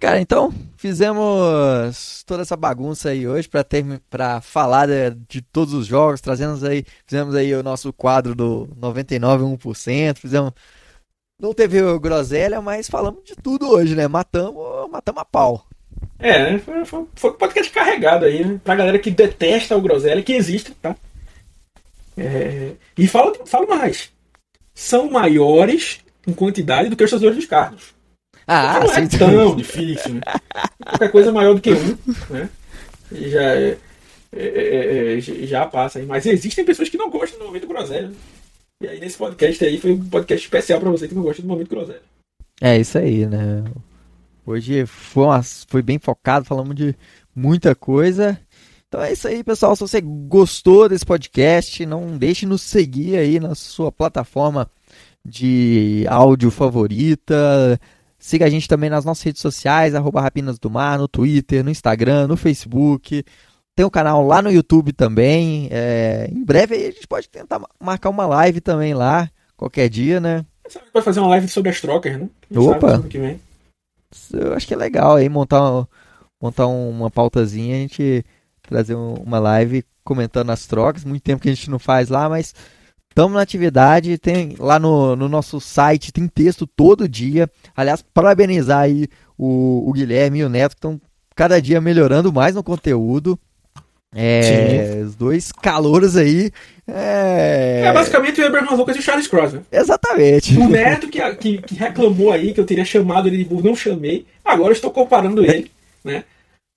Cara, 0.00 0.18
então, 0.18 0.50
fizemos 0.78 2.24
toda 2.26 2.40
essa 2.40 2.56
bagunça 2.56 3.10
aí 3.10 3.28
hoje 3.28 3.46
para 3.46 3.62
ter 3.62 3.84
para 4.08 4.40
falar 4.40 4.86
de, 4.86 5.10
de 5.28 5.42
todos 5.42 5.74
os 5.74 5.86
jogos, 5.86 6.22
trazemos 6.22 6.64
aí, 6.64 6.86
fizemos 7.06 7.34
aí 7.34 7.54
o 7.54 7.62
nosso 7.62 7.92
quadro 7.92 8.34
do 8.34 8.66
99,1%, 8.80 10.16
fizemos 10.16 10.52
não 11.38 11.52
teve 11.52 11.82
o 11.82 12.00
groselha, 12.00 12.62
mas 12.62 12.88
falamos 12.88 13.22
de 13.24 13.36
tudo 13.36 13.68
hoje, 13.68 13.94
né? 13.94 14.08
Matamos, 14.08 14.90
matamos 14.90 15.20
a 15.20 15.24
pau. 15.24 15.66
É, 16.18 16.52
né? 16.52 16.58
foi, 16.58 16.84
foi, 16.84 17.30
um 17.30 17.34
podcast 17.34 17.70
carregado 17.70 18.24
aí, 18.24 18.42
né? 18.42 18.60
Pra 18.64 18.74
galera 18.74 18.98
que 18.98 19.10
detesta 19.10 19.76
o 19.76 19.80
Groselha, 19.82 20.22
que 20.22 20.32
existe, 20.32 20.72
tá? 20.74 20.96
É, 22.16 22.72
e 22.96 23.06
falo, 23.06 23.34
falo 23.46 23.68
mais. 23.68 24.10
São 24.74 25.10
maiores 25.10 26.00
em 26.26 26.32
quantidade 26.32 26.88
do 26.88 26.96
que 26.96 27.04
os 27.04 27.10
torcedores 27.10 27.36
dos 27.36 27.46
Carlos. 27.46 27.99
Ah, 28.52 28.80
não 28.80 28.92
é 28.92 29.06
tão 29.08 29.56
difícil, 29.56 30.14
né? 30.14 30.20
Qualquer 30.84 31.10
coisa 31.12 31.30
maior 31.32 31.54
do 31.54 31.60
que 31.60 31.72
um, 31.72 31.96
né? 32.30 32.48
E 33.12 33.28
Já, 33.30 33.42
é- 33.42 33.76
é- 34.32 34.46
é- 34.46 35.18
é- 35.18 35.20
já 35.46 35.66
passa 35.66 35.98
aí. 35.98 36.06
Mas 36.06 36.26
existem 36.26 36.64
pessoas 36.64 36.88
que 36.88 36.96
não 36.98 37.10
gostam 37.10 37.38
do 37.38 37.44
momento 37.46 37.66
groselha. 37.68 38.08
né? 38.08 38.14
E 38.82 38.88
aí 38.88 38.98
nesse 39.00 39.16
podcast 39.18 39.64
aí 39.64 39.78
foi 39.78 39.92
um 39.92 40.04
podcast 40.08 40.44
especial 40.46 40.80
pra 40.80 40.90
você 40.90 41.06
que 41.06 41.14
não 41.14 41.22
gosta 41.22 41.42
do 41.42 41.48
momento 41.48 41.68
groselha. 41.68 42.00
É 42.60 42.78
isso 42.78 42.98
aí, 42.98 43.26
né? 43.26 43.62
Hoje 44.46 44.84
foi, 44.86 45.24
uma- 45.24 45.42
foi 45.42 45.82
bem 45.82 45.98
focado, 45.98 46.44
falamos 46.46 46.74
de 46.74 46.94
muita 47.36 47.74
coisa. 47.74 48.38
Então 48.88 49.00
é 49.02 49.12
isso 49.12 49.28
aí, 49.28 49.44
pessoal. 49.44 49.76
Se 49.76 49.82
você 49.82 50.00
gostou 50.00 50.88
desse 50.88 51.06
podcast, 51.06 51.84
não 51.86 52.16
deixe 52.18 52.40
de 52.40 52.46
nos 52.46 52.62
seguir 52.62 53.16
aí 53.16 53.38
na 53.38 53.54
sua 53.54 53.92
plataforma 53.92 54.68
de 55.24 56.04
áudio 56.08 56.50
favorita. 56.50 57.78
Siga 58.20 58.44
a 58.44 58.50
gente 58.50 58.68
também 58.68 58.90
nas 58.90 59.04
nossas 59.04 59.24
redes 59.24 59.40
sociais, 59.40 59.94
arroba 59.94 60.20
Rapinas 60.20 60.58
do 60.58 60.68
Mar, 60.70 60.98
no 60.98 61.08
Twitter, 61.08 61.64
no 61.64 61.70
Instagram, 61.70 62.26
no 62.28 62.36
Facebook. 62.36 63.24
Tem 63.74 63.86
um 63.86 63.90
canal 63.90 64.24
lá 64.26 64.42
no 64.42 64.52
YouTube 64.52 64.92
também. 64.92 65.68
É, 65.70 66.28
em 66.30 66.44
breve 66.44 66.74
aí 66.74 66.82
a 66.88 66.90
gente 66.90 67.06
pode 67.08 67.30
tentar 67.30 67.58
ma- 67.58 67.68
marcar 67.80 68.10
uma 68.10 68.26
live 68.26 68.60
também 68.60 68.92
lá, 68.92 69.30
qualquer 69.56 69.88
dia, 69.88 70.20
né? 70.20 70.44
Vai 70.92 71.02
fazer 71.02 71.20
uma 71.20 71.30
live 71.30 71.48
sobre 71.48 71.70
as 71.70 71.80
trocas, 71.80 72.16
né? 72.18 72.28
Quem 72.48 72.58
Opa! 72.58 73.00
que 73.02 73.18
vem. 73.18 73.40
Eu 74.34 74.52
acho 74.54 74.66
que 74.66 74.74
é 74.74 74.76
legal 74.76 75.16
aí 75.16 75.28
montar, 75.28 75.86
montar 76.40 76.66
uma 76.66 77.10
pautazinha, 77.10 77.76
a 77.76 77.80
gente 77.80 78.24
trazer 78.62 78.94
um- 78.94 79.14
uma 79.14 79.38
live 79.38 79.82
comentando 80.04 80.50
as 80.50 80.66
trocas. 80.66 81.04
Muito 81.04 81.22
tempo 81.22 81.40
que 81.42 81.48
a 81.48 81.54
gente 81.54 81.70
não 81.70 81.78
faz 81.78 82.10
lá, 82.10 82.28
mas 82.28 82.54
estamos 83.10 83.34
na 83.34 83.42
atividade. 83.42 84.16
Tem 84.18 84.54
lá 84.58 84.78
no, 84.78 85.14
no 85.14 85.28
nosso 85.28 85.60
site, 85.60 86.12
tem 86.12 86.26
texto 86.26 86.66
todo 86.66 87.08
dia. 87.08 87.50
Aliás, 87.76 88.02
parabenizar 88.14 88.80
aí 88.80 89.08
o, 89.36 89.88
o 89.88 89.92
Guilherme 89.92 90.38
e 90.38 90.44
o 90.44 90.48
Neto, 90.48 90.72
que 90.72 90.78
estão 90.78 91.00
cada 91.34 91.60
dia 91.60 91.80
melhorando 91.80 92.32
mais 92.32 92.54
no 92.54 92.62
conteúdo. 92.62 93.38
É, 94.14 95.02
os 95.04 95.14
dois 95.14 95.52
calouros 95.52 96.16
aí. 96.16 96.50
É, 96.86 97.82
É, 97.84 97.92
basicamente 97.92 98.40
o 98.40 98.46
Abraham 98.46 98.74
Lucas 98.74 98.96
e 98.96 98.98
o 98.98 99.02
Charles 99.02 99.28
Cross, 99.28 99.52
né? 99.52 99.62
Exatamente. 99.70 100.56
O 100.58 100.68
Neto 100.68 101.08
que, 101.08 101.34
que, 101.36 101.58
que 101.58 101.74
reclamou 101.74 102.32
aí 102.32 102.52
que 102.52 102.58
eu 102.58 102.66
teria 102.66 102.84
chamado 102.84 103.28
ele 103.28 103.38
de 103.38 103.44
burro, 103.44 103.68
não 103.68 103.76
chamei. 103.76 104.26
Agora 104.44 104.70
eu 104.70 104.74
estou 104.74 104.90
comparando 104.90 105.44
ele, 105.44 105.70
né? 106.02 106.24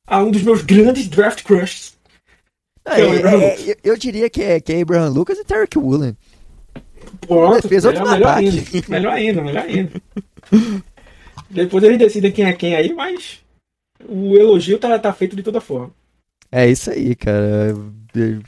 A 0.06 0.22
um 0.22 0.30
dos 0.30 0.44
meus 0.44 0.62
grandes 0.62 1.08
draft 1.08 1.44
crushes. 1.44 1.93
É, 2.86 3.02
é 3.02 3.06
é, 3.06 3.72
eu, 3.72 3.76
eu 3.84 3.98
diria 3.98 4.30
que 4.30 4.42
é, 4.42 4.60
que 4.60 4.74
é 4.74 4.82
Abraham 4.82 5.10
Lucas 5.10 5.38
e 5.38 5.44
Tarek 5.44 5.78
Woolen. 5.78 6.18
Pronto, 7.28 7.70
melhor, 7.70 7.86
outro 7.86 8.10
melhor 8.10 8.32
ataque. 8.32 8.48
ainda. 8.48 8.90
Melhor 8.90 9.14
ainda, 9.14 9.42
melhor 9.42 9.64
ainda. 9.64 9.92
Depois 11.50 11.84
eles 11.84 11.98
decidem 11.98 12.32
quem 12.32 12.46
é 12.46 12.54
quem 12.54 12.76
aí, 12.76 12.94
mas 12.94 13.44
o 14.08 14.36
elogio 14.36 14.78
tá, 14.80 14.98
tá 15.00 15.14
feito 15.14 15.36
de 15.36 15.44
toda 15.44 15.62
forma. 15.62 15.92
É 16.52 16.68
isso 16.70 16.92
aí, 16.92 17.16
cara. 17.16 17.74
É, 18.16 18.40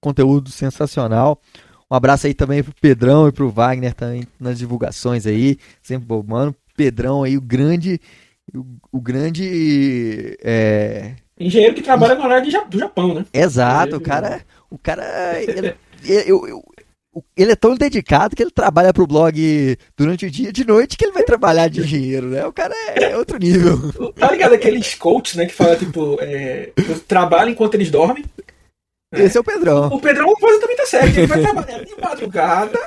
Conteúdo 0.00 0.50
sensacional. 0.50 1.40
Um 1.90 1.96
abraço 1.96 2.26
aí 2.26 2.34
também 2.34 2.62
pro 2.62 2.74
Pedrão 2.78 3.28
e 3.28 3.32
pro 3.32 3.50
Wagner 3.50 3.94
também 3.94 4.26
nas 4.38 4.58
divulgações 4.58 5.26
aí. 5.26 5.56
Sempre 5.82 6.06
bom, 6.06 6.22
mano. 6.22 6.54
Pedrão 6.76 7.22
aí, 7.22 7.36
o 7.38 7.40
grande. 7.40 8.00
O, 8.54 8.64
o 8.92 9.00
grande. 9.00 10.36
É... 10.42 11.14
Engenheiro 11.38 11.74
que 11.74 11.82
trabalha 11.82 12.14
na 12.14 12.44
Ja- 12.44 12.64
do 12.64 12.78
Japão, 12.78 13.14
né? 13.14 13.26
Exato, 13.32 13.96
o 13.96 14.00
cara. 14.00 14.42
O 14.70 14.78
cara. 14.78 15.40
Ele, 15.42 15.74
eu- 16.26 16.46
eu- 16.46 16.64
ele 17.36 17.52
é 17.52 17.56
tão 17.56 17.74
dedicado 17.76 18.34
que 18.34 18.42
ele 18.42 18.50
trabalha 18.50 18.92
pro 18.92 19.06
blog 19.06 19.76
durante 19.96 20.26
o 20.26 20.30
dia 20.30 20.48
e 20.48 20.52
de 20.52 20.64
noite 20.66 20.96
que 20.96 21.04
ele 21.04 21.12
vai 21.12 21.22
trabalhar 21.22 21.68
de 21.68 21.80
engenheiro, 21.80 22.26
né? 22.28 22.44
O 22.46 22.52
cara 22.52 22.74
é, 22.88 23.12
é 23.12 23.16
outro 23.16 23.38
nível. 23.38 23.78
Tá 24.14 24.30
ligado 24.30 24.54
aqueles 24.54 24.94
coaches, 24.94 25.34
né, 25.36 25.46
que 25.46 25.54
fala 25.54 25.76
tipo, 25.76 26.16
é, 26.20 26.70
eu 26.76 26.98
trabalho 27.00 27.50
enquanto 27.50 27.74
eles 27.74 27.90
dormem? 27.90 28.24
Esse 29.12 29.36
é 29.36 29.40
o 29.40 29.44
Pedrão. 29.44 29.86
O 29.88 30.00
Pedrão 30.00 30.34
faz 30.40 30.58
também 30.58 30.76
tá 30.76 30.86
certo, 30.86 31.16
ele 31.16 31.26
vai 31.28 31.40
trabalhar 31.40 31.84
de 31.84 31.94
madrugada. 32.00 32.80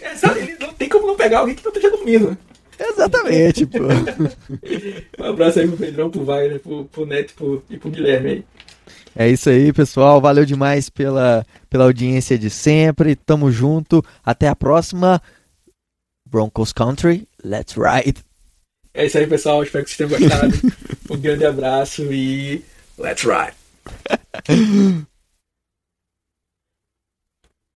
É, 0.00 0.16
sabe, 0.16 0.40
Ele 0.40 0.56
não 0.58 0.72
tem 0.72 0.88
como 0.88 1.06
não 1.06 1.14
pegar 1.16 1.40
alguém 1.40 1.54
que 1.54 1.62
não 1.64 1.70
esteja 1.72 1.90
dormindo. 1.90 2.38
Exatamente, 2.78 3.66
pô. 3.66 3.78
Um 5.22 5.24
abraço 5.24 5.60
aí 5.60 5.68
pro 5.68 5.76
Pedrão, 5.76 6.10
pro 6.10 6.24
Wagner, 6.24 6.60
pro, 6.60 6.84
pro 6.86 7.06
Neto 7.06 7.34
pro, 7.34 7.62
e 7.70 7.78
pro 7.78 7.90
Guilherme 7.90 8.30
aí. 8.30 8.44
É 9.16 9.28
isso 9.28 9.48
aí, 9.48 9.72
pessoal. 9.72 10.20
Valeu 10.20 10.44
demais 10.44 10.90
pela, 10.90 11.46
pela 11.70 11.84
audiência 11.84 12.36
de 12.36 12.50
sempre. 12.50 13.14
Tamo 13.14 13.50
junto. 13.50 14.04
Até 14.24 14.48
a 14.48 14.56
próxima. 14.56 15.22
Broncos 16.28 16.72
Country, 16.72 17.28
let's 17.44 17.74
ride. 17.74 18.24
É 18.92 19.06
isso 19.06 19.18
aí, 19.18 19.26
pessoal. 19.26 19.62
Espero 19.62 19.84
que 19.84 19.90
vocês 19.90 20.08
tenham 20.08 20.20
gostado. 20.20 20.52
Um 21.10 21.18
grande 21.18 21.44
abraço 21.44 22.02
e 22.10 22.64
let's 22.98 23.24
ride. 23.24 25.04